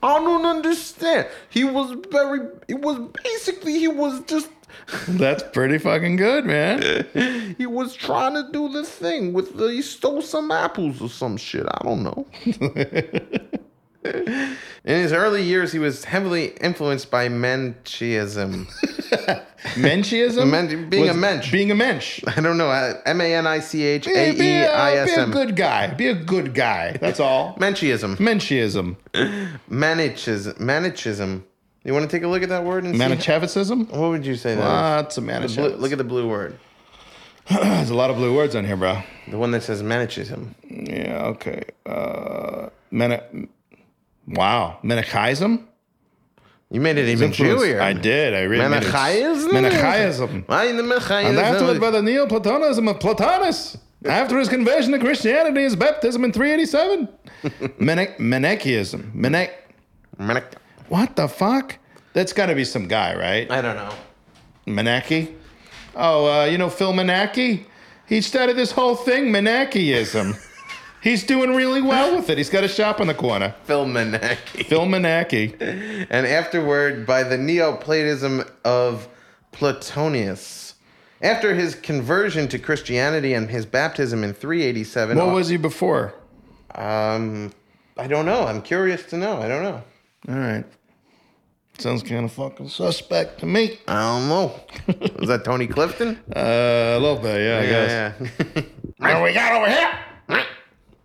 I 0.04 0.20
don't 0.20 0.46
understand. 0.46 1.28
He 1.50 1.64
was 1.64 1.96
very. 2.12 2.42
It 2.68 2.80
was 2.80 3.00
basically 3.24 3.80
he 3.80 3.88
was 3.88 4.22
just. 4.28 4.50
That's 5.08 5.42
pretty 5.42 5.78
fucking 5.80 6.18
good, 6.18 6.46
man. 6.46 7.06
He 7.58 7.66
was 7.66 7.96
trying 7.96 8.34
to 8.36 8.52
do 8.52 8.70
the 8.70 8.84
thing 8.84 9.34
with 9.34 9.58
the, 9.58 9.68
he 9.72 9.82
stole 9.82 10.22
some 10.22 10.52
apples 10.52 11.02
or 11.02 11.10
some 11.10 11.38
shit. 11.38 11.66
I 11.66 11.80
don't 11.84 12.04
know. 12.04 12.28
In 14.86 15.02
his 15.02 15.12
early 15.12 15.42
years, 15.42 15.72
he 15.72 15.80
was 15.80 16.06
heavily 16.06 16.50
influenced 16.62 17.10
by 17.10 17.28
Menchiism. 17.28 18.68
Menchiism? 19.76 20.50
Men- 20.50 20.90
being 20.90 21.06
a 21.06 21.08
Was- 21.08 21.18
mensch. 21.18 21.52
Being 21.52 21.72
a 21.72 21.76
mensch. 21.76 22.22
I 22.28 22.40
don't 22.40 22.58
know. 22.58 22.70
uh, 22.70 23.02
M 23.06 23.20
A 23.20 23.34
N 23.34 23.48
I 23.48 23.60
C 23.60 23.84
H 23.84 24.06
Be, 24.06 24.14
A 24.14 24.32
be, 24.34 24.44
E 24.44 24.64
I 24.66 24.90
a, 24.92 25.06
be 25.06 25.12
S 25.12 25.18
a 25.18 25.22
M. 25.22 25.32
good 25.32 25.56
guy. 25.56 25.88
Be 25.94 26.08
a 26.10 26.14
good 26.14 26.54
guy. 26.54 26.98
That's 26.98 27.20
all. 27.20 27.56
Menchiism. 27.60 28.18
Menchiism. 28.18 28.96
Manichism. 29.70 30.54
Manichism. 30.60 31.44
You 31.84 31.94
want 31.94 32.10
to 32.10 32.16
take 32.16 32.24
a 32.24 32.28
look 32.28 32.44
at 32.44 32.50
that 32.50 32.64
word 32.64 32.84
and 32.84 32.96
see? 32.96 33.02
Manichevicism? 33.04 33.90
What 33.92 34.10
would 34.10 34.26
you 34.26 34.36
say 34.36 34.56
that? 34.56 34.62
Lots 34.62 35.18
of 35.18 35.24
is? 35.30 35.56
The 35.56 35.62
Manichevics. 35.62 35.70
blue, 35.70 35.76
look 35.78 35.92
at 35.92 35.98
the 35.98 36.04
blue 36.04 36.28
word. 36.28 36.58
There's 37.50 37.90
a 37.92 37.96
lot 37.96 38.10
of 38.10 38.18
blue 38.18 38.36
words 38.36 38.56
on 38.56 38.66
here, 38.66 38.76
bro. 38.78 39.02
The 39.30 39.38
one 39.38 39.52
that 39.52 39.62
says 39.64 39.82
Manichism. 39.84 40.54
Yeah, 40.64 41.26
okay. 41.28 41.64
Uh, 41.86 42.70
wow. 44.28 44.80
Menachism? 44.84 45.66
You 46.72 46.82
made 46.82 46.98
it 46.98 47.08
even 47.08 47.32
Jewier. 47.32 47.80
I 47.80 47.94
did. 47.94 48.34
I 48.34 48.42
really 48.42 48.68
Manichaeism? 48.68 49.54
Manichaeism. 49.54 50.44
Why 50.48 50.72
the 50.72 50.84
Manichaeism? 50.84 51.38
And 51.38 51.40
afterward 51.40 51.80
by 51.80 51.92
the 51.92 52.02
Neoplatonism 52.02 52.88
of 52.88 53.00
Plotinus. 53.00 53.78
After 54.04 54.38
his 54.38 54.50
conversion 54.50 54.92
to 54.92 55.00
Christianity, 55.00 55.62
his 55.62 55.76
baptism 55.76 56.24
in 56.26 56.32
387. 56.32 57.08
Mene- 57.80 58.14
Menechism. 58.20 59.14
Mene- 59.14 59.50
Manic- 60.18 60.56
what 60.90 61.16
the 61.16 61.28
fuck? 61.28 61.78
That's 62.14 62.34
got 62.34 62.48
to 62.48 62.56
be 62.56 62.64
some 62.64 62.88
guy, 62.88 63.16
right? 63.16 63.50
I 63.50 63.62
don't 63.62 63.76
know. 63.76 63.94
Menachy? 64.68 65.34
Oh, 65.96 66.42
uh, 66.42 66.46
you 66.46 66.58
know 66.58 66.70
Phil 66.70 66.94
Menachy? 66.94 67.66
He 68.08 68.22
started 68.22 68.56
this 68.56 68.72
whole 68.72 68.96
thing, 68.96 69.26
Menachyism. 69.26 70.38
He's 71.06 71.24
doing 71.24 71.56
really 71.56 71.84
well 71.84 72.16
with 72.16 72.32
it. 72.32 72.38
He's 72.40 72.50
got 72.50 72.64
a 72.64 72.68
shop 72.68 73.00
on 73.00 73.06
the 73.06 73.14
corner. 73.14 73.54
Phil 73.66 73.86
Menachy. 73.86 74.66
Phil 74.66 74.86
Menachy. 74.88 75.56
And 76.10 76.26
afterward 76.26 77.06
by 77.06 77.22
the 77.22 77.38
Neoplatism 77.38 78.50
of 78.66 79.08
Platonius. 79.54 80.74
After 81.22 81.54
his 81.54 81.76
conversion 81.76 82.48
to 82.50 82.58
Christianity 82.58 83.34
and 83.36 83.50
his 83.52 83.66
baptism 83.68 84.24
in 84.24 84.34
387, 84.34 85.16
What 85.18 85.34
was 85.34 85.48
he 85.50 85.58
before? 85.58 86.16
um, 86.74 87.52
I 87.98 88.08
don't 88.08 88.26
know. 88.26 88.44
I'm 88.46 88.62
curious 88.64 89.04
to 89.12 89.18
know. 89.18 89.38
I 89.42 89.48
don't 89.48 89.64
know. 89.64 89.84
All 90.28 90.36
right. 90.36 90.66
Sounds 91.78 92.02
kind 92.04 92.26
of 92.26 92.32
fucking 92.32 92.70
suspect 92.70 93.40
to 93.42 93.46
me. 93.46 93.78
I 93.88 93.94
don't 94.02 94.28
know. 94.28 94.60
was 95.20 95.30
that 95.30 95.46
Tony 95.46 95.68
Clifton? 95.68 96.20
Uh, 96.36 96.96
a 96.98 97.00
little 97.00 97.18
bit, 97.20 97.40
yeah, 97.42 97.60
I 97.60 97.66
guess. 97.68 97.90
yeah. 98.56 98.62
What 99.14 99.24
we 99.24 99.34
got 99.34 99.52
over 99.54 99.70
here? 99.70 99.92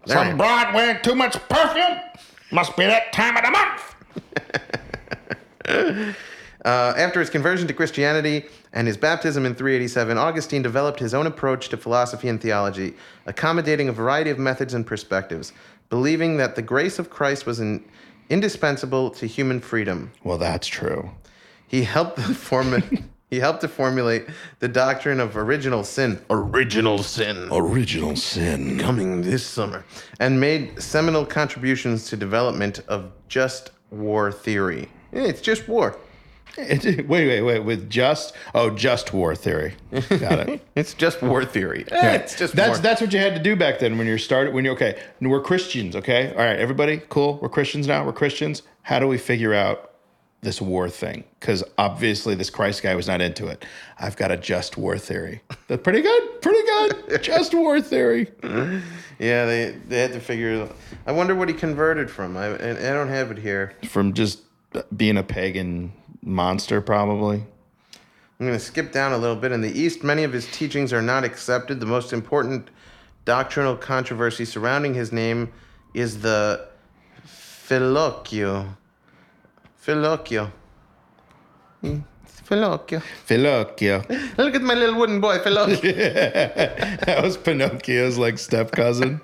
There 0.07 0.17
Some 0.17 0.37
broad 0.37 0.75
wearing 0.75 1.03
too 1.03 1.15
much 1.15 1.37
perfume? 1.49 1.99
Must 2.51 2.77
be 2.77 2.85
that 2.87 3.13
time 3.13 3.37
of 3.37 3.45
the 3.45 3.51
month. 3.51 3.95
Uh, 6.63 6.93
after 6.97 7.21
his 7.21 7.31
conversion 7.31 7.67
to 7.67 7.73
Christianity 7.73 8.45
and 8.75 8.87
his 8.87 8.97
baptism 8.97 9.47
in 9.47 9.55
387, 9.55 10.19
Augustine 10.19 10.61
developed 10.61 11.01
his 11.01 11.15
own 11.15 11.27
approach 11.27 11.71
to 11.71 11.79
philosophy 11.79 12.29
and 12.29 12.39
theology, 12.41 12.95
accommodating 13.25 13.89
a 13.89 13.93
variety 13.93 14.29
of 14.29 14.39
methods 14.39 14.75
and 14.75 14.87
perspectives, 14.87 15.55
believing 15.89 16.37
that 16.37 16.57
the 16.57 16.63
grace 16.63 16.99
of 16.99 17.09
Christ 17.09 17.47
was 17.47 17.61
in, 17.61 17.83
indispensable 18.29 19.11
to 19.13 19.27
human 19.27 19.61
freedom. 19.61 20.13
Well, 20.23 20.37
that's 20.37 20.67
true. 20.67 21.11
He 21.67 21.85
helped 21.85 22.17
to 22.17 22.35
form 22.35 22.75
he 23.31 23.39
helped 23.39 23.61
to 23.61 23.69
formulate 23.69 24.27
the 24.59 24.69
doctrine 24.69 25.21
of 25.21 25.37
original 25.37 25.85
sin, 25.85 26.21
original 26.31 26.99
sin, 27.03 27.49
Original 27.51 28.17
sin. 28.17 28.79
coming 28.79 29.23
this 29.23 29.45
summer, 29.47 29.85
and 30.19 30.41
made 30.41 30.83
seminal 30.83 31.25
contributions 31.25 32.09
to 32.11 32.17
development 32.17 32.81
of 32.89 33.13
just 33.29 33.71
war 33.91 34.33
theory. 34.33 34.89
Yeah, 35.13 35.23
It's 35.23 35.41
just 35.41 35.69
war. 35.69 35.97
wait, 36.59 37.07
wait, 37.09 37.43
wait. 37.43 37.61
With 37.61 37.89
just 37.89 38.35
oh, 38.55 38.71
just 38.71 39.13
war 39.13 39.37
theory. 39.37 39.75
Got 39.93 40.49
it. 40.49 40.61
It's 40.75 40.95
just 40.95 41.23
war 41.23 41.45
theory. 41.45 41.85
Eh, 41.93 42.15
It's 42.17 42.35
just 42.37 42.57
that's 42.57 42.71
war. 42.71 42.79
that's 42.79 43.01
what 43.01 43.13
you 43.13 43.21
had 43.21 43.35
to 43.37 43.43
do 43.43 43.55
back 43.55 43.79
then 43.79 43.97
when 43.99 44.07
you're 44.09 44.19
started 44.19 44.53
when 44.53 44.65
you're 44.65 44.75
okay. 44.75 45.01
We're 45.21 45.41
Christians, 45.43 45.95
okay? 45.95 46.31
All 46.33 46.39
right, 46.43 46.59
everybody, 46.59 47.01
cool. 47.09 47.39
We're 47.41 47.49
Christians 47.51 47.87
now. 47.87 48.05
We're 48.05 48.13
Christians. 48.13 48.63
How 48.83 48.99
do 48.99 49.07
we 49.07 49.17
figure 49.19 49.55
out 49.55 49.90
this 50.43 50.61
war 50.61 50.89
thing? 50.89 51.25
Because 51.39 51.63
obviously 51.77 52.35
this 52.35 52.51
Christ 52.51 52.83
guy 52.83 52.95
was 52.95 53.07
not 53.07 53.21
into 53.21 53.47
it. 53.47 53.65
I've 53.99 54.17
got 54.17 54.31
a 54.31 54.37
just 54.37 54.77
war 54.77 54.99
theory. 54.99 55.43
That's 55.69 55.83
pretty 55.83 56.03
good. 56.03 56.43
Pretty 56.43 56.63
good. 56.63 57.23
just 57.23 57.55
war 57.55 57.81
theory. 57.81 58.31
Yeah, 59.19 59.45
they 59.47 59.77
they 59.89 59.99
had 60.01 60.13
to 60.13 60.21
figure. 60.21 60.69
I 61.07 61.13
wonder 61.13 61.35
what 61.35 61.49
he 61.49 61.55
converted 61.55 62.11
from. 62.11 62.37
I 62.37 62.55
I 62.55 62.93
don't 62.93 63.09
have 63.09 63.31
it 63.31 63.39
here. 63.39 63.75
From 63.89 64.15
just 64.15 64.41
being 64.97 65.17
a 65.17 65.23
pagan 65.23 65.93
monster, 66.23 66.81
probably. 66.81 67.45
I'm 68.41 68.47
going 68.47 68.59
to 68.59 68.65
skip 68.65 68.91
down 68.91 69.13
a 69.13 69.19
little 69.19 69.37
bit. 69.37 69.53
In 69.53 69.61
the 69.61 69.71
East, 69.79 70.03
many 70.03 70.25
of 70.25 70.33
his 70.33 70.51
teachings 70.51 70.95
are 70.95 71.03
not 71.03 71.25
accepted. 71.25 71.79
The 71.79 71.87
most 71.87 72.15
important 72.15 72.71
doctrinal 73.27 73.77
controversy 73.77 74.47
surrounding 74.47 74.95
his 74.95 75.13
name 75.13 75.53
is 75.93 76.23
the 76.23 76.67
Philocchio. 77.25 78.77
Philocchio. 79.81 80.53
Hmm, 81.81 82.01
Philocchio. 82.25 83.01
Philocchio. 83.25 84.03
Look 84.37 84.55
at 84.55 84.63
my 84.63 84.75
little 84.75 84.97
wooden 84.97 85.21
boy, 85.21 85.39
Philocchio. 85.39 85.81
that 85.93 87.21
was 87.23 87.37
Pinocchio's 87.37 88.19
like 88.19 88.39
step 88.39 88.73
cousin. 88.73 89.21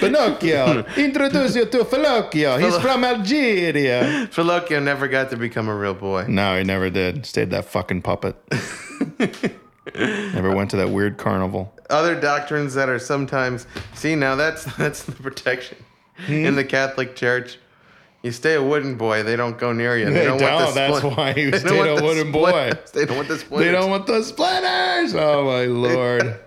Pinocchio, 0.00 0.84
introduce 0.96 1.56
you 1.56 1.66
to 1.66 1.84
Philocchio. 1.84 2.56
He's 2.56 2.78
from 2.78 3.04
Algeria. 3.04 4.28
Philocchio 4.32 4.80
never 4.80 5.08
got 5.08 5.30
to 5.30 5.36
become 5.36 5.68
a 5.68 5.74
real 5.76 5.94
boy. 5.94 6.24
No, 6.28 6.56
he 6.56 6.64
never 6.64 6.88
did. 6.88 7.26
Stayed 7.26 7.50
that 7.50 7.66
fucking 7.66 8.00
puppet. 8.02 8.36
never 9.94 10.54
went 10.54 10.70
to 10.70 10.76
that 10.76 10.90
weird 10.90 11.18
carnival. 11.18 11.74
other 11.90 12.18
doctrines 12.18 12.74
that 12.74 12.88
are 12.88 12.98
sometimes 12.98 13.66
see 13.94 14.14
now 14.14 14.36
that's 14.36 14.64
that's 14.76 15.02
the 15.02 15.12
protection 15.12 15.76
Hmm? 16.26 16.32
in 16.32 16.54
the 16.54 16.64
Catholic 16.64 17.16
Church. 17.16 17.58
You 18.22 18.32
stay 18.32 18.54
a 18.54 18.62
wooden 18.62 18.96
boy, 18.96 19.22
they 19.22 19.34
don't 19.34 19.58
go 19.58 19.72
near 19.72 19.96
you. 19.96 20.10
They 20.10 20.28
want 20.28 20.40
don't, 20.40 20.68
the 20.68 20.72
that's 20.74 21.02
why 21.02 21.34
you 21.34 21.50
they 21.52 21.58
don't 21.60 21.78
want 21.78 22.00
a 22.00 22.04
wooden 22.04 22.30
boy. 22.30 22.72
They 22.92 23.06
don't 23.06 23.16
want 23.16 23.28
the 23.28 23.38
splinters. 23.38 23.66
They 23.66 23.72
don't 23.72 23.90
want 23.90 24.06
the 24.06 24.22
splinters. 24.22 25.14
Oh 25.14 25.44
my 25.44 25.64
lord. 25.64 26.38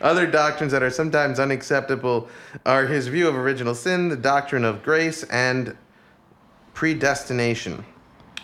Other 0.00 0.26
doctrines 0.26 0.72
that 0.72 0.82
are 0.82 0.90
sometimes 0.90 1.38
unacceptable 1.38 2.28
are 2.64 2.86
his 2.86 3.08
view 3.08 3.28
of 3.28 3.34
original 3.34 3.74
sin, 3.74 4.08
the 4.08 4.16
doctrine 4.16 4.64
of 4.64 4.82
grace, 4.82 5.22
and 5.24 5.76
predestination. 6.72 7.84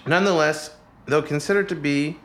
Nonetheless, 0.06 0.76
though 1.06 1.22
considered 1.22 1.70
to 1.70 1.74
be 1.74 2.18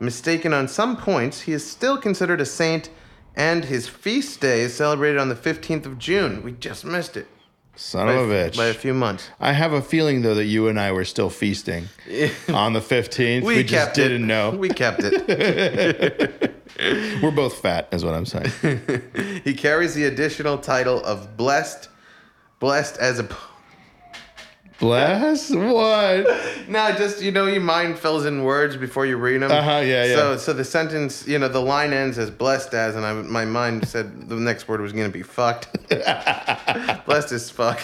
mistaken 0.00 0.54
on 0.54 0.66
some 0.66 0.96
points, 0.96 1.42
he 1.42 1.52
is 1.52 1.68
still 1.68 1.98
considered 1.98 2.40
a 2.40 2.46
saint, 2.46 2.88
and 3.36 3.66
his 3.66 3.86
feast 3.86 4.40
day 4.40 4.62
is 4.62 4.74
celebrated 4.74 5.18
on 5.18 5.28
the 5.28 5.34
15th 5.34 5.84
of 5.84 5.98
June. 5.98 6.42
We 6.42 6.52
just 6.52 6.86
missed 6.86 7.18
it 7.18 7.28
Son 7.74 8.06
by, 8.06 8.12
of 8.12 8.30
a 8.30 8.32
bitch. 8.32 8.56
by 8.56 8.66
a 8.66 8.74
few 8.74 8.92
months. 8.92 9.30
I 9.40 9.52
have 9.52 9.72
a 9.72 9.80
feeling 9.80 10.22
though 10.22 10.34
that 10.34 10.44
you 10.44 10.68
and 10.68 10.78
I 10.78 10.92
were 10.92 11.04
still 11.04 11.30
feasting 11.30 11.88
on 12.48 12.74
the 12.74 12.80
15th. 12.80 13.42
We, 13.42 13.62
just 13.62 13.72
kept 13.72 13.98
it. 13.98 14.08
didn't 14.08 14.26
know. 14.26 14.50
We 14.50 14.68
kept 14.68 15.00
it. 15.02 16.52
We're 17.22 17.30
both 17.30 17.58
fat, 17.58 17.88
is 17.92 18.04
what 18.04 18.14
I'm 18.14 18.26
saying. 18.26 18.50
he 19.44 19.54
carries 19.54 19.94
the 19.94 20.04
additional 20.04 20.58
title 20.58 21.02
of 21.04 21.36
blessed, 21.36 21.88
blessed 22.60 22.98
as 22.98 23.18
a. 23.18 23.28
Bless 24.82 25.48
what? 25.50 26.26
No, 26.68 26.90
just 26.92 27.22
you 27.22 27.30
know, 27.30 27.46
your 27.46 27.60
mind 27.60 27.98
fills 27.98 28.24
in 28.24 28.44
words 28.44 28.76
before 28.76 29.04
you 29.04 29.16
read 29.16 29.42
them. 29.42 29.50
Uh-huh, 29.50 29.82
yeah, 29.84 30.04
yeah. 30.06 30.14
So, 30.14 30.36
so 30.38 30.52
the 30.52 30.64
sentence, 30.64 31.26
you 31.26 31.38
know, 31.38 31.48
the 31.48 31.60
line 31.60 31.92
ends 31.92 32.18
as 32.18 32.30
blessed 32.30 32.72
as, 32.72 32.96
and 32.96 33.04
I, 33.04 33.12
my 33.12 33.44
mind 33.44 33.86
said 33.86 34.28
the 34.28 34.36
next 34.36 34.68
word 34.68 34.80
was 34.80 34.92
going 34.92 35.06
to 35.06 35.12
be 35.12 35.22
fucked. 35.22 35.68
blessed 37.04 37.32
as 37.32 37.50
fuck. 37.50 37.80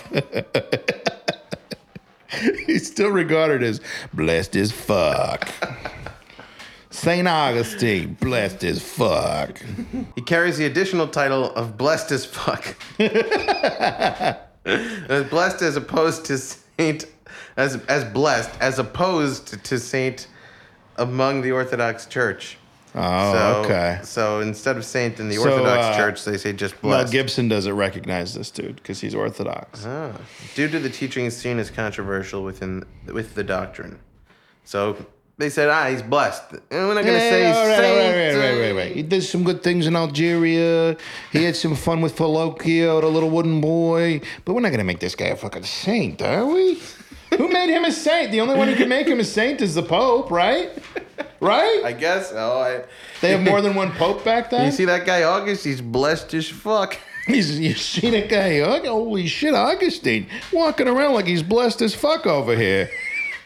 He's 2.67 2.87
still 2.87 3.11
regarded 3.11 3.63
as 3.63 3.81
blessed 4.15 4.57
as 4.57 4.73
fuck. 4.73 5.49
Saint 6.91 7.29
Augustine, 7.29 8.17
blessed 8.21 8.65
as 8.65 8.83
fuck. 8.83 9.63
He 10.15 10.23
carries 10.23 10.57
the 10.57 10.67
additional 10.67 11.07
title 11.09 11.53
of 11.55 11.77
blessed 11.77 12.11
as 12.13 12.25
fuck. 12.25 12.77
Blessed 14.65 15.63
as 15.63 15.77
opposed 15.77 16.27
to 16.27 16.39
saint, 16.79 17.07
as 17.57 17.77
as 17.87 18.05
blessed 18.05 18.51
as 18.61 18.79
opposed 18.79 19.65
to 19.65 19.79
saint 19.79 20.29
among 20.97 21.43
the 21.43 21.53
Orthodox 21.53 22.07
Church. 22.07 22.59
Oh, 22.95 23.33
so, 23.33 23.63
okay. 23.65 24.01
So 24.03 24.41
instead 24.41 24.77
of 24.77 24.85
saint 24.85 25.21
in 25.21 25.29
the 25.29 25.37
So, 25.37 25.51
Orthodox 25.51 25.87
uh, 25.87 25.97
Church, 25.97 26.25
they 26.25 26.39
say 26.39 26.53
just 26.53 26.75
Mel 26.83 26.93
blessed. 26.99 27.13
Gibson 27.13 27.49
doesn't 27.49 27.77
recognize 27.77 28.35
this 28.35 28.51
dude 28.51 28.77
because 28.77 29.01
he's 29.01 29.15
Orthodox. 29.15 29.85
Ah, 29.87 30.13
due 30.55 30.69
to 30.69 30.79
the 30.79 30.89
teachings 30.89 31.37
seen 31.37 31.59
as 31.59 31.71
controversial 31.71 32.43
within 32.43 32.85
with 33.07 33.35
the 33.35 33.45
doctrine. 33.45 33.99
So 34.65 34.97
they 35.39 35.49
said, 35.49 35.69
ah, 35.69 35.89
he's 35.89 36.03
blessed. 36.03 36.53
And 36.53 36.89
we're 36.89 36.95
not 36.95 37.05
going 37.05 37.15
to 37.15 37.21
say 37.21 37.51
all 37.51 37.67
right, 37.67 37.77
saint. 37.79 38.01
all 38.01 38.11
right, 38.11 38.35
right, 38.35 38.51
right, 38.51 38.61
right, 38.61 38.77
right. 38.77 38.93
He 38.93 39.03
did 39.03 39.23
some 39.23 39.45
good 39.45 39.63
things 39.63 39.87
in 39.87 39.95
Algeria. 39.95 40.97
He 41.31 41.45
had 41.45 41.55
some 41.55 41.77
fun 41.77 42.01
with 42.01 42.17
Philocchio, 42.17 43.01
the 43.01 43.07
little 43.07 43.31
wooden 43.31 43.61
boy. 43.61 44.21
But 44.45 44.55
we're 44.55 44.61
not 44.61 44.73
gonna 44.73 44.85
make 44.85 44.99
this 44.99 45.15
guy 45.15 45.27
a 45.27 45.37
fucking 45.37 45.63
saint, 45.63 46.21
are 46.23 46.45
we? 46.45 46.81
Who 47.37 47.49
made 47.49 47.71
him 47.71 47.85
a 47.85 47.93
saint? 47.93 48.33
The 48.33 48.41
only 48.41 48.57
one 48.57 48.67
who 48.67 48.75
can 48.75 48.89
make 48.89 49.07
him 49.07 49.21
a 49.21 49.25
saint 49.25 49.61
is 49.61 49.77
the 49.77 49.83
Pope, 49.83 50.31
right? 50.31 50.71
Right? 51.41 51.83
I 51.85 51.93
guess. 51.93 52.33
Oh, 52.35 52.59
I. 52.59 52.85
They 53.21 53.31
have 53.31 53.43
more 53.43 53.61
than 53.61 53.77
one 53.77 53.93
Pope 53.93 54.25
back 54.25 54.51
then. 54.51 54.67
You 54.67 54.73
see 54.73 54.87
that 54.87 55.07
guy 55.07 55.23
August? 55.23 55.65
He's 55.65 55.81
blessed 55.81 56.35
as 56.35 56.49
fuck. 56.49 56.99
He's, 57.29 57.61
you 57.61 57.75
seen 57.75 58.15
a 58.15 58.27
guy, 58.27 58.61
holy 58.61 59.27
shit, 59.27 59.55
Augustine, 59.55 60.27
walking 60.51 60.89
around 60.89 61.13
like 61.13 61.27
he's 61.27 61.43
blessed 61.43 61.83
as 61.83 61.95
fuck 61.95 62.27
over 62.27 62.57
here. 62.57 62.89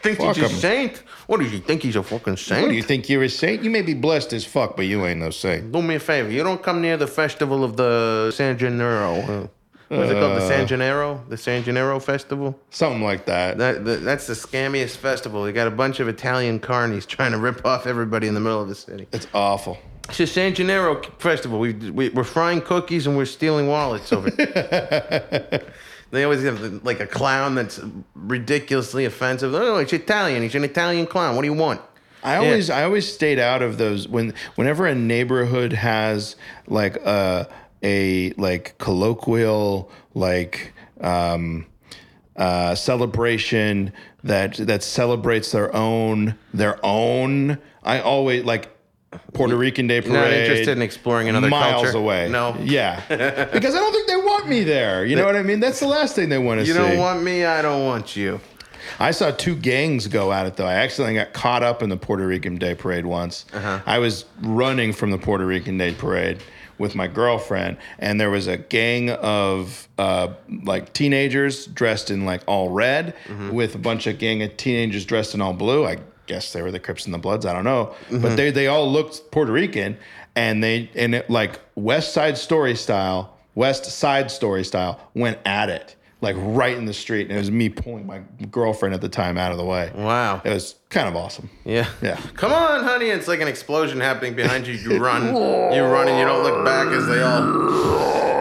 Think 0.01 0.19
Fuck 0.19 0.37
he's 0.37 0.45
a 0.45 0.55
saint? 0.55 1.03
What 1.27 1.39
do 1.39 1.45
you 1.45 1.59
think 1.59 1.83
he's 1.83 1.95
a 1.95 2.03
fucking 2.03 2.37
saint? 2.37 2.63
What 2.63 2.69
do 2.69 2.75
you 2.75 2.83
think 2.83 3.07
you're 3.09 3.23
a 3.23 3.29
saint? 3.29 3.63
You 3.63 3.69
may 3.69 3.81
be 3.81 3.93
blessed 3.93 4.33
as 4.33 4.45
fuck, 4.45 4.75
but 4.75 4.85
you 4.85 5.05
ain't 5.05 5.19
no 5.19 5.29
saint. 5.29 5.71
Do 5.71 5.81
me 5.81 5.95
a 5.95 5.99
favor. 5.99 6.29
You 6.29 6.43
don't 6.43 6.61
come 6.61 6.81
near 6.81 6.97
the 6.97 7.07
festival 7.07 7.63
of 7.63 7.77
the 7.77 8.31
San 8.31 8.57
Gennaro. 8.57 9.15
Uh, 9.15 9.47
What's 9.89 10.09
it 10.11 10.15
called? 10.15 10.37
The 10.37 10.47
San 10.47 10.67
Gennaro? 10.67 11.23
The 11.29 11.37
San 11.37 11.63
Gennaro 11.63 11.99
Festival? 11.99 12.59
Something 12.71 13.03
like 13.03 13.25
that. 13.27 13.57
That, 13.57 13.85
that 13.85 14.03
That's 14.03 14.27
the 14.27 14.33
scammiest 14.33 14.97
festival. 14.97 15.43
They 15.43 15.51
got 15.53 15.67
a 15.67 15.71
bunch 15.71 15.99
of 15.99 16.07
Italian 16.07 16.59
carnies 16.59 17.05
trying 17.05 17.31
to 17.31 17.37
rip 17.37 17.65
off 17.65 17.85
everybody 17.85 18.27
in 18.27 18.33
the 18.33 18.39
middle 18.39 18.61
of 18.61 18.69
the 18.69 18.75
city. 18.75 19.07
It's 19.11 19.27
awful. 19.33 19.77
It's 20.09 20.17
the 20.17 20.27
San 20.27 20.53
Gennaro 20.55 21.01
Festival. 21.19 21.59
We, 21.59 21.73
we, 21.73 22.09
we're 22.09 22.23
frying 22.23 22.61
cookies 22.61 23.07
and 23.07 23.15
we're 23.15 23.25
stealing 23.25 23.67
wallets 23.67 24.11
over. 24.11 24.29
They 26.13 26.23
always 26.23 26.43
have 26.43 26.61
like 26.85 26.99
a 26.99 27.07
clown 27.07 27.55
that's 27.55 27.79
ridiculously 28.13 29.05
offensive. 29.05 29.55
Oh, 29.55 29.77
it's 29.77 29.93
Italian. 29.93 30.43
He's 30.43 30.53
an 30.53 30.63
Italian 30.63 31.07
clown. 31.07 31.35
What 31.35 31.41
do 31.41 31.47
you 31.47 31.55
want? 31.55 31.81
I 32.23 32.35
always 32.35 32.69
I 32.69 32.83
always 32.83 33.11
stayed 33.11 33.39
out 33.39 33.63
of 33.63 33.79
those 33.79 34.07
when 34.07 34.35
whenever 34.53 34.85
a 34.85 34.93
neighborhood 34.93 35.73
has 35.73 36.35
like 36.67 36.97
a 36.97 37.49
a 37.81 38.31
like 38.33 38.77
colloquial 38.77 39.91
like 40.13 40.73
um 41.01 41.65
uh 42.35 42.75
celebration 42.75 43.91
that 44.23 44.53
that 44.57 44.83
celebrates 44.83 45.51
their 45.51 45.75
own 45.75 46.35
their 46.53 46.77
own 46.83 47.57
I 47.81 48.01
always 48.01 48.45
like 48.45 48.69
Puerto 49.33 49.55
Rican 49.55 49.87
Day 49.87 50.01
Parade. 50.01 50.13
Not 50.13 50.31
interested 50.31 50.77
in 50.77 50.81
exploring 50.81 51.29
another 51.29 51.49
miles 51.49 51.83
culture? 51.83 51.97
away. 51.97 52.29
No. 52.29 52.55
Yeah, 52.61 53.01
because 53.53 53.75
I 53.75 53.79
don't 53.79 53.91
think 53.93 54.07
they 54.07 54.15
want 54.17 54.47
me 54.47 54.63
there. 54.63 55.05
You 55.05 55.15
know 55.15 55.25
what 55.25 55.35
I 55.35 55.43
mean? 55.43 55.59
That's 55.59 55.79
the 55.79 55.87
last 55.87 56.15
thing 56.15 56.29
they 56.29 56.37
want 56.37 56.59
to 56.59 56.65
see. 56.65 56.71
You 56.71 56.77
don't 56.77 56.97
want 56.97 57.23
me, 57.23 57.45
I 57.45 57.61
don't 57.61 57.85
want 57.85 58.15
you. 58.15 58.39
I 58.99 59.11
saw 59.11 59.31
two 59.31 59.55
gangs 59.55 60.07
go 60.07 60.31
at 60.33 60.45
it 60.45 60.55
though. 60.57 60.67
I 60.67 60.73
accidentally 60.75 61.15
got 61.15 61.33
caught 61.33 61.63
up 61.63 61.81
in 61.81 61.89
the 61.89 61.97
Puerto 61.97 62.27
Rican 62.27 62.57
Day 62.57 62.75
Parade 62.75 63.05
once. 63.05 63.45
Uh-huh. 63.53 63.79
I 63.85 63.99
was 63.99 64.25
running 64.41 64.91
from 64.93 65.11
the 65.11 65.17
Puerto 65.17 65.45
Rican 65.45 65.77
Day 65.77 65.93
Parade 65.93 66.39
with 66.79 66.93
my 66.95 67.07
girlfriend, 67.07 67.77
and 67.99 68.19
there 68.19 68.29
was 68.31 68.47
a 68.47 68.57
gang 68.57 69.09
of 69.11 69.87
uh, 69.97 70.33
like 70.63 70.91
teenagers 70.91 71.65
dressed 71.67 72.11
in 72.11 72.25
like 72.25 72.41
all 72.45 72.69
red, 72.69 73.15
Mm-hmm. 73.27 73.51
with 73.51 73.75
a 73.75 73.77
bunch 73.77 74.05
of 74.05 74.17
gang 74.19 74.41
of 74.43 74.57
teenagers 74.57 75.05
dressed 75.05 75.33
in 75.33 75.39
all 75.41 75.53
blue. 75.53 75.85
I 75.85 75.97
guess 76.25 76.53
they 76.53 76.61
were 76.61 76.71
the 76.71 76.79
Crips 76.79 77.05
and 77.05 77.13
the 77.13 77.17
Bloods. 77.19 77.45
I 77.45 77.53
don't 77.53 77.63
know, 77.65 77.93
Mm-hmm. 78.09 78.21
but 78.21 78.35
they 78.37 78.51
they 78.51 78.67
all 78.67 78.91
looked 78.91 79.31
Puerto 79.31 79.51
Rican, 79.51 79.97
and 80.35 80.63
they 80.63 80.89
and 80.95 81.15
it 81.15 81.29
like 81.29 81.59
West 81.75 82.13
Side 82.13 82.37
Story 82.37 82.75
style, 82.75 83.37
West 83.55 83.85
Side 83.85 84.31
Story 84.31 84.63
style 84.63 84.99
went 85.13 85.37
at 85.45 85.69
it 85.69 85.95
like 86.21 86.35
right 86.39 86.77
in 86.77 86.85
the 86.85 86.93
street, 86.93 87.23
and 87.27 87.31
it 87.35 87.37
was 87.39 87.51
me 87.51 87.67
pulling 87.67 88.05
my 88.07 88.21
girlfriend 88.49 88.95
at 88.95 89.01
the 89.01 89.09
time 89.09 89.37
out 89.37 89.51
of 89.51 89.57
the 89.57 89.65
way. 89.65 89.91
Wow. 89.93 90.41
It 90.45 90.51
was 90.51 90.75
kind 90.89 91.09
of 91.09 91.17
awesome. 91.17 91.49
Yeah. 91.65 91.89
Yeah. 92.01 92.15
Come 92.35 92.53
on, 92.53 92.81
honey. 92.85 93.07
It's 93.07 93.27
like 93.27 93.41
an 93.41 93.49
explosion 93.49 93.99
happening 93.99 94.33
behind 94.33 94.65
you. 94.65 94.73
You 94.75 94.99
run. 95.03 95.23
You 95.73 95.83
run 95.83 96.07
and 96.07 96.17
you 96.17 96.23
don't 96.25 96.43
look 96.43 96.63
back 96.63 96.87
as 96.87 97.07
they 97.07 97.21
all. 97.21 98.32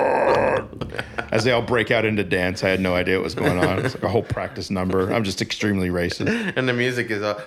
As 1.32 1.44
they 1.44 1.52
all 1.52 1.62
break 1.62 1.90
out 1.90 2.04
into 2.04 2.24
dance, 2.24 2.64
I 2.64 2.68
had 2.68 2.80
no 2.80 2.94
idea 2.94 3.16
what 3.16 3.24
was 3.24 3.34
going 3.34 3.58
on. 3.58 3.84
It's 3.84 3.94
like 3.94 4.04
a 4.04 4.08
whole 4.08 4.22
practice 4.22 4.70
number. 4.70 5.12
I'm 5.12 5.24
just 5.24 5.42
extremely 5.42 5.88
racist. 5.88 6.52
And 6.56 6.68
the 6.68 6.72
music 6.72 7.10
is 7.10 7.22
all. 7.22 7.40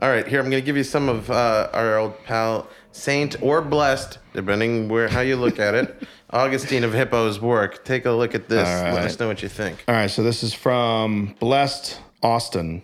All 0.00 0.08
right, 0.08 0.26
here 0.26 0.40
I'm 0.40 0.48
going 0.48 0.62
to 0.62 0.64
give 0.64 0.76
you 0.76 0.84
some 0.84 1.08
of 1.08 1.30
uh, 1.30 1.68
our 1.72 1.98
old 1.98 2.22
pal 2.24 2.68
Saint 2.92 3.40
or 3.42 3.60
Blessed, 3.60 4.18
depending 4.32 4.88
where 4.88 5.08
how 5.08 5.20
you 5.20 5.36
look 5.36 5.58
at 5.58 5.74
it. 5.74 6.08
Augustine 6.30 6.84
of 6.84 6.92
Hippo's 6.92 7.40
work. 7.40 7.84
Take 7.84 8.06
a 8.06 8.12
look 8.12 8.34
at 8.34 8.48
this. 8.48 8.66
All 8.66 8.94
Let 8.94 9.04
us 9.04 9.18
know 9.18 9.28
what 9.28 9.42
you 9.42 9.48
think. 9.48 9.84
All 9.86 9.94
right, 9.94 10.10
so 10.10 10.22
this 10.22 10.42
is 10.42 10.54
from 10.54 11.34
Blessed 11.38 12.00
Austin. 12.22 12.82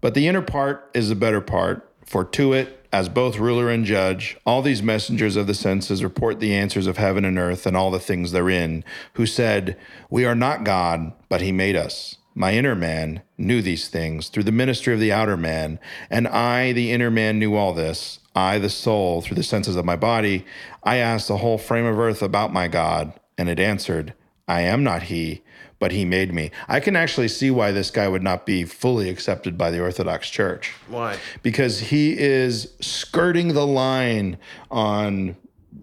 But 0.00 0.14
the 0.14 0.28
inner 0.28 0.42
part 0.42 0.90
is 0.94 1.08
the 1.08 1.14
better 1.14 1.40
part, 1.40 1.90
for 2.04 2.24
to 2.26 2.52
it, 2.52 2.83
as 2.94 3.08
both 3.08 3.38
ruler 3.38 3.68
and 3.68 3.84
judge, 3.84 4.36
all 4.46 4.62
these 4.62 4.80
messengers 4.80 5.34
of 5.34 5.48
the 5.48 5.52
senses 5.52 6.04
report 6.04 6.38
the 6.38 6.54
answers 6.54 6.86
of 6.86 6.96
heaven 6.96 7.24
and 7.24 7.36
earth 7.36 7.66
and 7.66 7.76
all 7.76 7.90
the 7.90 7.98
things 7.98 8.30
therein, 8.30 8.84
who 9.14 9.26
said, 9.26 9.76
We 10.10 10.24
are 10.24 10.36
not 10.36 10.62
God, 10.62 11.12
but 11.28 11.40
he 11.40 11.50
made 11.50 11.74
us. 11.74 12.18
My 12.36 12.52
inner 12.52 12.76
man 12.76 13.22
knew 13.36 13.60
these 13.62 13.88
things 13.88 14.28
through 14.28 14.44
the 14.44 14.52
ministry 14.52 14.94
of 14.94 15.00
the 15.00 15.10
outer 15.10 15.36
man, 15.36 15.80
and 16.08 16.28
I, 16.28 16.70
the 16.70 16.92
inner 16.92 17.10
man, 17.10 17.40
knew 17.40 17.56
all 17.56 17.74
this. 17.74 18.20
I, 18.32 18.60
the 18.60 18.70
soul, 18.70 19.20
through 19.20 19.38
the 19.38 19.42
senses 19.42 19.74
of 19.74 19.84
my 19.84 19.96
body, 19.96 20.46
I 20.84 20.98
asked 20.98 21.26
the 21.26 21.38
whole 21.38 21.58
frame 21.58 21.86
of 21.86 21.98
earth 21.98 22.22
about 22.22 22.52
my 22.52 22.68
God, 22.68 23.12
and 23.36 23.48
it 23.48 23.58
answered, 23.58 24.14
I 24.46 24.60
am 24.60 24.84
not 24.84 25.04
he, 25.04 25.42
but 25.84 25.92
he 25.92 26.06
made 26.06 26.32
me. 26.32 26.50
I 26.66 26.80
can 26.80 26.96
actually 26.96 27.28
see 27.28 27.50
why 27.50 27.70
this 27.70 27.90
guy 27.90 28.08
would 28.08 28.22
not 28.22 28.46
be 28.46 28.64
fully 28.64 29.10
accepted 29.10 29.58
by 29.58 29.70
the 29.70 29.82
Orthodox 29.82 30.30
Church. 30.30 30.72
Why? 30.88 31.18
Because 31.42 31.78
he 31.78 32.18
is 32.18 32.72
skirting 32.80 33.48
the 33.48 33.66
line 33.66 34.38
on. 34.70 35.36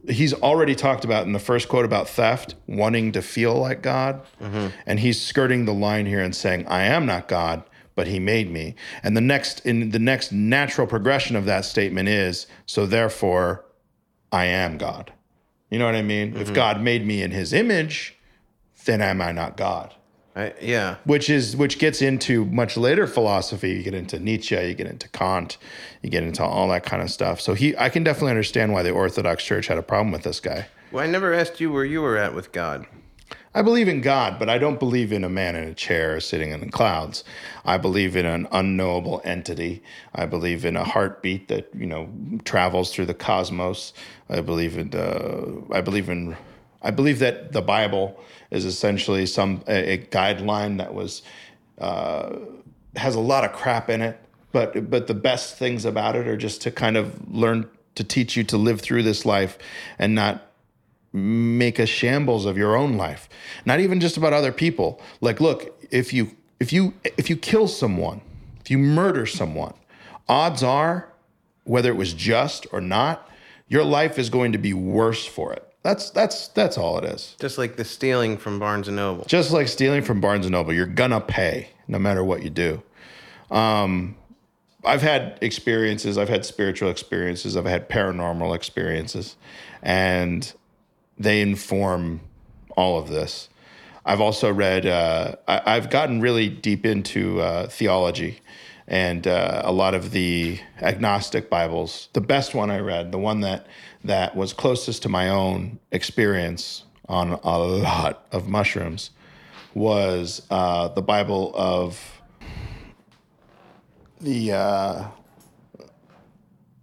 He's 0.09 0.33
already 0.33 0.73
talked 0.73 1.05
about 1.05 1.27
in 1.27 1.33
the 1.33 1.39
first 1.39 1.69
quote 1.69 1.85
about 1.85 2.09
theft, 2.09 2.55
wanting 2.65 3.11
to 3.11 3.21
feel 3.21 3.53
like 3.53 3.83
God. 3.83 4.23
Mm-hmm. 4.41 4.69
And 4.87 4.99
he's 4.99 5.21
skirting 5.21 5.65
the 5.65 5.71
line 5.71 6.07
here 6.07 6.21
and 6.21 6.35
saying, 6.35 6.65
I 6.65 6.85
am 6.85 7.05
not 7.05 7.27
God, 7.27 7.61
but 7.93 8.07
he 8.07 8.17
made 8.17 8.49
me. 8.49 8.73
And 9.03 9.15
the 9.15 9.21
next 9.21 9.63
in 9.67 9.91
the 9.91 9.99
next 9.99 10.31
natural 10.31 10.87
progression 10.87 11.35
of 11.35 11.45
that 11.45 11.63
statement 11.63 12.09
is, 12.09 12.47
so 12.65 12.87
therefore 12.87 13.65
I 14.31 14.45
am 14.45 14.79
God. 14.79 15.13
You 15.69 15.77
know 15.77 15.85
what 15.85 15.93
I 15.93 16.01
mean? 16.01 16.35
If 16.37 16.45
mm-hmm. 16.45 16.53
God 16.55 16.81
made 16.81 17.05
me 17.05 17.21
in 17.21 17.29
his 17.29 17.53
image, 17.53 18.17
then 18.85 19.01
am 19.01 19.21
I 19.21 19.31
not 19.31 19.57
God? 19.57 19.93
I, 20.35 20.53
yeah. 20.61 20.95
Which 21.03 21.29
is 21.29 21.57
which 21.57 21.77
gets 21.77 22.01
into 22.01 22.45
much 22.45 22.77
later 22.77 23.05
philosophy. 23.05 23.71
You 23.71 23.83
get 23.83 23.93
into 23.93 24.17
Nietzsche, 24.17 24.55
you 24.55 24.73
get 24.73 24.87
into 24.87 25.09
Kant, 25.09 25.57
you 26.01 26.09
get 26.09 26.23
into 26.23 26.43
all 26.43 26.69
that 26.69 26.83
kind 26.83 27.01
of 27.01 27.11
stuff. 27.11 27.41
So 27.41 27.53
he 27.53 27.75
I 27.77 27.89
can 27.89 28.03
definitely 28.03 28.31
understand 28.31 28.71
why 28.71 28.83
the 28.83 28.91
Orthodox 28.91 29.43
Church 29.43 29.67
had 29.67 29.77
a 29.77 29.83
problem 29.83 30.11
with 30.11 30.23
this 30.23 30.39
guy. 30.39 30.67
Well, 30.91 31.03
I 31.03 31.07
never 31.07 31.33
asked 31.33 31.59
you 31.59 31.71
where 31.71 31.85
you 31.85 32.01
were 32.01 32.17
at 32.17 32.33
with 32.33 32.51
God. 32.51 32.85
I 33.53 33.61
believe 33.61 33.89
in 33.89 33.99
God, 33.99 34.39
but 34.39 34.49
I 34.49 34.57
don't 34.57 34.79
believe 34.79 35.11
in 35.11 35.25
a 35.25 35.29
man 35.29 35.57
in 35.57 35.67
a 35.67 35.73
chair 35.73 36.21
sitting 36.21 36.51
in 36.51 36.61
the 36.61 36.69
clouds. 36.69 37.25
I 37.65 37.77
believe 37.77 38.15
in 38.15 38.25
an 38.25 38.47
unknowable 38.53 39.21
entity. 39.25 39.83
I 40.15 40.25
believe 40.25 40.63
in 40.63 40.77
a 40.77 40.85
heartbeat 40.85 41.49
that 41.49 41.69
you 41.75 41.85
know 41.85 42.09
travels 42.45 42.93
through 42.93 43.07
the 43.07 43.13
cosmos. 43.13 43.91
I 44.29 44.39
believe 44.39 44.77
in 44.77 44.95
uh, 44.95 45.75
I 45.75 45.81
believe 45.81 46.07
in 46.07 46.37
I 46.81 46.91
believe 46.91 47.19
that 47.19 47.51
the 47.51 47.61
Bible 47.61 48.17
is 48.51 48.65
essentially 48.65 49.25
some 49.25 49.63
a, 49.67 49.93
a 49.93 49.97
guideline 49.97 50.77
that 50.77 50.93
was 50.93 51.23
uh, 51.79 52.37
has 52.95 53.15
a 53.15 53.19
lot 53.19 53.43
of 53.43 53.53
crap 53.53 53.89
in 53.89 54.01
it, 54.01 54.19
but 54.51 54.89
but 54.89 55.07
the 55.07 55.13
best 55.13 55.57
things 55.57 55.85
about 55.85 56.15
it 56.15 56.27
are 56.27 56.37
just 56.37 56.61
to 56.61 56.71
kind 56.71 56.97
of 56.97 57.33
learn 57.33 57.69
to 57.95 58.03
teach 58.03 58.37
you 58.37 58.43
to 58.43 58.57
live 58.57 58.81
through 58.81 59.03
this 59.03 59.25
life 59.25 59.57
and 59.97 60.13
not 60.13 60.47
make 61.13 61.77
a 61.77 61.85
shambles 61.85 62.45
of 62.45 62.57
your 62.57 62.75
own 62.75 62.95
life. 62.95 63.27
Not 63.65 63.81
even 63.81 63.99
just 63.99 64.15
about 64.15 64.31
other 64.31 64.51
people. 64.51 65.01
Like 65.19 65.41
look 65.41 65.77
if 65.91 66.13
you 66.13 66.35
if 66.61 66.71
you 66.71 66.93
if 67.17 67.29
you 67.29 67.35
kill 67.35 67.67
someone 67.67 68.21
if 68.61 68.69
you 68.69 68.77
murder 68.77 69.25
someone 69.25 69.73
odds 70.29 70.61
are 70.61 71.11
whether 71.63 71.89
it 71.89 71.95
was 71.95 72.13
just 72.13 72.67
or 72.71 72.79
not 72.79 73.27
your 73.67 73.83
life 73.83 74.19
is 74.19 74.29
going 74.29 74.51
to 74.51 74.59
be 74.59 74.71
worse 74.71 75.25
for 75.25 75.51
it 75.51 75.70
that's 75.83 76.09
that's 76.11 76.47
that's 76.49 76.77
all 76.77 76.97
it 76.99 77.05
is 77.05 77.35
Just 77.39 77.57
like 77.57 77.75
the 77.75 77.85
stealing 77.85 78.37
from 78.37 78.59
Barnes 78.59 78.87
and 78.87 78.97
Noble. 78.97 79.25
just 79.25 79.51
like 79.51 79.67
stealing 79.67 80.03
from 80.03 80.21
barnes 80.21 80.45
and 80.45 80.53
noble 80.53 80.73
you're 80.73 80.85
gonna 80.85 81.21
pay 81.21 81.69
no 81.87 81.97
matter 81.99 82.23
what 82.23 82.43
you 82.43 82.49
do 82.49 82.81
um, 83.49 84.15
I've 84.85 85.01
had 85.01 85.37
experiences, 85.41 86.17
I've 86.17 86.29
had 86.29 86.45
spiritual 86.45 86.89
experiences, 86.89 87.55
I've 87.57 87.65
had 87.65 87.89
paranormal 87.89 88.55
experiences, 88.55 89.35
and 89.83 90.51
they 91.17 91.41
inform 91.41 92.21
all 92.75 92.97
of 92.97 93.09
this. 93.09 93.49
I've 94.05 94.21
also 94.21 94.51
read, 94.51 94.85
uh, 94.87 95.35
I, 95.47 95.75
I've 95.75 95.89
gotten 95.91 96.21
really 96.21 96.49
deep 96.49 96.85
into 96.85 97.41
uh, 97.41 97.67
theology 97.67 98.39
and 98.87 99.27
uh, 99.27 99.61
a 99.63 99.71
lot 99.71 99.93
of 99.93 100.11
the 100.11 100.59
agnostic 100.81 101.49
Bibles. 101.49 102.09
The 102.13 102.21
best 102.21 102.55
one 102.55 102.71
I 102.71 102.79
read, 102.79 103.11
the 103.11 103.19
one 103.19 103.41
that, 103.41 103.67
that 104.03 104.35
was 104.35 104.53
closest 104.53 105.03
to 105.03 105.09
my 105.09 105.29
own 105.29 105.79
experience 105.91 106.83
on 107.07 107.33
a 107.43 107.57
lot 107.57 108.25
of 108.31 108.47
mushrooms, 108.47 109.11
was 109.73 110.45
uh, 110.49 110.87
the 110.89 111.01
Bible 111.01 111.51
of 111.55 112.21
the 114.19 114.51
uh, 114.51 115.07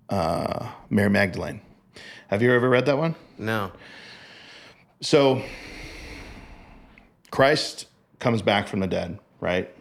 uh, 0.08 0.68
Mary 0.90 1.10
Magdalene. 1.10 1.60
Have 2.28 2.42
you 2.42 2.52
ever 2.52 2.68
read 2.68 2.86
that 2.86 2.98
one? 2.98 3.14
No. 3.38 3.72
So 5.00 5.42
Christ 7.30 7.86
comes 8.18 8.42
back 8.42 8.68
from 8.68 8.80
the 8.80 8.86
dead, 8.86 9.18
right? 9.40 9.72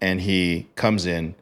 And 0.00 0.20
he 0.20 0.68
comes 0.74 1.06
in 1.06 1.34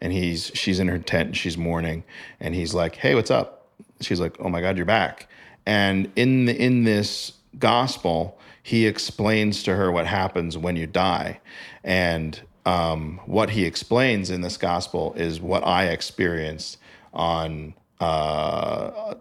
and 0.00 0.12
he's 0.12 0.50
she's 0.54 0.80
in 0.80 0.88
her 0.88 0.98
tent 0.98 1.28
and 1.28 1.36
she's 1.36 1.56
mourning 1.56 2.04
and 2.40 2.54
he's 2.54 2.74
like, 2.74 2.96
"Hey, 2.96 3.14
what's 3.14 3.30
up?" 3.30 3.53
She's 4.00 4.20
like, 4.20 4.36
"Oh 4.40 4.48
my 4.48 4.60
god, 4.60 4.76
you're 4.76 4.86
back." 4.86 5.28
And 5.66 6.10
in 6.16 6.44
the, 6.44 6.56
in 6.56 6.84
this 6.84 7.32
gospel, 7.58 8.38
he 8.62 8.86
explains 8.86 9.62
to 9.64 9.74
her 9.74 9.90
what 9.90 10.06
happens 10.06 10.56
when 10.58 10.76
you 10.76 10.86
die. 10.86 11.40
And 11.82 12.40
um, 12.66 13.20
what 13.26 13.50
he 13.50 13.64
explains 13.64 14.30
in 14.30 14.40
this 14.40 14.56
gospel 14.56 15.12
is 15.14 15.40
what 15.40 15.66
I 15.66 15.86
experienced 15.86 16.78
on 17.12 17.74
uh, 18.00 19.14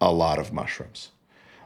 a 0.00 0.12
lot 0.12 0.38
of 0.38 0.52
mushrooms. 0.52 1.10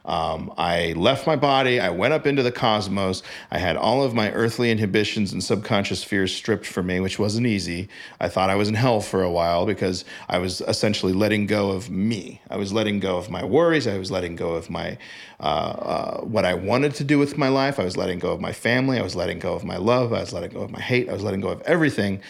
Um, 0.04 0.52
I 0.58 0.92
left 0.96 1.26
my 1.26 1.36
body. 1.36 1.80
I 1.80 1.88
went 1.88 2.12
up 2.12 2.26
into 2.26 2.42
the 2.42 2.52
cosmos. 2.52 3.22
I 3.50 3.58
had 3.58 3.76
all 3.76 4.02
of 4.02 4.14
my 4.14 4.30
earthly 4.32 4.70
inhibitions 4.70 5.32
and 5.32 5.42
subconscious 5.42 6.04
fears 6.04 6.34
stripped 6.34 6.66
from 6.66 6.86
me, 6.86 7.00
which 7.00 7.18
wasn't 7.18 7.46
easy. 7.46 7.88
I 8.20 8.28
thought 8.28 8.50
I 8.50 8.54
was 8.54 8.68
in 8.68 8.74
hell 8.74 9.00
for 9.00 9.22
a 9.22 9.30
while 9.30 9.64
because 9.64 10.04
I 10.28 10.38
was 10.38 10.60
essentially 10.62 11.12
letting 11.12 11.46
go 11.46 11.70
of 11.70 11.88
me. 11.88 12.42
I 12.50 12.56
was 12.56 12.72
letting 12.72 13.00
go 13.00 13.16
of 13.16 13.30
my 13.30 13.44
worries. 13.44 13.86
I 13.86 13.96
was 13.96 14.10
letting 14.10 14.36
go 14.36 14.52
of 14.52 14.68
my 14.68 14.98
uh, 15.40 15.42
uh, 15.42 16.20
what 16.20 16.44
I 16.44 16.54
wanted 16.54 16.94
to 16.96 17.04
do 17.04 17.18
with 17.18 17.38
my 17.38 17.48
life. 17.48 17.80
I 17.80 17.84
was 17.84 17.96
letting 17.96 18.18
go 18.18 18.32
of 18.32 18.40
my 18.40 18.52
family. 18.52 18.98
I 18.98 19.02
was 19.02 19.16
letting 19.16 19.38
go 19.38 19.54
of 19.54 19.64
my 19.64 19.78
love. 19.78 20.12
I 20.12 20.20
was 20.20 20.32
letting 20.32 20.50
go 20.50 20.60
of 20.60 20.70
my 20.70 20.80
hate. 20.80 21.08
I 21.08 21.12
was 21.12 21.22
letting 21.22 21.40
go 21.40 21.48
of 21.48 21.62
everything 21.62 22.20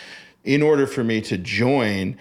in 0.44 0.62
order 0.62 0.86
for 0.86 1.02
me 1.02 1.20
to 1.22 1.38
join 1.38 2.16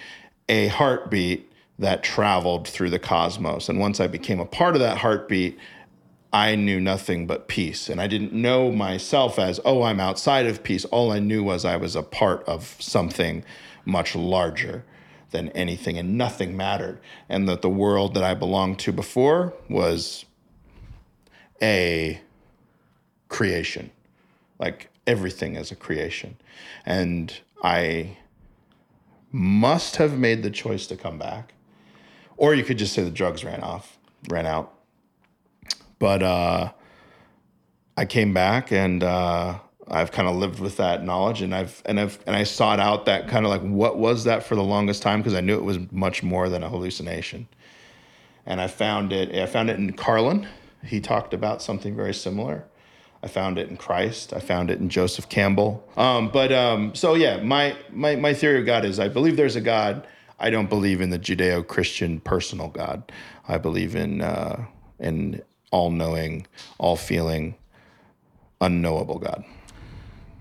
a 0.50 0.68
heartbeat 0.68 1.53
that 1.80 2.04
traveled 2.04 2.68
through 2.68 2.90
the 2.90 3.00
cosmos. 3.00 3.68
And 3.70 3.80
once 3.80 4.00
I 4.00 4.08
became 4.08 4.40
a 4.40 4.46
part 4.46 4.76
of 4.76 4.82
that 4.82 5.00
heartbeat, 5.00 5.58
I 6.32 6.56
knew 6.56 6.80
nothing 6.80 7.28
but 7.28 7.48
peace. 7.48 7.90
And 7.90 8.02
I 8.02 8.08
didn't 8.08 8.34
know 8.34 8.72
myself 8.72 9.38
as, 9.38 9.60
oh, 9.66 9.84
I'm 9.84 10.00
outside 10.00 10.48
of 10.48 10.64
peace. 10.64 10.86
All 10.86 11.12
I 11.12 11.20
knew 11.20 11.44
was 11.44 11.66
I 11.66 11.78
was 11.78 11.96
a 11.96 12.04
part 12.04 12.44
of 12.46 12.76
something 12.80 13.44
much 13.86 14.16
larger 14.16 14.84
than 15.32 15.50
anything, 15.50 15.98
and 15.98 16.18
nothing 16.18 16.56
mattered. 16.56 17.00
And 17.28 17.50
that 17.50 17.62
the 17.62 17.70
world 17.70 18.14
that 18.14 18.24
I 18.24 18.34
belonged 18.34 18.80
to 18.80 18.92
before 18.92 19.54
was 19.70 20.26
a 21.62 22.22
creation. 23.30 23.92
Like 24.60 24.90
everything 25.08 25.56
is 25.56 25.72
a 25.72 25.76
creation. 25.76 26.38
And 26.86 27.36
I 27.64 28.18
must 29.32 29.96
have 29.96 30.18
made 30.18 30.44
the 30.44 30.52
choice 30.52 30.86
to 30.88 30.96
come 30.96 31.18
back. 31.18 31.54
Or 32.38 32.54
you 32.54 32.64
could 32.64 32.78
just 32.78 32.94
say 32.94 33.04
the 33.04 33.12
drugs 33.12 33.44
ran 33.44 33.62
off, 33.62 33.98
ran 34.30 34.46
out. 34.46 34.74
But 36.00 36.24
uh, 36.24 36.72
I 37.96 38.06
came 38.06 38.34
back 38.34 38.72
and 38.72 39.04
uh, 39.04 39.60
I've 39.88 40.12
kind 40.12 40.28
of 40.28 40.36
lived 40.36 40.60
with 40.60 40.78
that 40.78 41.04
knowledge 41.04 41.42
and 41.42 41.54
I've 41.54 41.82
and 41.86 42.00
I've 42.00 42.20
and 42.26 42.36
I 42.36 42.44
sought 42.44 42.80
out 42.80 43.06
that 43.06 43.28
kind 43.28 43.46
of 43.46 43.52
like 43.52 43.62
what 43.62 43.98
was 43.98 44.24
that 44.26 44.44
for 44.44 44.56
the 44.56 44.64
longest 44.64 45.02
time 45.02 45.20
because 45.20 45.34
I 45.34 45.42
knew 45.42 45.56
it 45.56 45.64
was 45.64 45.80
much 45.92 46.24
more 46.24 46.50
than 46.50 46.64
a 46.64 46.70
hallucination. 46.70 47.48
And 48.46 48.60
I 48.60 48.68
found 48.68 49.14
it 49.14 49.34
I 49.36 49.46
found 49.46 49.70
it 49.70 49.78
in 49.78 49.94
Carlin. 49.94 50.48
He 50.84 51.00
talked 51.00 51.34
about 51.34 51.62
something 51.62 51.96
very 51.96 52.14
similar. 52.14 52.66
I 53.24 53.28
found 53.28 53.58
it 53.58 53.70
in 53.70 53.78
Christ. 53.78 54.34
I 54.34 54.40
found 54.40 54.70
it 54.70 54.80
in 54.80 54.90
Joseph 54.90 55.30
Campbell. 55.30 55.82
Um, 55.96 56.30
but 56.30 56.52
um, 56.52 56.94
so 56.94 57.14
yeah, 57.14 57.38
my, 57.42 57.78
my 57.90 58.18
my 58.18 58.34
theory 58.34 58.60
of 58.60 58.66
God 58.66 58.84
is 58.84 59.00
I 59.00 59.08
believe 59.08 59.38
there's 59.38 59.56
a 59.56 59.62
God. 59.62 60.06
I 60.44 60.50
don't 60.50 60.68
believe 60.70 61.00
in 61.00 61.10
the 61.10 61.18
Judeo-Christian 61.18 62.20
personal 62.20 62.68
God. 62.68 63.10
I 63.48 63.58
believe 63.58 63.96
in 63.96 64.22
uh, 64.22 64.66
in 65.00 65.42
all-knowing, 65.72 66.46
all-feeling, 66.78 67.56
unknowable 68.60 69.20
God. 69.20 69.46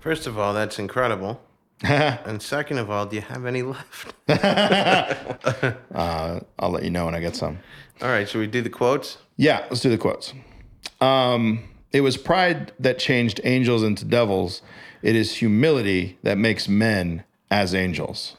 First 0.01 0.27
of 0.27 0.37
all, 0.37 0.53
that's 0.53 0.77
incredible. 0.77 1.41
and 1.83 2.41
second 2.41 2.79
of 2.79 2.91
all, 2.91 3.05
do 3.05 3.15
you 3.15 3.21
have 3.21 3.45
any 3.45 3.63
left? 3.63 4.13
Uh, 5.93 6.39
I'll 6.57 6.71
let 6.71 6.83
you 6.83 6.89
know 6.89 7.05
when 7.05 7.13
I 7.15 7.19
get 7.19 7.35
some. 7.35 7.59
All 8.01 8.09
right, 8.09 8.27
should 8.27 8.39
we 8.39 8.47
do 8.47 8.61
the 8.61 8.69
quotes? 8.69 9.19
Yeah, 9.37 9.65
let's 9.69 9.81
do 9.81 9.89
the 9.89 9.97
quotes. 9.97 10.33
Um, 10.99 11.63
it 11.91 12.01
was 12.01 12.17
pride 12.17 12.71
that 12.79 12.97
changed 12.97 13.39
angels 13.43 13.83
into 13.83 14.03
devils. 14.03 14.61
It 15.03 15.15
is 15.15 15.35
humility 15.35 16.17
that 16.23 16.37
makes 16.37 16.67
men 16.67 17.23
as 17.51 17.75
angels. 17.75 18.37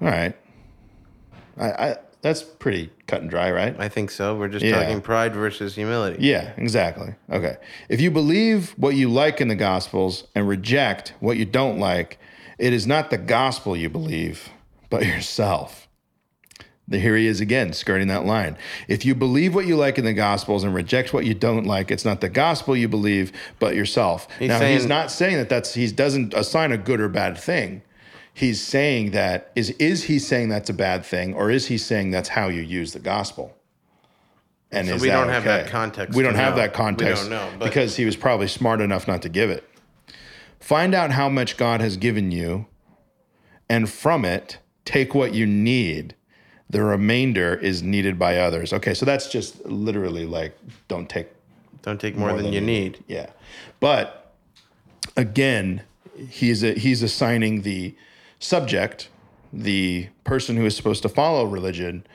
All 0.00 0.08
right. 0.08 0.36
I, 1.58 1.70
I 1.70 1.96
that's 2.20 2.42
pretty 2.42 2.90
cut 3.06 3.20
and 3.20 3.30
dry, 3.30 3.50
right? 3.52 3.76
I 3.78 3.88
think 3.88 4.10
so. 4.10 4.34
We're 4.36 4.48
just 4.48 4.64
Yeah. 4.64 4.82
talking 4.82 5.00
pride 5.00 5.34
versus 5.34 5.74
humility. 5.76 6.16
Yeah, 6.26 6.52
exactly. 6.56 7.14
Okay. 7.30 7.56
If 7.88 8.00
you 8.00 8.10
believe 8.10 8.70
what 8.76 8.96
you 8.96 9.08
like 9.08 9.40
in 9.40 9.46
the 9.48 9.54
Gospels 9.54 10.24
and 10.34 10.48
reject 10.48 11.14
what 11.20 11.36
you 11.36 11.44
don't 11.44 11.78
like, 11.78 12.18
it 12.58 12.72
is 12.72 12.86
not 12.88 13.10
the 13.10 13.18
gospel 13.18 13.76
you 13.76 13.88
believe, 13.88 14.48
but 14.90 15.06
yourself. 15.06 15.86
The- 16.88 16.98
Here 16.98 17.16
he 17.16 17.26
is 17.28 17.40
again, 17.40 17.72
skirting 17.72 18.08
that 18.08 18.24
line. 18.26 18.56
If 18.88 19.04
you 19.04 19.14
believe 19.14 19.54
what 19.54 19.66
you 19.66 19.76
like 19.76 19.96
in 19.98 20.04
the 20.04 20.12
Gospels 20.14 20.64
and 20.64 20.74
reject 20.74 21.12
what 21.12 21.24
you 21.24 21.34
don't 21.34 21.64
like, 21.66 21.90
it's 21.92 22.04
not 22.04 22.20
the 22.20 22.28
gospel 22.30 22.76
you 22.76 22.88
believe, 22.88 23.30
but 23.60 23.76
yourself. 23.76 24.26
He's 24.40 24.48
now, 24.48 24.60
he's 24.60 24.86
not 24.86 25.10
saying 25.12 25.36
that 25.36 25.48
that's 25.48 25.74
he 25.74 25.86
doesn't 25.92 26.34
assign 26.34 26.72
a 26.72 26.78
good 26.78 27.00
or 27.00 27.08
bad 27.08 27.38
thing. 27.38 27.82
He's 28.38 28.60
saying 28.60 29.10
that 29.10 29.50
is 29.56 29.70
is 29.70 30.04
he 30.04 30.20
saying 30.20 30.48
that's 30.48 30.70
a 30.70 30.72
bad 30.74 31.04
thing, 31.04 31.34
or 31.34 31.50
is 31.50 31.66
he 31.66 31.76
saying 31.76 32.12
that's 32.12 32.28
how 32.28 32.46
you 32.46 32.60
use 32.62 32.92
the 32.92 33.00
gospel? 33.00 33.56
And 34.70 34.86
So 34.86 34.96
we 34.98 35.08
don't 35.08 35.28
have 35.28 35.42
that 35.42 35.66
context 35.66 36.16
We 36.16 36.22
don't 36.22 36.36
have 36.36 36.54
know. 36.54 36.60
that 36.62 36.72
context 36.72 37.24
We 37.24 37.30
don't 37.30 37.58
know, 37.58 37.64
because 37.64 37.96
he 37.96 38.04
was 38.04 38.14
probably 38.14 38.46
smart 38.46 38.80
enough 38.80 39.08
not 39.08 39.22
to 39.22 39.28
give 39.28 39.50
it. 39.50 39.64
Find 40.60 40.94
out 40.94 41.10
how 41.10 41.28
much 41.28 41.56
God 41.56 41.80
has 41.80 41.96
given 41.96 42.30
you, 42.30 42.66
and 43.68 43.90
from 43.90 44.24
it, 44.24 44.58
take 44.84 45.16
what 45.16 45.34
you 45.34 45.44
need. 45.44 46.14
The 46.70 46.84
remainder 46.84 47.56
is 47.56 47.82
needed 47.82 48.20
by 48.20 48.36
others. 48.36 48.72
Okay, 48.72 48.94
so 48.94 49.04
that's 49.04 49.28
just 49.28 49.66
literally 49.66 50.26
like 50.26 50.56
don't 50.86 51.08
take 51.08 51.26
Don't 51.82 52.00
take 52.00 52.14
more, 52.14 52.32
than, 52.40 52.52
you 52.52 52.60
need. 52.60 53.02
yeah. 53.08 53.30
But 53.80 54.32
again, 55.16 55.82
he's 56.28 56.62
a, 56.62 56.74
he's 56.74 57.02
assigning 57.02 57.62
the 57.62 57.96
subject, 58.38 59.08
the 59.52 60.08
person 60.24 60.56
who 60.56 60.64
is 60.64 60.76
supposed 60.76 61.02
to 61.02 61.08
follow 61.08 61.44
religion, 61.44 62.06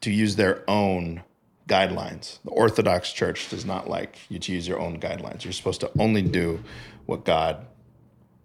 to 0.00 0.10
use 0.10 0.36
their 0.36 0.62
own 0.68 1.22
guidelines. 1.68 2.38
The 2.44 2.50
Orthodox 2.50 3.12
Church 3.12 3.48
does 3.48 3.64
not 3.64 3.88
like 3.88 4.18
you 4.28 4.38
to 4.38 4.52
use 4.52 4.66
your 4.66 4.80
own 4.80 4.98
guidelines. 5.00 5.44
You're 5.44 5.52
supposed 5.52 5.80
to 5.80 5.90
only 5.98 6.22
do 6.22 6.62
what 7.06 7.24
God 7.24 7.66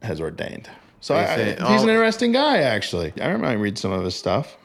has 0.01 0.20
ordained. 0.20 0.70
So 0.99 1.16
I, 1.16 1.26
say 1.26 1.45
he's 1.51 1.60
an 1.60 1.89
oh. 1.89 1.93
interesting 1.93 2.32
guy, 2.32 2.60
actually. 2.60 3.14
I 3.22 3.36
might 3.38 3.54
read 3.54 3.78
some 3.78 3.91
of 3.91 4.04
his 4.04 4.16
stuff. 4.16 4.58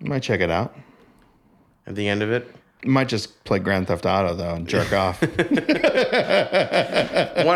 You 0.00 0.08
might 0.08 0.22
check 0.22 0.40
it 0.40 0.50
out. 0.50 0.76
At 1.86 1.94
the 1.94 2.08
end 2.08 2.22
of 2.22 2.30
it, 2.30 2.52
Might 2.84 3.08
just 3.08 3.42
play 3.44 3.58
Grand 3.58 3.88
Theft 3.88 4.06
Auto 4.06 4.34
though 4.34 4.54
and 4.54 4.68
jerk 4.68 4.92
off. 4.94 5.20
one 5.22 5.30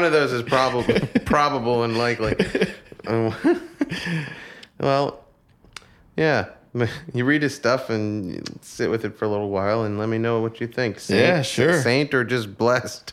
of 0.04 0.12
those 0.12 0.32
is 0.32 0.42
probable, 0.42 1.06
probable 1.24 1.84
and 1.84 1.96
likely. 1.98 2.34
Um, 3.06 3.34
well, 4.80 5.24
yeah. 6.16 6.46
You 7.12 7.24
read 7.24 7.42
his 7.42 7.52
stuff 7.54 7.90
and 7.90 8.48
sit 8.62 8.90
with 8.90 9.04
it 9.04 9.18
for 9.18 9.24
a 9.24 9.28
little 9.28 9.50
while 9.50 9.82
and 9.82 9.98
let 9.98 10.08
me 10.08 10.18
know 10.18 10.40
what 10.40 10.60
you 10.60 10.68
think. 10.68 11.00
Saint, 11.00 11.18
Yeah, 11.20 11.42
sure. 11.42 11.82
Saint 11.82 12.14
or 12.14 12.22
just 12.22 12.56
blessed? 12.56 13.12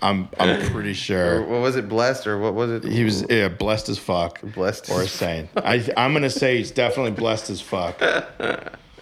I'm 0.00 0.30
I'm 0.40 0.70
pretty 0.70 0.90
Or 0.92 0.94
sure 0.94 1.42
what 1.42 1.60
was 1.60 1.76
it? 1.76 1.86
Blessed 1.86 2.26
or 2.26 2.38
what 2.38 2.54
was 2.54 2.70
it? 2.70 2.84
he 2.84 3.04
was 3.04 3.26
yeah, 3.28 3.48
blessed 3.48 3.90
as 3.90 3.98
fuck. 3.98 4.40
Blessed 4.40 4.88
or 4.88 5.02
a 5.02 5.06
saint. 5.06 5.50
I 5.56 5.86
I'm 5.98 6.14
gonna 6.14 6.30
say 6.30 6.56
he's 6.56 6.70
definitely 6.70 7.10
blessed 7.12 7.50
as 7.50 7.60
fuck. 7.60 8.00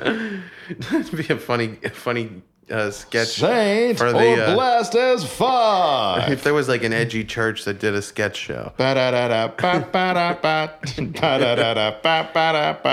It'd 0.00 1.16
be 1.16 1.32
a 1.32 1.36
funny, 1.38 1.76
funny 1.92 2.42
uh, 2.72 2.90
sketch 2.90 3.28
Saint 3.28 3.98
for 3.98 4.08
or 4.08 4.12
the. 4.12 4.46
Uh, 4.46 4.54
blessed 4.54 4.94
as 4.94 5.24
fuck. 5.32 6.28
if 6.30 6.42
there 6.42 6.54
was 6.54 6.68
like 6.68 6.82
an 6.82 6.92
edgy 6.92 7.24
church 7.24 7.64
that 7.64 7.78
did 7.78 7.94
a 7.94 8.02
sketch 8.02 8.36
show. 8.36 8.72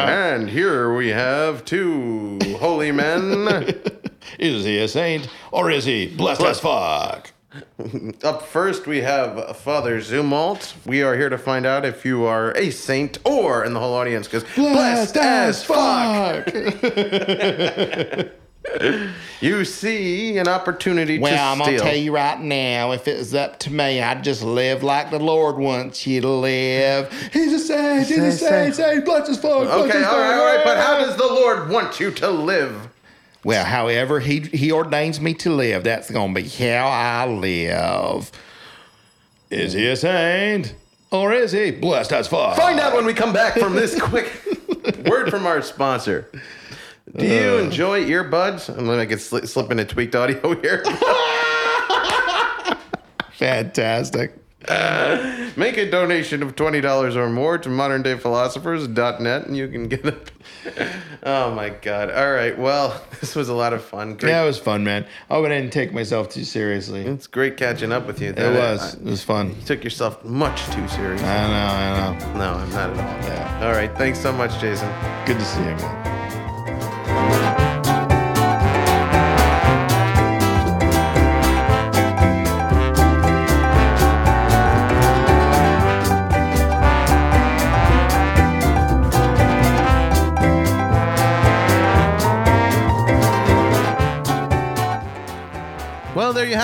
And 0.10 0.50
here 0.50 0.94
we 0.94 1.10
have 1.10 1.66
two 1.66 2.40
holy 2.60 2.92
men. 2.92 3.48
Is 4.38 4.64
he 4.66 4.78
a 4.80 4.88
saint 4.88 5.28
or 5.52 5.72
is 5.72 5.86
he 5.86 6.08
blessed 6.08 6.42
as 6.42 6.60
fuck? 6.60 7.32
Up 8.24 8.44
first, 8.44 8.86
we 8.86 9.02
have 9.02 9.58
Father 9.58 10.00
Zumwalt. 10.00 10.76
We 10.86 11.02
are 11.02 11.16
here 11.16 11.30
to 11.30 11.38
find 11.38 11.66
out 11.66 11.84
if 11.84 12.06
you 12.06 12.26
are 12.26 12.56
a 12.56 12.70
saint 12.70 13.18
or 13.26 13.66
in 13.66 13.74
the 13.74 13.80
whole 13.80 13.96
audience, 13.96 14.28
because 14.28 14.44
blessed 14.56 15.18
as 15.18 15.64
fuck. 15.64 16.46
You 19.42 19.64
see 19.64 20.38
an 20.38 20.48
opportunity 20.48 21.18
to. 21.18 21.24
Well, 21.24 21.54
I'm 21.54 21.60
gonna 21.60 21.80
tell 21.80 21.96
you 21.96 22.14
right 22.14 22.40
now, 22.40 22.92
if 22.92 23.08
it 23.08 23.18
was 23.18 23.34
up 23.34 23.58
to 23.60 23.72
me, 23.72 24.02
I'd 24.02 24.24
just 24.24 24.44
live 24.44 24.84
like 24.84 25.12
the 25.12 25.20
Lord 25.20 25.58
wants 25.58 26.06
you 26.06 26.20
to 26.22 26.30
live. 26.30 27.12
He's 27.32 27.54
a 27.54 27.60
saint. 27.60 28.08
He's 28.08 28.18
a 28.18 28.32
saint. 28.32 28.76
Saint 28.76 29.06
blessed 29.06 29.30
as 29.30 29.38
fuck. 29.38 29.64
blessed 29.64 29.90
Okay, 29.90 30.00
as 30.00 30.08
all 30.08 30.20
right, 30.20 30.34
all 30.34 30.46
right, 30.46 30.66
but 30.66 30.78
how 30.78 31.00
does 31.00 31.16
the 31.16 31.26
Lord 31.26 31.70
want 31.70 32.00
you 32.00 32.12
to 32.12 32.30
live? 32.30 32.90
Well, 33.44 33.64
however 33.64 34.20
he 34.20 34.42
he 34.42 34.72
ordains 34.72 35.22
me 35.22 35.34
to 35.36 35.54
live, 35.54 35.84
that's 35.84 36.12
gonna 36.12 36.34
be 36.34 36.48
how 36.48 36.88
I 36.88 37.26
live. 37.26 38.32
Is 39.50 39.74
he 39.74 39.88
a 39.88 39.96
saint 39.96 40.76
or 41.12 41.34
is 41.34 41.54
he 41.54 41.72
blessed 41.72 42.12
as 42.12 42.28
fuck? 42.28 42.58
Find 42.58 42.80
out 42.80 42.94
when 42.94 43.06
we 43.06 43.14
come 43.14 43.32
back 43.34 43.58
from 43.58 43.74
this 43.74 44.00
quick 44.00 44.30
word 45.08 45.30
from 45.30 45.46
our 45.46 45.62
sponsor. 45.62 46.30
Do 47.16 47.26
you 47.26 47.58
uh. 47.58 47.64
enjoy 47.64 48.06
earbuds? 48.06 48.70
I'm 48.70 48.86
gonna 48.86 49.06
get 49.06 49.20
sli- 49.20 49.48
slip 49.48 49.72
in 49.72 49.80
a 49.80 49.86
tweaked 49.86 50.16
audio 50.16 50.54
here. 50.62 50.84
Fantastic. 53.34 54.36
Make 55.58 55.78
a 55.78 55.90
donation 55.90 56.44
of 56.44 56.56
twenty 56.56 56.82
dollars 56.82 57.16
or 57.16 57.30
more 57.30 57.58
to 57.58 57.70
moderndayphilosophers.net, 57.70 59.48
and 59.48 59.58
you 59.58 59.68
can 59.70 59.88
get 59.88 60.06
it. 60.06 60.32
Oh 61.24 61.52
my 61.52 61.70
god! 61.70 62.12
All 62.12 62.32
right, 62.32 62.58
well, 62.58 63.02
this 63.22 63.36
was 63.36 63.50
a 63.50 63.54
lot 63.54 63.74
of 63.74 63.84
fun. 63.84 64.16
Great. 64.16 64.30
Yeah, 64.32 64.44
it 64.44 64.46
was 64.46 64.60
fun, 64.60 64.84
man. 64.84 65.06
I 65.30 65.42
didn't 65.42 65.72
take 65.72 65.94
myself 65.94 66.30
too 66.30 66.44
seriously. 66.44 67.02
It's 67.02 67.28
great 67.28 67.58
catching 67.58 67.92
up 67.92 68.06
with 68.06 68.22
you. 68.22 68.30
It 68.30 68.38
was. 68.38 68.96
I- 68.96 69.00
It 69.00 69.04
was 69.06 69.24
fun. 69.24 69.56
you 69.56 69.62
took 69.66 69.84
yourself 69.84 70.24
much 70.24 70.64
too 70.68 70.88
seriously. 70.90 71.28
I 71.28 71.48
know. 71.48 72.14
I 72.14 72.20
know. 72.20 72.34
No, 72.38 72.54
I'm 72.60 72.70
not 72.72 72.90
at 72.92 72.98
all. 73.00 73.30
Yeah. 73.30 73.66
All 73.66 73.72
right, 73.74 73.98
thanks 73.98 74.20
so 74.20 74.32
much, 74.32 74.60
Jason. 74.60 74.90
Good 75.26 75.40
to 75.40 75.46
see 75.46 75.60
you, 75.62 75.66
man. 75.78 76.19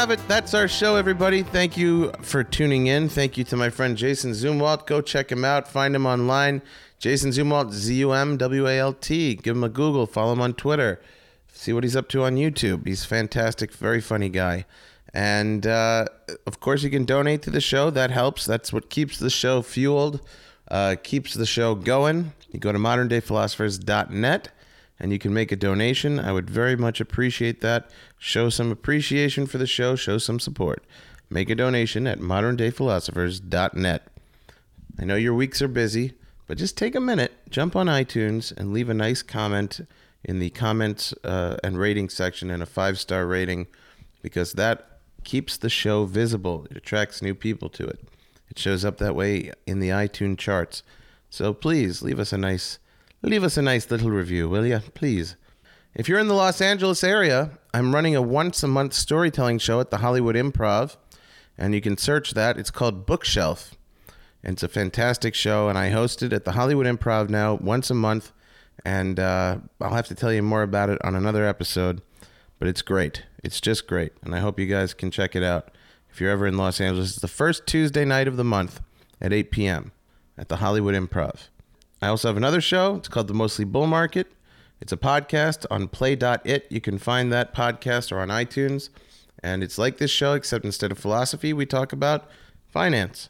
Have 0.06 0.20
it. 0.20 0.28
That's 0.28 0.54
our 0.54 0.68
show, 0.68 0.98
everybody. 0.98 1.42
Thank 1.42 1.78
you 1.78 2.12
for 2.22 2.44
tuning 2.44 2.86
in. 2.86 3.10
Thank 3.10 3.40
you 3.40 3.44
to 3.46 3.56
my 3.56 3.72
friend 3.72 3.98
Jason 3.98 4.34
Zumwalt. 4.34 4.86
Go 4.86 5.02
check 5.02 5.32
him 5.32 5.44
out. 5.44 5.68
Find 5.68 5.96
him 5.96 6.06
online. 6.06 6.62
Jason 7.00 7.32
Zumwalt, 7.32 7.72
Z 7.72 7.96
U 7.96 8.12
M 8.12 8.38
W 8.38 8.68
A 8.68 8.78
L 8.78 8.94
T. 8.94 9.34
Give 9.34 9.58
him 9.58 9.64
a 9.64 9.70
Google. 9.70 10.06
Follow 10.06 10.34
him 10.34 10.42
on 10.42 10.54
Twitter. 10.54 11.02
See 11.52 11.74
what 11.74 11.84
he's 11.84 11.96
up 11.96 12.08
to 12.10 12.22
on 12.22 12.36
YouTube. 12.36 12.86
He's 12.86 13.04
fantastic, 13.04 13.74
very 13.74 14.00
funny 14.00 14.30
guy. 14.30 14.66
And 15.12 15.66
uh, 15.66 16.06
of 16.46 16.60
course, 16.60 16.84
you 16.84 16.92
can 16.92 17.06
donate 17.06 17.42
to 17.42 17.50
the 17.50 17.60
show. 17.60 17.90
That 17.90 18.12
helps. 18.12 18.46
That's 18.46 18.72
what 18.72 18.92
keeps 18.92 19.18
the 19.18 19.32
show 19.32 19.64
fueled, 19.64 20.22
uh, 20.70 20.98
keeps 21.02 21.34
the 21.34 21.48
show 21.48 21.74
going. 21.74 22.34
You 22.52 22.60
go 22.60 22.72
to 22.72 22.78
moderndayphilosophers.net 22.78 24.50
and 25.00 25.12
you 25.12 25.20
can 25.20 25.34
make 25.34 25.52
a 25.52 25.56
donation. 25.56 26.20
I 26.20 26.32
would 26.32 26.50
very 26.50 26.76
much 26.76 27.02
appreciate 27.02 27.62
that. 27.62 27.90
Show 28.26 28.50
some 28.50 28.72
appreciation 28.72 29.46
for 29.46 29.60
the 29.60 29.68
show, 29.68 29.96
show 29.96 30.18
some 30.18 30.40
support. 30.40 30.84
Make 31.30 31.48
a 31.52 31.54
donation 31.54 32.08
at 32.08 32.18
moderndayphilosophers.net. 32.18 34.08
I 35.00 35.06
know 35.06 35.16
your 35.16 35.36
weeks 35.36 35.62
are 35.62 35.68
busy, 35.68 36.14
but 36.48 36.58
just 36.58 36.76
take 36.76 36.96
a 36.96 37.00
minute, 37.00 37.34
jump 37.52 37.76
on 37.76 37.86
iTunes, 37.86 38.52
and 38.58 38.74
leave 38.74 38.90
a 38.90 38.96
nice 38.96 39.22
comment 39.22 39.82
in 40.24 40.40
the 40.40 40.50
comments 40.50 41.14
uh, 41.24 41.58
and 41.64 41.78
rating 41.78 42.10
section 42.10 42.50
and 42.50 42.64
a 42.64 42.66
five 42.66 43.00
star 43.00 43.28
rating 43.28 43.68
because 44.24 44.54
that 44.54 45.02
keeps 45.24 45.56
the 45.56 45.70
show 45.70 46.06
visible. 46.06 46.66
It 46.72 46.78
attracts 46.78 47.22
new 47.22 47.36
people 47.36 47.70
to 47.70 47.86
it. 47.86 48.00
It 48.50 48.58
shows 48.58 48.84
up 48.84 48.98
that 48.98 49.16
way 49.16 49.52
in 49.68 49.82
the 49.82 49.90
iTunes 49.90 50.40
charts. 50.40 50.82
So 51.30 51.54
please 51.54 52.02
leave 52.02 52.18
us 52.18 52.34
a 52.34 52.40
nice 52.40 52.80
leave 53.22 53.44
us 53.44 53.56
a 53.56 53.62
nice 53.62 53.92
little 53.92 54.10
review, 54.10 54.50
will 54.50 54.66
you? 54.66 54.80
Please. 54.96 55.36
If 55.96 56.10
you're 56.10 56.20
in 56.20 56.28
the 56.28 56.34
Los 56.34 56.60
Angeles 56.60 57.06
area, 57.06 57.52
I'm 57.74 57.96
running 57.96 58.18
a 58.18 58.22
once 58.22 58.62
a 58.64 58.68
month 58.68 58.94
storytelling 58.94 59.60
show 59.60 59.80
at 59.80 59.92
the 59.92 60.00
Hollywood 60.00 60.36
Improv, 60.36 60.98
and 61.58 61.74
you 61.74 61.80
can 61.80 61.96
search 61.96 62.34
that. 62.34 62.58
It's 62.58 62.70
called 62.70 63.06
Bookshelf. 63.06 63.76
And 64.44 64.56
it's 64.56 64.64
a 64.64 64.68
fantastic 64.68 65.34
show, 65.34 65.70
and 65.70 65.78
I 65.78 65.92
host 65.92 66.22
it 66.22 66.34
at 66.34 66.44
the 66.44 66.52
Hollywood 66.52 66.86
Improv 66.86 67.30
now 67.30 67.54
once 67.54 67.90
a 67.90 67.94
month. 67.94 68.34
And 68.84 69.22
uh, 69.22 69.60
I'll 69.80 69.94
have 69.94 70.10
to 70.10 70.16
tell 70.16 70.34
you 70.34 70.42
more 70.42 70.64
about 70.64 70.90
it 70.90 71.00
on 71.02 71.16
another 71.16 71.46
episode, 71.46 72.02
but 72.60 72.68
it's 72.68 72.82
great. 72.82 73.24
It's 73.42 73.62
just 73.62 73.88
great, 73.88 74.12
and 74.22 74.36
I 74.36 74.40
hope 74.40 74.60
you 74.60 74.66
guys 74.66 74.94
can 74.94 75.12
check 75.12 75.34
it 75.34 75.44
out 75.44 75.72
if 76.12 76.20
you're 76.20 76.30
ever 76.30 76.46
in 76.46 76.58
Los 76.58 76.82
Angeles. 76.82 77.12
It's 77.12 77.22
the 77.22 77.30
first 77.30 77.66
Tuesday 77.68 78.04
night 78.04 78.28
of 78.28 78.36
the 78.36 78.44
month 78.44 78.82
at 79.22 79.32
8 79.32 79.50
p.m. 79.50 79.94
at 80.38 80.50
the 80.50 80.58
Hollywood 80.58 80.94
Improv. 80.94 81.48
I 82.02 82.08
also 82.08 82.28
have 82.28 82.38
another 82.38 82.60
show. 82.60 82.98
It's 82.98 83.08
called 83.08 83.30
The 83.30 83.34
Mostly 83.34 83.64
Bull 83.64 83.88
Market. 83.88 84.28
It's 84.82 84.92
a 84.92 84.98
podcast 84.98 85.66
on 85.72 85.88
play.it. 85.88 86.68
You 86.70 86.82
can 86.82 86.98
find 86.98 87.32
that 87.32 87.56
podcast 87.56 88.12
or 88.12 88.20
on 88.20 88.30
iTunes. 88.30 88.90
And 89.42 89.64
it's 89.64 89.78
like 89.78 89.98
this 89.98 90.12
show, 90.12 90.34
except 90.34 90.66
instead 90.66 90.92
of 90.92 90.98
philosophy, 90.98 91.54
we 91.54 91.66
talk 91.66 91.94
about 91.94 92.30
finance. 92.68 93.30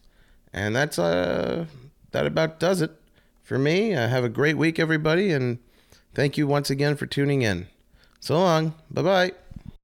And 0.53 0.75
that's 0.75 0.97
uh 0.97 1.65
that 2.11 2.25
about 2.25 2.59
does 2.59 2.81
it 2.81 2.91
for 3.43 3.59
me. 3.59 3.93
Uh, 3.93 4.07
have 4.07 4.23
a 4.23 4.29
great 4.29 4.57
week, 4.57 4.79
everybody, 4.79 5.31
and 5.31 5.59
thank 6.13 6.37
you 6.37 6.47
once 6.47 6.69
again 6.69 6.95
for 6.95 7.05
tuning 7.05 7.41
in. 7.41 7.67
So 8.19 8.39
long. 8.39 8.73
Bye 8.89 9.01
bye. 9.01 9.31